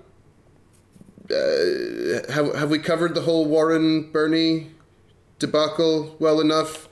[1.30, 4.72] Uh, have have we covered the whole Warren Bernie
[5.38, 6.85] debacle well enough.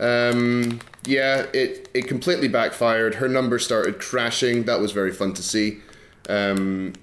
[0.00, 3.16] Um, yeah, it, it completely backfired.
[3.16, 4.64] Her number started crashing.
[4.64, 5.80] That was very fun to see.
[6.28, 6.94] Um,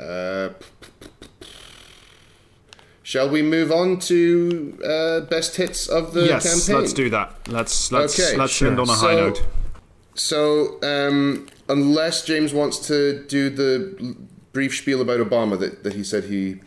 [0.00, 0.50] uh,
[3.02, 6.44] shall we move on to uh, best hits of the yes.
[6.66, 6.80] campaign?
[6.80, 7.48] Let's do that.
[7.48, 8.68] Let's let's Okay, let's sure.
[8.68, 9.42] end on a high So- note.
[10.16, 14.14] So, um, unless James wants to do the
[14.52, 16.60] brief spiel about Obama that, that he said he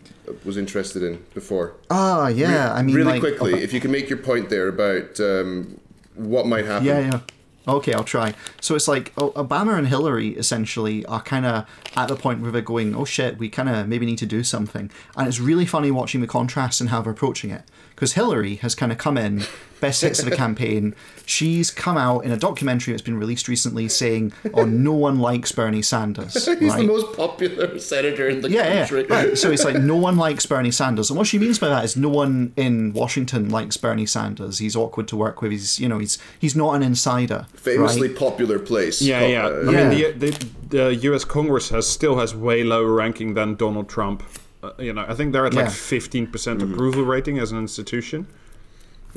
[0.45, 1.75] was interested in before.
[1.89, 2.73] Ah, yeah.
[2.73, 5.79] I mean, really like, quickly, if you can make your point there about um,
[6.15, 6.85] what might happen.
[6.85, 7.19] Yeah, yeah.
[7.67, 8.33] Okay, I'll try.
[8.61, 12.49] So it's like O- Obama and Hillary essentially are kind of at the point where
[12.49, 14.89] they're going, oh shit, we kind of maybe need to do something.
[15.17, 17.63] And it's really funny watching the contrast and how they're approaching it.
[17.97, 19.41] Because Hillary has kind of come in,
[19.81, 20.93] best hits of the campaign.
[21.25, 25.51] She's come out in a documentary that's been released recently saying, oh, no one likes
[25.51, 26.45] Bernie Sanders.
[26.45, 26.77] He's right?
[26.81, 29.03] the most popular senator in the Yeah, yeah, country.
[29.05, 29.35] right.
[29.35, 31.97] So it's like no one likes Bernie Sanders, and what she means by that is
[31.97, 34.59] no one in Washington likes Bernie Sanders.
[34.59, 35.49] He's awkward to work with.
[35.51, 37.47] He's, you know, he's he's not an insider.
[37.55, 38.17] Famously right?
[38.17, 39.01] popular place.
[39.01, 39.45] Yeah, Co- yeah.
[39.47, 39.89] uh, I Yeah.
[39.89, 41.25] mean, the, the the U.S.
[41.25, 44.21] Congress has still has way lower ranking than Donald Trump.
[44.63, 48.27] Uh, you know, I think they're at like fifteen percent approval rating as an institution.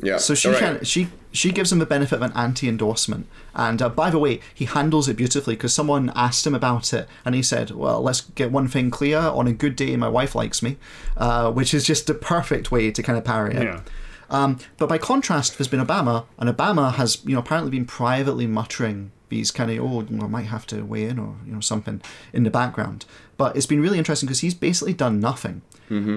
[0.03, 0.17] yeah.
[0.17, 0.61] So she All right.
[0.77, 3.25] can she she gives him the benefit of an anti-endorsement.
[3.55, 7.07] And uh, by the way, he handles it beautifully because someone asked him about it,
[7.25, 9.17] and he said, "Well, let's get one thing clear.
[9.17, 10.77] On a good day, my wife likes me,"
[11.17, 13.63] uh, which is just the perfect way to kind of parry it.
[13.63, 13.81] Yeah.
[14.29, 18.47] Um, but by contrast, there's been Obama, and Obama has, you know, apparently been privately
[18.47, 22.01] muttering these kind of, oh, I might have to weigh in or you know something
[22.31, 23.05] in the background.
[23.41, 25.63] But it's been really interesting because he's basically done nothing.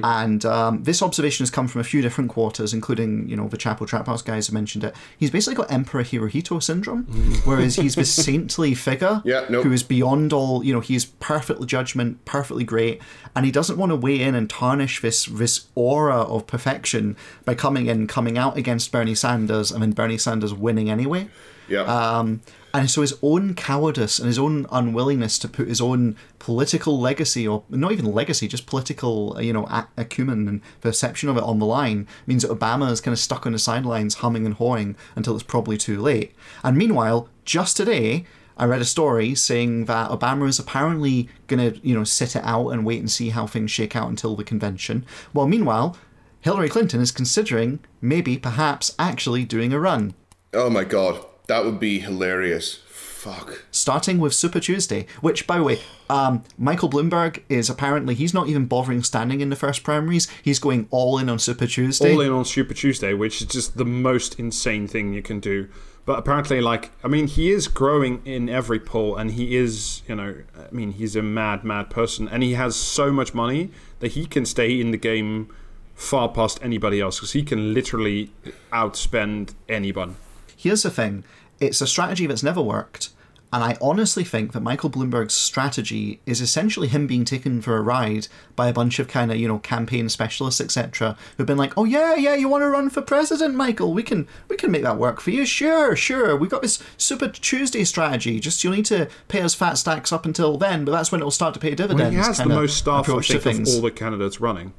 [0.05, 3.57] And um, this observation has come from a few different quarters, including, you know, the
[3.57, 4.95] Chapo Trap House guys have mentioned it.
[5.19, 7.05] He's basically got Emperor Hirohito syndrome,
[7.45, 9.65] whereas he's this saintly figure Yeah, nope.
[9.65, 13.01] who is beyond all, you know, he's perfect judgment, perfectly great,
[13.35, 17.55] and he doesn't want to weigh in and tarnish this this aura of perfection by
[17.55, 21.29] coming in, coming out against Bernie Sanders, and then Bernie Sanders winning anyway.
[21.69, 21.83] Yeah.
[21.83, 22.43] Um,
[22.73, 27.47] and so his own cowardice and his own unwillingness to put his own political legacy,
[27.47, 31.61] or not even legacy, just political, you know, ac- acumen and perception of it on
[31.61, 34.97] the line, means that Obama is kind of stuck on the sidelines, humming and hawing
[35.15, 36.35] until it's probably too late.
[36.65, 38.25] And meanwhile, just today,
[38.57, 42.43] I read a story saying that Obama is apparently going to, you know, sit it
[42.45, 45.07] out and wait and see how things shake out until the convention.
[45.33, 45.97] Well, meanwhile,
[46.41, 50.15] Hillary Clinton is considering maybe, perhaps, actually doing a run.
[50.53, 52.81] oh my god, that would be hilarious.
[52.87, 53.65] fuck.
[53.71, 55.81] starting with Super Tuesday, which, by the way,
[56.11, 60.29] um, Michael Bloomberg is apparently he's not even bothering standing in the first primaries.
[60.43, 62.13] He's going all in on Super Tuesday.
[62.13, 65.69] all in on Super Tuesday, which is just the most insane thing you can do.
[66.07, 70.15] But apparently, like, I mean, he is growing in every poll, and he is, you
[70.15, 74.09] know, I mean, he's a mad, mad person, and he has so much money that
[74.09, 75.49] he can stay in the game
[75.95, 78.31] far past anybody else because he can literally
[78.71, 80.17] outspend anyone.
[80.65, 81.25] Here's the thing:
[81.61, 83.11] it's a strategy that's never worked.
[83.53, 87.83] And I honestly think that Michael Bloomberg's strategy is essentially him being taken for a
[87.83, 88.27] ride
[88.57, 91.85] by a bunch of kind of, you know, campaign specialists, etc., who've been like, "Oh
[91.85, 93.93] yeah, yeah, you want to run for president, Michael?
[93.95, 95.47] We can we can make that work for you.
[95.47, 96.35] Sure, sure.
[96.35, 98.41] We've got this Super Tuesday strategy.
[98.41, 101.31] Just you'll need to pay us fat stacks up until then, but that's when it'll
[101.31, 103.75] start to pay dividends." Well, he has the most staff, I approach to think, of
[103.75, 104.73] all the candidates running.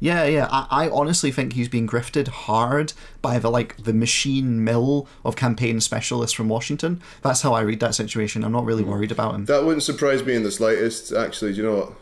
[0.00, 0.48] Yeah, yeah.
[0.50, 2.92] I, I honestly think he's being grifted hard
[3.22, 7.00] by the like the machine mill of campaign specialists from Washington.
[7.22, 8.44] That's how I read that situation.
[8.44, 8.88] I'm not really mm.
[8.88, 9.44] worried about him.
[9.46, 11.52] That wouldn't surprise me in the slightest, actually.
[11.52, 11.92] Do you know what?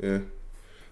[0.00, 0.18] Yeah.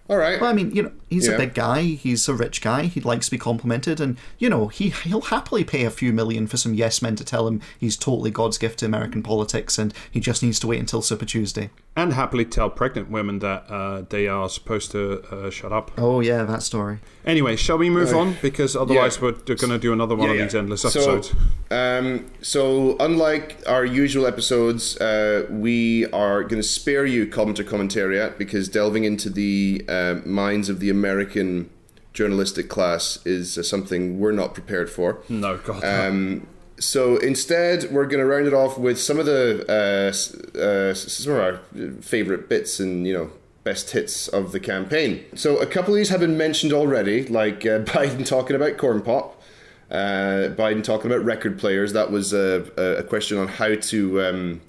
[0.09, 0.39] All right.
[0.39, 1.33] Well, I mean, you know, he's Yeah.
[1.33, 1.81] a big guy.
[1.81, 2.83] He's a rich guy.
[2.83, 6.47] He likes to be complimented, and you know, he he'll happily pay a few million
[6.47, 9.93] for some yes men to tell him he's totally God's gift to American politics, and
[10.09, 11.69] he just needs to wait until Super Tuesday.
[11.97, 15.89] And happily tell pregnant women that uh, they are supposed to uh, shut up.
[15.97, 16.99] Oh yeah, that story.
[17.25, 18.37] Anyway, shall we move Uh, on?
[18.39, 19.23] Because otherwise, yeah.
[19.23, 21.33] we're going to do another one of these endless episodes.
[21.69, 27.65] So, um, so unlike our usual episodes, uh, we are going to spare you commenter
[27.65, 31.69] commentariat because delving into the uh, minds of the American
[32.13, 35.19] journalistic class is uh, something we're not prepared for.
[35.29, 35.83] no, God.
[35.83, 36.45] Um,
[36.79, 41.33] so instead, we're going to round it off with some of the uh, uh, some
[41.33, 41.57] of our
[42.01, 43.31] favorite bits and you know
[43.63, 45.25] best hits of the campaign.
[45.35, 49.01] So a couple of these have been mentioned already, like uh, Biden talking about corn
[49.01, 49.41] pop,
[49.89, 51.93] uh, Biden talking about record players.
[51.93, 54.21] That was a, a question on how to.
[54.21, 54.61] Um,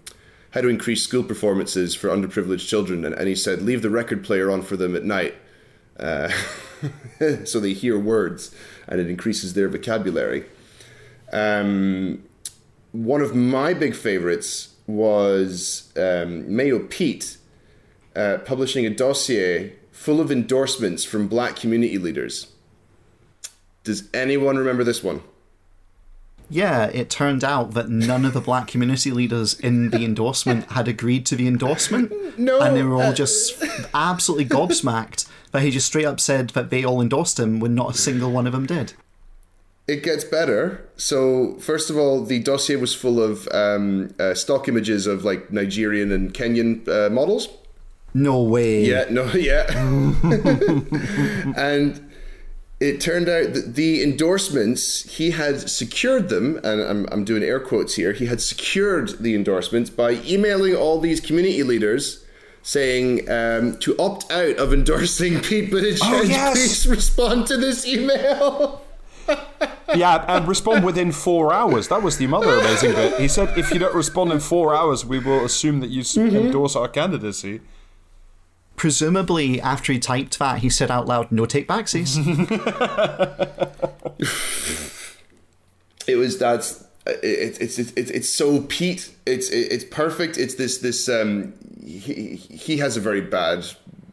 [0.52, 4.24] how to increase school performances for underprivileged children, and, and he said, leave the record
[4.24, 5.34] player on for them at night,
[6.00, 6.32] uh,
[7.44, 8.54] so they hear words,
[8.88, 10.46] and it increases their vocabulary.
[11.32, 12.24] Um,
[12.92, 17.36] one of my big favorites was um, Mayo Pete
[18.16, 22.52] uh, publishing a dossier full of endorsements from black community leaders.
[23.84, 25.22] Does anyone remember this one?
[26.50, 30.88] Yeah, it turned out that none of the black community leaders in the endorsement had
[30.88, 32.12] agreed to the endorsement.
[32.38, 33.60] No, And they were all uh, just
[33.92, 37.96] absolutely gobsmacked that he just straight up said that they all endorsed him when not
[37.96, 38.94] a single one of them did.
[39.88, 40.86] It gets better.
[40.96, 45.50] So, first of all, the dossier was full of um, uh, stock images of like
[45.50, 47.48] Nigerian and Kenyan uh, models.
[48.14, 48.84] No way.
[48.84, 49.66] Yeah, no, yeah.
[51.56, 52.08] and
[52.80, 57.58] it turned out that the endorsements, he had secured them, and I'm, I'm doing air
[57.58, 62.24] quotes here, he had secured the endorsements by emailing all these community leaders
[62.62, 66.00] saying um, to opt out of endorsing Pete Buttigieg.
[66.02, 66.52] Oh, yes.
[66.52, 68.84] Please respond to this email.
[69.94, 71.88] Yeah, and respond within four hours.
[71.88, 73.20] That was the other amazing bit.
[73.20, 76.16] He said, if you don't respond in four hours, we will assume that you s
[76.16, 77.60] endorse our candidacy.
[78.76, 82.16] Presumably, after he typed that, he said out loud, no take backsies.
[86.06, 89.14] it was that's it, it's it's it's it's so Pete.
[89.26, 90.38] It's it, it's perfect.
[90.38, 93.66] It's this this um he he has a very bad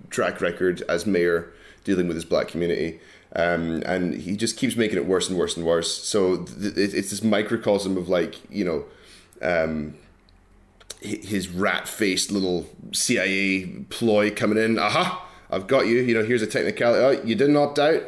[0.09, 1.51] track record as mayor
[1.83, 2.99] dealing with his black community.
[3.35, 6.03] Um, and he just keeps making it worse and worse and worse.
[6.03, 8.85] So th- it's this microcosm of like you know,
[9.41, 9.95] um,
[11.01, 14.79] his rat-faced little CIA ploy coming in.
[14.79, 15.27] Aha!
[15.51, 15.97] I've got you.
[15.97, 17.19] You know, here's a technicality.
[17.19, 18.03] Oh, you didn't opt out.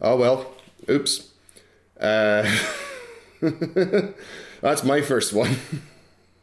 [0.00, 0.54] Oh well.
[0.88, 1.28] Oops.
[2.00, 2.50] Uh,
[4.60, 5.56] that's my first one.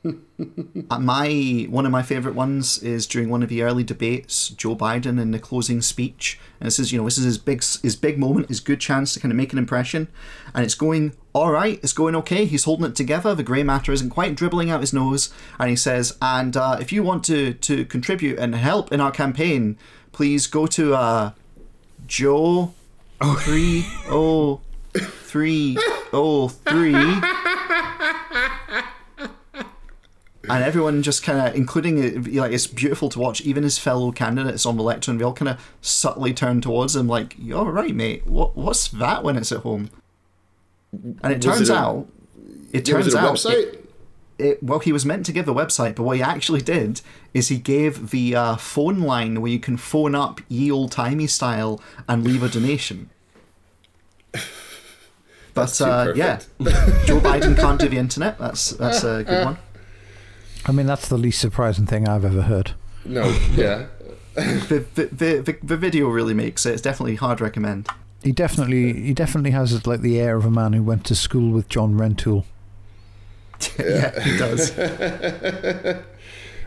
[1.00, 5.20] My one of my favorite ones is during one of the early debates, Joe Biden
[5.20, 8.18] in the closing speech, and this is you know this is his big his big
[8.20, 10.08] moment, his good chance to kind of make an impression,
[10.54, 12.46] and it's going all right, it's going okay.
[12.46, 13.36] He's holding it together.
[13.36, 16.92] The grey matter isn't quite dribbling out his nose, and he says, and uh, if
[16.92, 19.78] you want to to contribute and help in our campaign,
[20.12, 21.32] please go to uh,
[22.06, 22.74] Joe
[23.40, 24.62] three oh
[24.94, 25.78] three
[26.14, 27.22] oh three.
[30.50, 33.42] and everyone just kind of, including like it's beautiful to watch.
[33.42, 37.08] Even his fellow candidates on the lectern, they all kind of subtly turn towards him,
[37.08, 38.26] like, "You're right, mate.
[38.28, 39.90] What what's that when it's at home?"
[40.94, 42.08] And it Was turns it a- out,
[42.72, 43.52] it Yeah, was turns it a out, website?
[43.74, 43.84] it-
[44.40, 47.02] it, well, he was meant to give the website, but what he actually did
[47.34, 51.26] is he gave the uh, phone line where you can phone up ye old timey
[51.26, 53.10] style and leave a donation.
[55.54, 56.38] But uh, yeah.
[57.06, 58.38] Joe Biden can't do the internet.
[58.38, 59.58] That's that's a good one.
[60.68, 62.74] I mean, that's the least surprising thing I've ever heard.
[63.06, 63.88] No, yeah.
[64.36, 66.74] The, the, the, the, the video really makes it.
[66.74, 67.88] It's definitely hard recommend.
[68.22, 71.52] He definitely, he definitely has like the air of a man who went to school
[71.52, 72.44] with John Rentoul.
[73.80, 74.78] yeah, he does.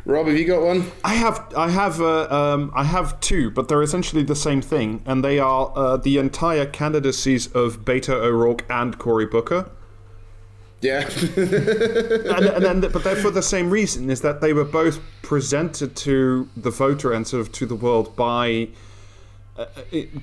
[0.06, 0.90] Rob, have you got one?
[1.04, 5.02] I have, I have, uh, um, I have two, but they're essentially the same thing,
[5.04, 9.70] and they are uh, the entire candidacies of Beto O'Rourke and Cory Booker.
[10.80, 11.08] Yeah.
[11.36, 15.94] and, and then, but they're for the same reason: is that they were both presented
[15.96, 18.68] to the voter and sort of to the world by
[19.60, 19.66] uh,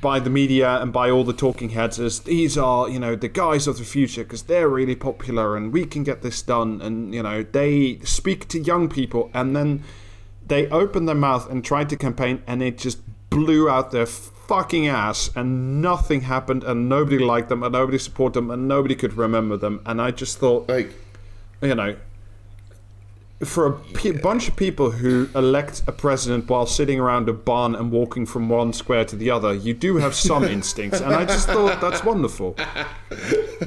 [0.01, 3.27] by the media and by all the talking heads as these are you know the
[3.27, 7.13] guys of the future because they're really popular and we can get this done and
[7.13, 9.84] you know they speak to young people and then
[10.47, 14.07] they opened their mouth and tried to campaign and it just blew out their
[14.48, 18.95] fucking ass and nothing happened and nobody liked them and nobody supported them and nobody
[18.95, 20.94] could remember them and I just thought like,
[21.61, 21.95] you know,
[23.44, 27.76] for a pe- bunch of people who elect a president while sitting around a barn
[27.76, 31.24] and walking from one square to the other, you do have some instincts, and I
[31.24, 32.56] just thought that's wonderful.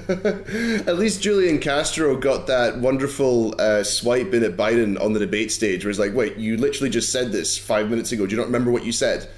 [0.09, 5.53] at least Julian Castro got that wonderful uh, swipe in at Biden on the debate
[5.53, 8.27] stage where he's like, wait, you literally just said this five minutes ago.
[8.27, 9.29] Do you not remember what you said?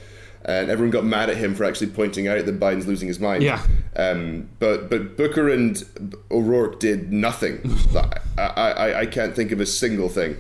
[0.45, 3.43] And everyone got mad at him for actually pointing out that Biden's losing his mind.
[3.45, 3.65] Yeah.
[3.95, 5.83] Um, but but Booker and
[6.31, 7.61] O'Rourke did nothing.
[8.39, 10.37] I, I, I can't think of a single thing.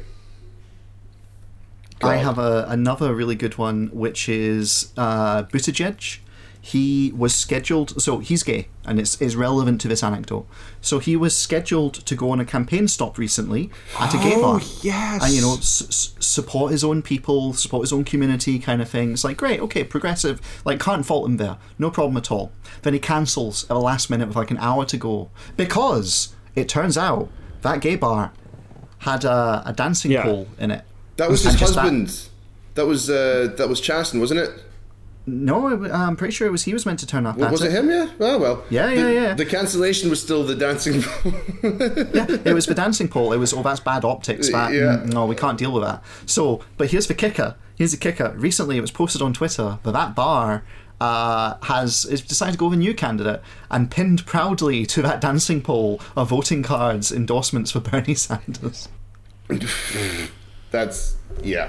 [2.02, 2.24] I God.
[2.24, 6.18] have a, another really good one, which is uh, Buttigieg.
[6.64, 10.46] He was scheduled, so he's gay, and it's, is relevant to this anecdote.
[10.80, 13.68] So he was scheduled to go on a campaign stop recently
[13.98, 14.60] at a gay Oh, bar.
[14.80, 15.24] yes.
[15.24, 18.88] And, you know, s- s- support his own people, support his own community kind of
[18.88, 19.10] thing.
[19.12, 20.40] It's like, great, okay, progressive.
[20.64, 21.56] Like, can't fault him there.
[21.80, 22.52] No problem at all.
[22.82, 25.30] Then he cancels at the last minute with like an hour to go.
[25.56, 27.28] Because it turns out
[27.62, 28.32] that gay bar
[28.98, 30.22] had a, a dancing Yeah.
[30.22, 30.84] pole in it.
[31.16, 32.28] That was his just that- husband.
[32.74, 34.50] That, was uh, that was Chasten, wasn't it?
[35.24, 37.36] No, I'm pretty sure it was he was meant to turn up.
[37.36, 37.88] Well, was it him?
[37.88, 38.10] Yeah.
[38.18, 38.64] Oh well.
[38.70, 39.34] Yeah, The- yeah, yeah.
[39.34, 40.94] The cancellation was still the dancing.
[41.62, 43.32] yeah, it was the dancing pole.
[43.32, 44.50] It was, oh, that's bad optics.
[44.50, 44.98] That, Yeah.
[45.04, 46.02] mm, no, we can't deal with that.
[46.26, 47.54] So, but here's the kicker.
[47.76, 48.34] Here's the kicker.
[48.36, 50.64] Recently, it was posted on Twitter that that bar
[51.00, 55.20] uh, has is decided to go with a new candidate and pinned proudly to that
[55.20, 58.88] dancing pole are voting cards endorsements for Bernie Sanders.
[60.70, 61.68] That's yeah.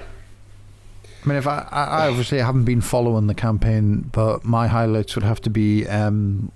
[1.24, 5.16] I mean, if I, I I obviously haven't been following the campaign, but my highlights
[5.16, 6.52] would have to be um,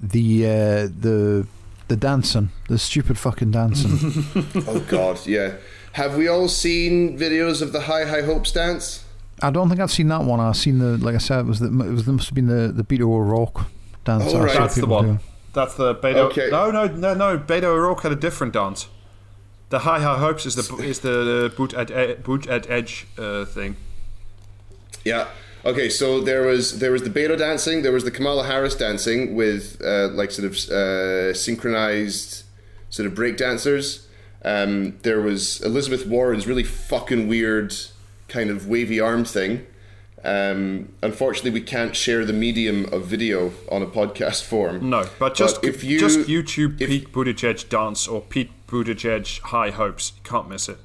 [0.00, 1.46] the uh, the
[1.88, 4.24] the dancing, the stupid fucking dancing.
[4.68, 5.56] Oh God, yeah.
[5.92, 9.04] Have we all seen videos of the High High Hopes dance?
[9.42, 10.38] I don't think I've seen that one.
[10.38, 12.46] I've seen the like I said, it was the it was it must have been
[12.46, 13.62] the the Beto O'Rourke
[14.04, 14.24] dance.
[14.28, 14.56] Oh, right.
[14.56, 15.04] That's the people one.
[15.04, 15.20] doing.
[15.52, 16.30] That's the Beto.
[16.30, 16.48] Okay.
[16.50, 17.38] No, no, no, no.
[17.38, 18.86] Beto O'Rourke had a different dance.
[19.70, 23.76] The High High Hopes is the is the boot at e- Buttigieg uh, thing.
[25.04, 25.28] Yeah.
[25.64, 29.34] Okay, so there was there was the Beto dancing, there was the Kamala Harris dancing
[29.34, 32.44] with uh, like sort of uh, synchronized
[32.88, 34.06] sort of break dancers.
[34.44, 37.74] Um, there was Elizabeth Warren's really fucking weird
[38.28, 39.66] kind of wavy arm thing.
[40.24, 44.88] Um, unfortunately, we can't share the medium of video on a podcast form.
[44.90, 49.70] No, but just if you just YouTube if- Pete Buttigieg dance or Pete Buttigieg High
[49.70, 50.12] Hopes.
[50.16, 50.78] You can't miss it.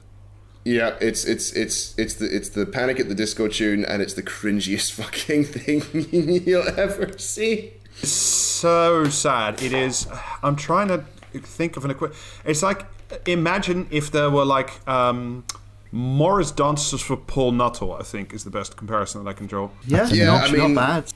[0.64, 4.16] Yeah, it's it's it's it's the it's the Panic at the Disco tune, and it's
[4.16, 5.84] the cringiest fucking thing
[6.46, 7.74] you'll ever see.
[8.02, 9.62] so sad.
[9.62, 10.08] It is.
[10.42, 11.06] I'm trying to
[11.40, 12.10] think of an equi.
[12.46, 12.86] It's like
[13.28, 15.44] imagine if there were like um,
[15.92, 17.94] Morris dancers for Paul Nuttall.
[17.94, 19.70] I think is the best comparison that I can draw.
[19.86, 21.12] Yeah, Yeah, not, I mean- not bad.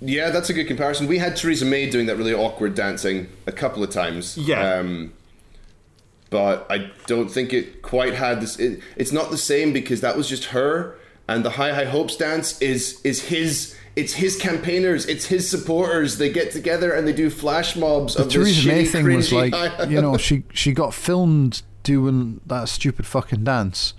[0.00, 1.06] Yeah, that's a good comparison.
[1.06, 4.36] We had Theresa May doing that really awkward dancing a couple of times.
[4.36, 4.74] Yeah.
[4.74, 5.14] Um,
[6.34, 8.58] but I don't think it quite had this.
[8.58, 10.98] It, it's not the same because that was just her,
[11.28, 13.76] and the High High Hopes dance is is his.
[13.94, 15.06] It's his campaigners.
[15.06, 16.18] It's his supporters.
[16.18, 19.32] They get together and they do flash mobs The of Theresa this May thing was
[19.32, 19.54] like,
[19.88, 23.94] you know, she she got filmed doing that stupid fucking dance,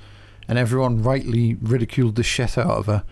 [0.49, 3.06] and everyone rightly ridiculed the shit out of her.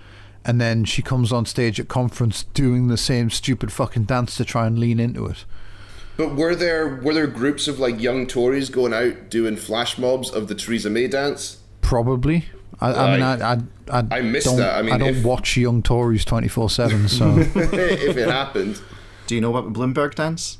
[0.43, 4.43] And then she comes on stage at conference doing the same stupid fucking dance to
[4.43, 5.45] try and lean into it.
[6.17, 10.29] But were there were there groups of like young Tories going out doing flash mobs
[10.29, 11.57] of the Theresa May dance?
[11.81, 12.45] Probably.
[12.79, 13.57] I, I mean, I, I,
[13.91, 14.77] I, I missed don't, that.
[14.77, 17.55] I mean, I don't if- watch Young Tories twenty four seven, so if
[18.17, 18.81] it happened,
[19.27, 20.57] Do you know about the Bloomberg dance?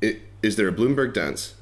[0.00, 1.54] it, is there a Bloomberg dance?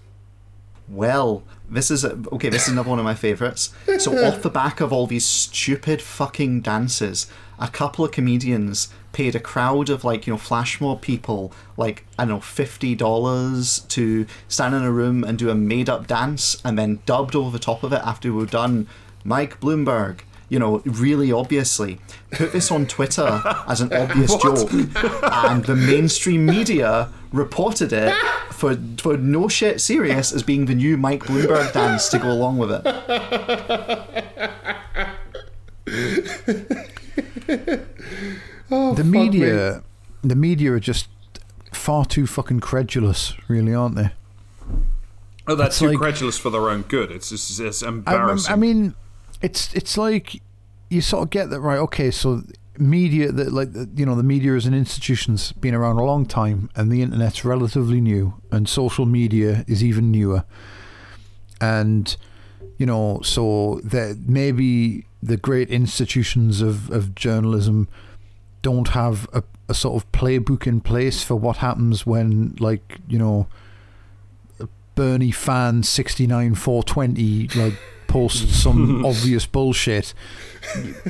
[0.89, 2.49] Well, This is a, okay.
[2.49, 3.75] This is another one of my favorites.
[3.99, 7.27] So off the back of all these stupid fucking dances,
[7.59, 12.05] a couple of comedians paid a crowd of like you know flash mob people like
[12.19, 16.07] I don't know fifty dollars to stand in a room and do a made up
[16.07, 18.87] dance, and then dubbed over the top of it after we were done.
[19.25, 21.99] Mike Bloomberg, you know, really obviously
[22.31, 28.15] put this on Twitter as an obvious joke, and the mainstream media reported it
[28.53, 32.59] for for no shit serious as being the new Mike Bloomberg dance to go along
[32.59, 32.85] with it.
[38.69, 39.85] Oh, the media,
[40.23, 41.07] the media are just
[41.73, 44.11] far too fucking credulous, really, aren't they?
[45.47, 47.13] Oh, that's It's too like- credulous for their own good.
[47.13, 48.53] It's just it's I, embarrassing.
[48.53, 48.95] I mean,
[49.41, 50.43] it's it's like
[50.91, 51.79] you sort of get that right.
[51.79, 52.43] Okay, so
[52.77, 56.69] media that like you know the media as an institution's been around a long time,
[56.75, 60.43] and the internet's relatively new, and social media is even newer,
[61.61, 62.17] and
[62.79, 67.89] you know so that maybe the great institutions of of journalism
[68.63, 73.19] don't have a, a sort of playbook in place for what happens when like you
[73.19, 73.47] know
[74.95, 77.75] Bernie fan 69 420 like
[78.07, 80.15] posts some obvious bullshit.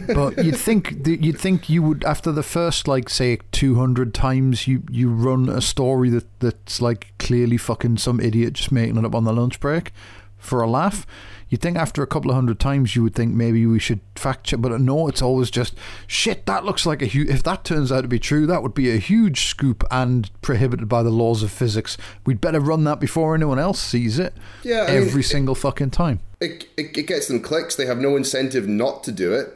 [0.08, 4.66] But you'd think that- you'd think you would after the first like say 200 times
[4.66, 9.04] you you run a story that that's like clearly fucking some idiot just making it
[9.04, 9.92] up on the lunch break
[10.36, 11.06] for a laugh
[11.48, 14.44] you'd think after a couple of hundred times you would think maybe we should fact
[14.44, 15.74] check but no it's always just
[16.06, 18.74] shit that looks like a huge if that turns out to be true that would
[18.74, 22.98] be a huge scoop and prohibited by the laws of physics we'd better run that
[22.98, 26.98] before anyone else sees it Yeah, I mean, every it- single fucking time it, it,
[26.98, 27.76] it gets them clicks.
[27.76, 29.54] They have no incentive not to do it.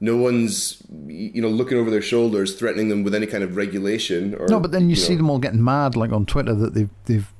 [0.00, 4.34] No one's, you know, looking over their shoulders, threatening them with any kind of regulation.
[4.34, 5.16] Or No, but then you, see know.
[5.18, 7.30] them all getting mad, like on Twitter, that they've they've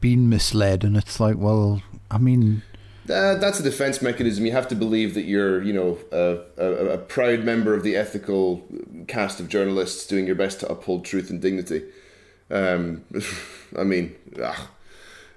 [0.00, 1.80] been misled, and it's like, well,
[2.10, 2.62] I mean,
[3.08, 4.46] Uh, that's a defense mechanism.
[4.46, 7.96] You have to believe that you're, you know, a, a, a proud member of the
[7.96, 8.66] ethical
[9.08, 11.84] cast of journalists doing your best to uphold truth and dignity.
[12.50, 13.04] Um,
[13.78, 14.16] I mean,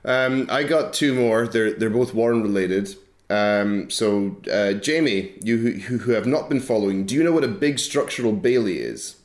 [0.05, 1.47] um, I got two more.
[1.47, 2.95] They're they're both Warren related.
[3.29, 7.43] Um, so, uh, Jamie, you who, who have not been following, do you know what
[7.43, 9.17] a big structural Bailey is?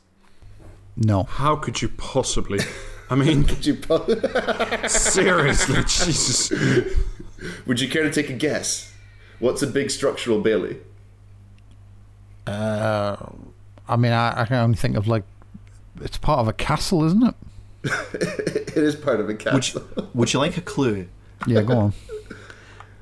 [0.97, 1.23] no.
[1.23, 2.59] How could you possibly?
[3.09, 4.07] I mean, Would you, po-
[4.87, 6.51] seriously, Jesus.
[7.65, 8.93] Would you care to take a guess?
[9.39, 10.77] What's a big structural Bailey?
[12.47, 13.15] Uh,
[13.87, 15.23] I mean, I, I can only think of like
[16.01, 17.35] it's part of a castle, isn't it?
[18.73, 19.83] It is part of a Would castle.
[19.95, 21.07] you, would you like a clue?
[21.45, 21.93] Yeah, go on.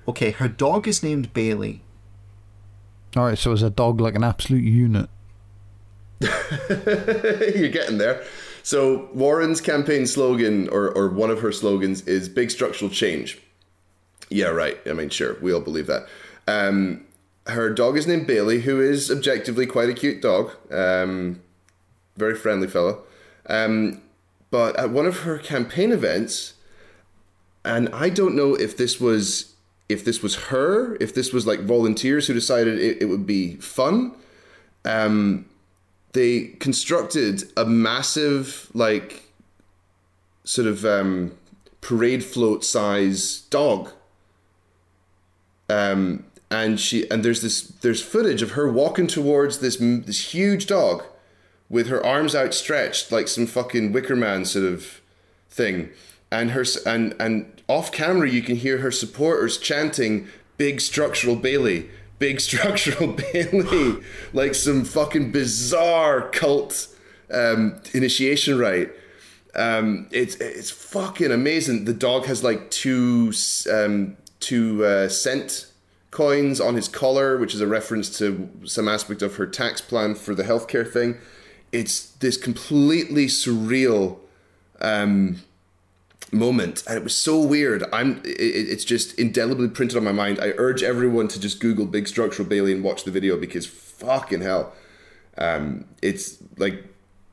[0.07, 1.81] Okay, her dog is named Bailey.
[3.15, 5.09] All right, so is a dog like an absolute unit?
[6.21, 8.23] You're getting there.
[8.63, 13.39] So Warren's campaign slogan, or, or one of her slogans, is "Big structural change."
[14.31, 14.79] Yeah, right.
[14.85, 16.07] I mean, sure, we all believe that.
[16.47, 17.05] Um,
[17.47, 21.41] her dog is named Bailey, who is objectively quite a cute dog, um,
[22.15, 23.03] very friendly fellow.
[23.47, 24.01] Um,
[24.49, 26.53] but at one of her campaign events,
[27.65, 29.53] and I don't know if this was
[29.89, 33.55] if this was her, if this was like volunteers who decided it, it would be
[33.55, 34.13] fun.
[34.85, 35.45] Um,
[36.13, 39.23] they constructed a massive like
[40.45, 41.37] sort of um,
[41.81, 43.91] parade float size dog
[45.71, 50.67] um, and she and there's this there's footage of her walking towards this this huge
[50.67, 51.03] dog
[51.69, 55.01] with her arms outstretched like some fucking wicker man sort of
[55.49, 55.89] thing
[56.29, 60.27] and her and and off camera you can hear her supporters chanting
[60.57, 61.89] big structural bailey
[62.19, 64.03] big structural bailey
[64.33, 66.87] like some fucking bizarre cult
[67.33, 68.91] um, initiation rite
[69.55, 71.85] um, it's it's fucking amazing.
[71.85, 73.33] The dog has like two
[73.71, 75.67] um, two uh, cent
[76.11, 80.13] coins on his collar, which is a reference to some aspect of her tax plan
[80.15, 81.17] for the healthcare thing.
[81.71, 84.17] It's this completely surreal
[84.81, 85.37] um,
[86.33, 87.83] moment, and it was so weird.
[87.93, 90.39] I'm it, it- it's just indelibly printed on my mind.
[90.41, 94.41] I urge everyone to just Google Big Structural Bailey and watch the video because fucking
[94.41, 94.73] hell,
[95.37, 96.83] um, it's like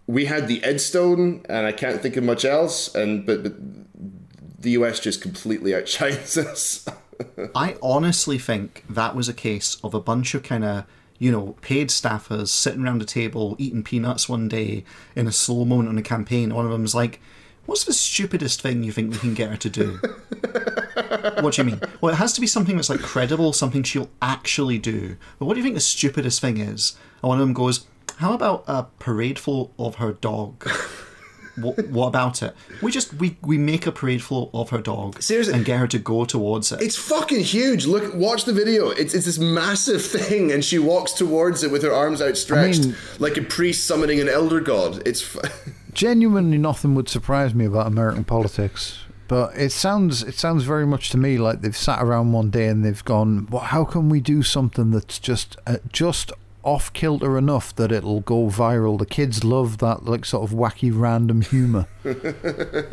[0.06, 2.94] we had the Edstone, and I can't think of much else.
[2.94, 3.54] And but but
[4.58, 6.86] the US just completely outshines us.
[7.54, 10.84] I honestly think that was a case of a bunch of kind of,
[11.18, 14.84] you know, paid staffers sitting around a table eating peanuts one day
[15.16, 16.54] in a slow moment on a campaign.
[16.54, 17.20] One of them's like,
[17.66, 20.00] What's the stupidest thing you think we can get her to do?
[21.42, 21.80] what do you mean?
[22.00, 25.16] Well, it has to be something that's like credible, something she'll actually do.
[25.38, 26.96] But what do you think the stupidest thing is?
[27.22, 27.86] And one of them goes,
[28.16, 30.66] How about a parade full of her dog?
[31.60, 32.54] what, what about it?
[32.82, 35.54] We just we we make a parade full of her dog, Seriously.
[35.54, 36.80] and get her to go towards it.
[36.82, 37.86] It's fucking huge.
[37.86, 38.90] Look, watch the video.
[38.90, 42.86] It's, it's this massive thing, and she walks towards it with her arms outstretched, I
[42.86, 45.06] mean- like a priest summoning an elder god.
[45.06, 48.98] It's f- Genuinely, nothing would surprise me about American politics.
[49.26, 52.66] But it sounds it sounds very much to me like they've sat around one day
[52.68, 56.32] and they've gone, well, how can we do something that's just uh, just
[56.68, 58.98] off kilter enough that it'll go viral?
[58.98, 61.88] The kids love that like sort of wacky random humor.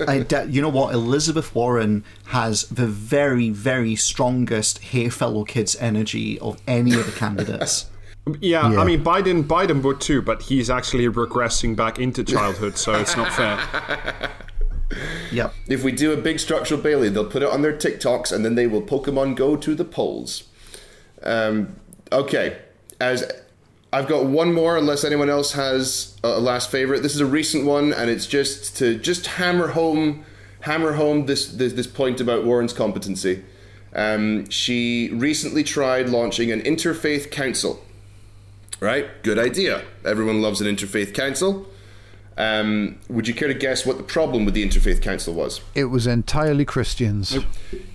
[0.08, 0.94] I de- you know what?
[0.94, 7.12] Elizabeth Warren has the very, very strongest "Hey, fellow kids" energy of any of the
[7.12, 7.90] candidates.
[8.40, 8.80] Yeah, Yeah.
[8.80, 13.16] I mean Biden Biden would too, but he's actually regressing back into childhood, so it's
[13.18, 14.32] not fair.
[15.32, 15.54] Yep.
[15.68, 18.54] if we do a big structural Bailey, they'll put it on their TikToks, and then
[18.54, 20.44] they will Pokemon Go to the polls.
[21.24, 21.76] Um,
[22.12, 22.60] okay,
[23.02, 23.30] as
[23.96, 27.02] I've got one more, unless anyone else has a last favorite.
[27.02, 30.26] This is a recent one, and it's just to just hammer home,
[30.62, 33.46] hammer home this this, this point about Warren's competency.
[33.94, 37.86] Um, she recently tried launching an interfaith council.
[38.82, 39.86] Right, good idea.
[40.04, 41.66] Everyone loves an interfaith council.
[42.38, 45.62] Um, would you care to guess what the problem with the interfaith council was?
[45.74, 47.38] It was entirely Christians.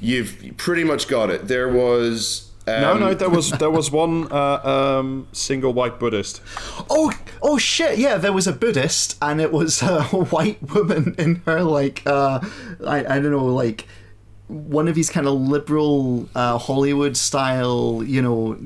[0.00, 1.48] You've pretty much got it.
[1.48, 2.49] There was.
[2.76, 6.40] Um, No, no, there was there was one uh, um, single white Buddhist.
[6.88, 7.98] Oh, oh shit!
[7.98, 10.02] Yeah, there was a Buddhist, and it was a
[10.34, 12.40] white woman in her like, uh,
[12.86, 13.86] I I don't know, like
[14.50, 18.58] one of these kind of liberal uh, Hollywood style, you know,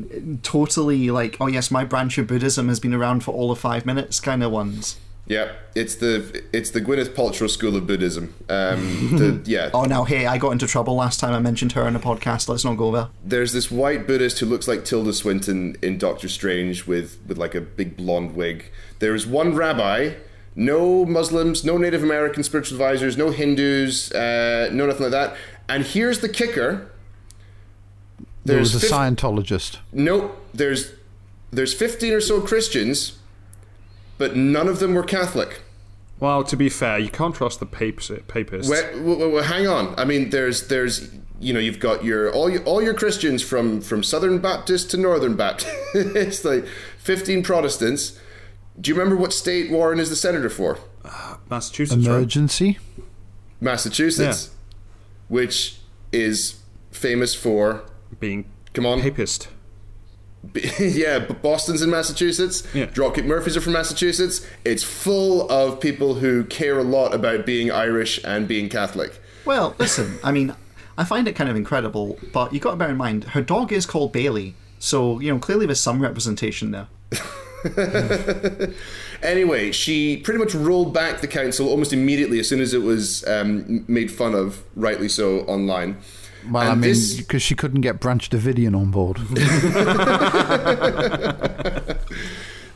[0.43, 3.85] totally like, oh yes, my branch of Buddhism has been around for all of five
[3.85, 4.97] minutes kind of ones.
[5.27, 8.35] Yeah, it's the it's the Gwyneth Paltrow School of Buddhism.
[8.51, 11.89] Um, the, yeah, Oh, now hey, I got into trouble last time I mentioned her
[11.89, 12.47] in a podcast.
[12.49, 13.09] Let's not go there.
[13.25, 17.55] there's this white Buddhist who looks like Tilda Swinton in Doctor Strange with with like
[17.55, 18.71] a big blonde wig.
[18.99, 20.15] There's one rabbi.
[20.57, 25.37] No Muslims, no Native American spiritual advisors, no Hindus, uh, no nothing like that.
[25.69, 26.93] And here's the kicker.
[28.45, 29.79] There was a fif- Scientologist.
[29.93, 30.39] Nope.
[30.53, 30.93] There's
[31.51, 33.19] there's 15 or so Christians,
[34.19, 35.61] but none of them were Catholic.
[36.21, 38.71] Well, to be fair, you can't trust the papes, papists.
[38.71, 39.95] Well, well, well, hang on.
[39.99, 41.11] I mean, there's there's
[41.41, 44.97] you know you've got your all your all your Christians from from Southern Baptist to
[44.97, 45.75] Northern Baptist.
[45.95, 46.67] it's like
[46.99, 48.19] 15 Protestants.
[48.81, 50.79] Do you remember what state Warren is the senator for?
[51.05, 52.17] Uh, Massachusetts, right?
[52.17, 52.79] Emergency.
[53.61, 54.51] Massachusetts,
[55.29, 55.79] which
[56.13, 56.61] is
[56.91, 57.85] famous for
[58.21, 59.49] Being come on papist.
[60.79, 62.67] yeah, but Boston's in Massachusetts.
[62.75, 62.87] Yeah.
[62.87, 64.47] Dropkick Murphys are from Massachusetts.
[64.65, 69.21] It's full of people who care a lot about being Irish and being Catholic.
[69.45, 70.55] Well, listen, I mean,
[70.97, 73.73] I find it kind of incredible, but you got to bear in mind her dog
[73.73, 76.89] is called Bailey, so you know clearly there's some representation there.
[79.25, 83.27] Anyway, she pretty much rolled back the council almost immediately as soon as it was
[83.27, 85.97] um, made fun of, rightly so, online.
[86.51, 89.19] Well, I And mean, this- because she couldn't get Branch Davidian on board.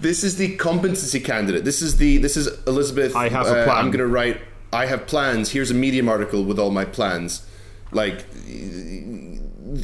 [0.00, 1.64] This is the competency candidate.
[1.64, 3.16] This is the this is Elizabeth.
[3.16, 3.78] I have a uh, plan.
[3.78, 4.40] I'm going to write.
[4.72, 5.50] I have plans.
[5.50, 7.46] Here's a Medium article with all my plans.
[7.90, 8.24] Like,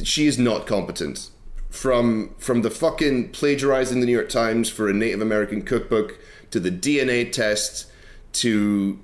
[0.03, 1.29] she is not competent.
[1.69, 6.17] From from the fucking plagiarizing the New York Times for a Native American cookbook
[6.51, 7.87] to the DNA test
[8.33, 8.97] to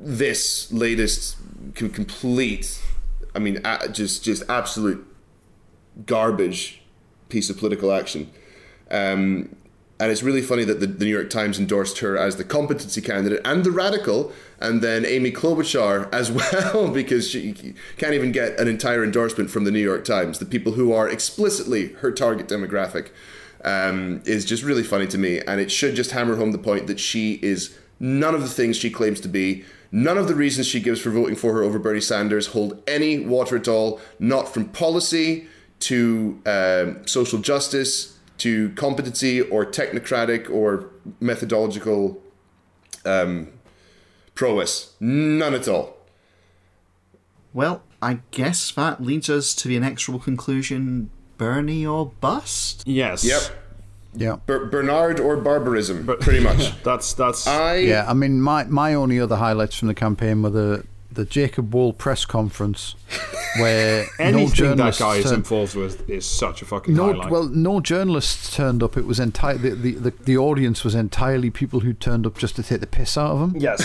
[0.00, 1.36] this latest
[1.74, 2.80] complete.
[3.34, 3.60] I mean,
[3.92, 5.06] just just absolute
[6.06, 6.82] garbage
[7.28, 8.30] piece of political action.
[8.90, 9.56] Um,
[10.00, 13.00] and it's really funny that the, the New York Times endorsed her as the competency
[13.00, 16.32] candidate and the radical, and then Amy Klobuchar as
[16.72, 20.40] well, because she can't even get an entire endorsement from the New York Times.
[20.40, 23.10] The people who are explicitly her target demographic
[23.64, 26.86] um, is just really funny to me, and it should just hammer home the point
[26.88, 29.64] that she is none of the things she claims to be.
[29.96, 33.20] None of the reasons she gives for voting for her over Bernie Sanders hold any
[33.20, 35.46] water at all, not from policy
[35.78, 40.90] to um, social justice to competency or technocratic or
[41.20, 42.20] methodological
[43.04, 43.52] um,
[44.34, 44.96] prowess.
[44.98, 45.96] None at all.
[47.52, 52.82] Well, I guess that leads us to the inexorable conclusion: Bernie or bust.
[52.84, 53.24] Yes.
[53.24, 53.63] Yep.
[54.16, 54.36] Yeah.
[54.46, 56.82] Ber- Bernard or barbarism, but, pretty much.
[56.82, 57.46] That's that's.
[57.46, 61.24] I Yeah, I mean, my, my only other highlights from the campaign were the, the
[61.24, 62.94] Jacob Wohl press conference,
[63.58, 67.30] where no anything that journalists guy is involved with is such a fucking no, highlight.
[67.30, 68.96] well, no journalists turned up.
[68.96, 72.56] It was entire the, the, the, the audience was entirely people who turned up just
[72.56, 73.60] to take the piss out of him.
[73.60, 73.82] yes.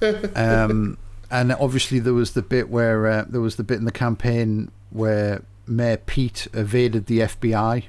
[0.36, 0.98] Um,
[1.30, 4.70] and obviously there was the bit where uh, there was the bit in the campaign
[4.90, 7.84] where Mayor Pete evaded the FBI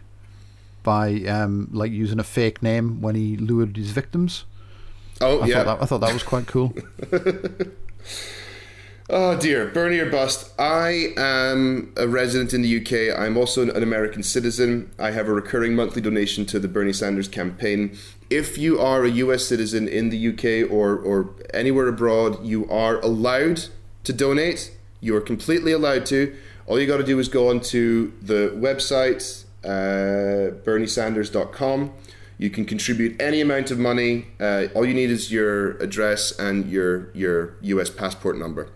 [0.88, 4.46] by um, like using a fake name when he lured his victims.
[5.20, 5.56] Oh I yeah.
[5.56, 6.74] thought that I thought that was quite cool.
[9.10, 10.52] Oh dear, Bernie or bust.
[10.60, 13.18] I am a resident in the UK.
[13.18, 14.92] I'm also an American citizen.
[15.00, 17.98] I have a recurring monthly donation to the Bernie Sanders campaign.
[18.30, 23.00] If you are a US citizen in the UK or, or anywhere abroad, you are
[23.00, 23.70] allowed
[24.04, 24.76] to donate.
[25.00, 26.36] You are completely allowed to.
[26.66, 31.94] All you got to do is go onto the website, uh, berniesanders.com.
[32.40, 34.28] You can contribute any amount of money.
[34.40, 38.70] Uh, all you need is your address and your, your US passport number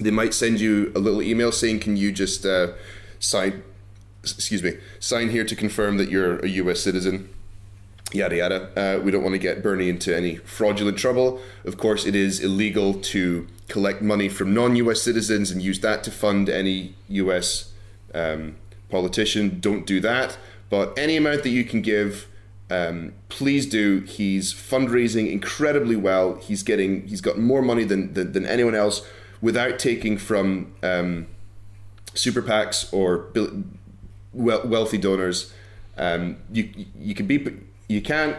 [0.00, 2.72] they might send you a little email saying, "Can you just uh,
[3.18, 3.62] sign,
[4.22, 6.80] excuse me, sign here to confirm that you're a U.S.
[6.80, 7.28] citizen?"
[8.12, 8.70] Yada yada.
[8.76, 11.40] Uh, we don't want to get Bernie into any fraudulent trouble.
[11.64, 15.00] Of course, it is illegal to collect money from non-U.S.
[15.00, 17.72] citizens and use that to fund any U.S.
[18.12, 18.56] Um,
[18.90, 19.60] politician.
[19.60, 20.38] Don't do that.
[20.68, 22.28] But any amount that you can give,
[22.70, 24.00] um, please do.
[24.00, 26.36] He's fundraising incredibly well.
[26.36, 29.06] He's getting, he's got more money than than, than anyone else
[29.40, 31.26] without taking from um,
[32.14, 33.26] super PACs or
[34.32, 35.52] wealthy donors.
[35.96, 37.58] Um, you you can be
[37.88, 38.36] you can't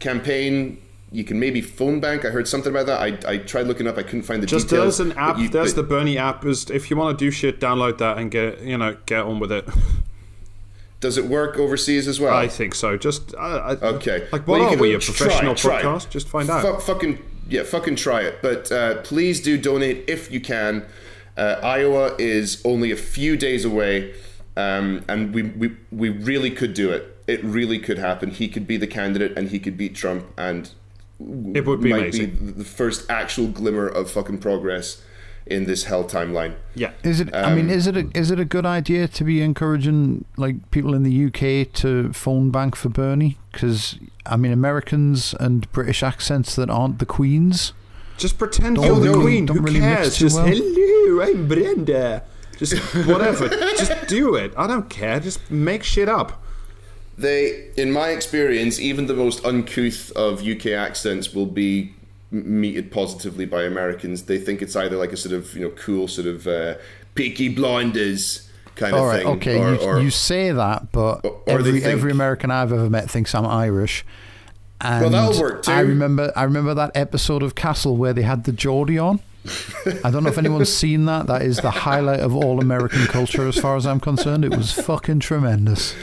[0.00, 0.80] campaign.
[1.12, 2.24] You can maybe phone bank.
[2.24, 3.00] I heard something about that.
[3.00, 3.96] I, I tried looking up.
[3.96, 4.98] I couldn't find the Just details.
[4.98, 5.38] there's an app.
[5.38, 6.44] you- there's but the Bernie app.
[6.44, 9.38] Is if you want to do shit, download that and get you know get on
[9.38, 9.68] with it.
[11.00, 12.34] Does it work overseas as well?
[12.34, 12.96] I think so.
[12.96, 14.26] Just I, Okay.
[14.32, 14.94] Like, what you are we?
[14.94, 15.82] A professional try.
[15.82, 16.08] podcast?
[16.08, 16.62] Just find out.
[16.62, 17.18] Fu- fucking
[17.48, 18.38] yeah, fucking try it.
[18.40, 20.86] But uh, please do donate if you can.
[21.36, 24.14] Uh, Iowa is only a few days away,
[24.56, 27.18] um, and we, we we really could do it.
[27.26, 28.30] It really could happen.
[28.30, 30.70] He could be the candidate, and he could beat Trump, and
[31.20, 32.30] It would be might amazing.
[32.30, 35.02] be the first actual glimmer of fucking progress
[35.46, 36.54] in this hell timeline.
[36.74, 36.92] yeah.
[37.02, 37.34] Is it?
[37.34, 37.96] I mean, Um, is it?
[37.96, 42.12] A, is it a good idea to be encouraging like people in the UK to
[42.12, 43.36] phone bank for Bernie?
[43.52, 47.72] Because I mean, Americans and British accents that aren't the Queen's.
[48.16, 49.44] Just pretend Don't you're the queen.
[49.46, 50.16] don't Who really mix cares?
[50.18, 50.46] too Just well.
[50.46, 52.22] hello, I'm Brenda.
[52.58, 52.74] Just
[53.06, 53.48] whatever.
[53.76, 54.52] Just do it.
[54.56, 55.18] I don't care.
[55.20, 56.43] Just make shit up.
[57.16, 61.94] They, in my experience, even the most uncouth of UK accents will be
[62.30, 64.24] meted positively by Americans.
[64.24, 66.74] They think it's either like a sort of you know cool sort of uh,
[67.14, 69.36] Peaky Blinders kind All of right, thing.
[69.36, 72.90] okay, or, you, or- you say that, but or every think- every American I've ever
[72.90, 74.04] met thinks I'm Irish.
[74.80, 75.70] And that'll work too.
[75.72, 79.20] I remember I remember that episode of Castle where they had the Geordie on.
[80.04, 81.26] I don't know if anyone's seen that.
[81.28, 84.44] That is the highlight of all American culture, as far as I'm concerned.
[84.44, 85.94] It was fucking tremendous.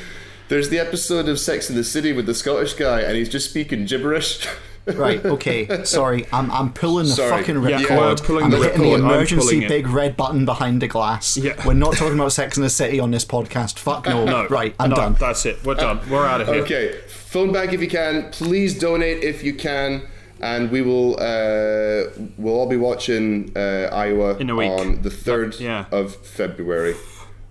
[0.51, 3.49] There's the episode of Sex in the City with the Scottish guy, and he's just
[3.49, 4.45] speaking gibberish.
[4.85, 6.25] Right, okay, sorry.
[6.33, 7.29] I'm, I'm pulling the Sorry.
[7.29, 7.97] fucking Yeah, record.
[7.97, 8.99] we're pulling I'm the hitting record.
[8.99, 9.69] the I'm emergency pulling it.
[9.69, 11.37] big red button behind the glass.
[11.37, 11.53] Yeah.
[11.65, 13.77] We're not talking about Sex in the City on this podcast.
[13.79, 14.25] Fuck no.
[14.25, 14.47] No.
[14.47, 15.13] Right, I'm no, done.
[15.19, 15.63] That's it.
[15.63, 16.01] We're done.
[16.09, 16.63] We're out of here.
[16.63, 18.31] Okay, phone back if you can.
[18.31, 20.01] Please donate if you can,
[20.41, 21.13] and we will.
[21.13, 24.71] Uh, we'll all be watching uh, Iowa In a week.
[24.71, 25.85] on the third Yeah.
[25.91, 26.95] of February.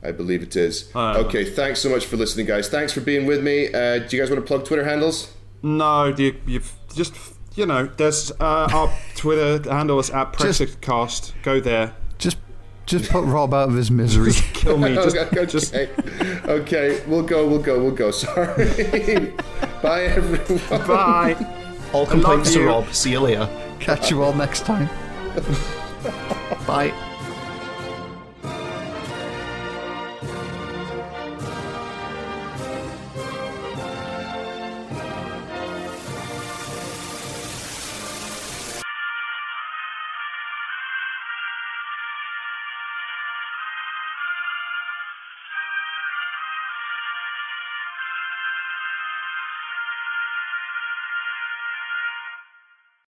[0.02, 0.90] I believe it is.
[0.94, 2.68] Uh, okay, thanks so much for listening, guys.
[2.68, 3.68] Thanks for being with me.
[3.68, 5.32] Uh, do you guys want to plug Twitter handles?
[5.62, 7.14] No, you, you've just
[7.54, 7.86] you know.
[7.96, 11.94] There's uh, our Twitter handle is at Just- Go there.
[12.18, 12.38] Just
[12.86, 14.32] just put Rob out of his misery.
[14.32, 14.94] Just Kill me.
[14.94, 18.10] Just, okay, just okay, we'll go, we'll go, we'll go.
[18.10, 18.64] Sorry.
[19.82, 20.86] Bye, everyone.
[20.86, 21.36] bye.
[21.92, 22.66] All complaints to.
[22.66, 22.92] Rob.
[22.92, 23.48] See you later.
[23.80, 24.88] Catch you all next time.
[26.66, 26.92] Bye.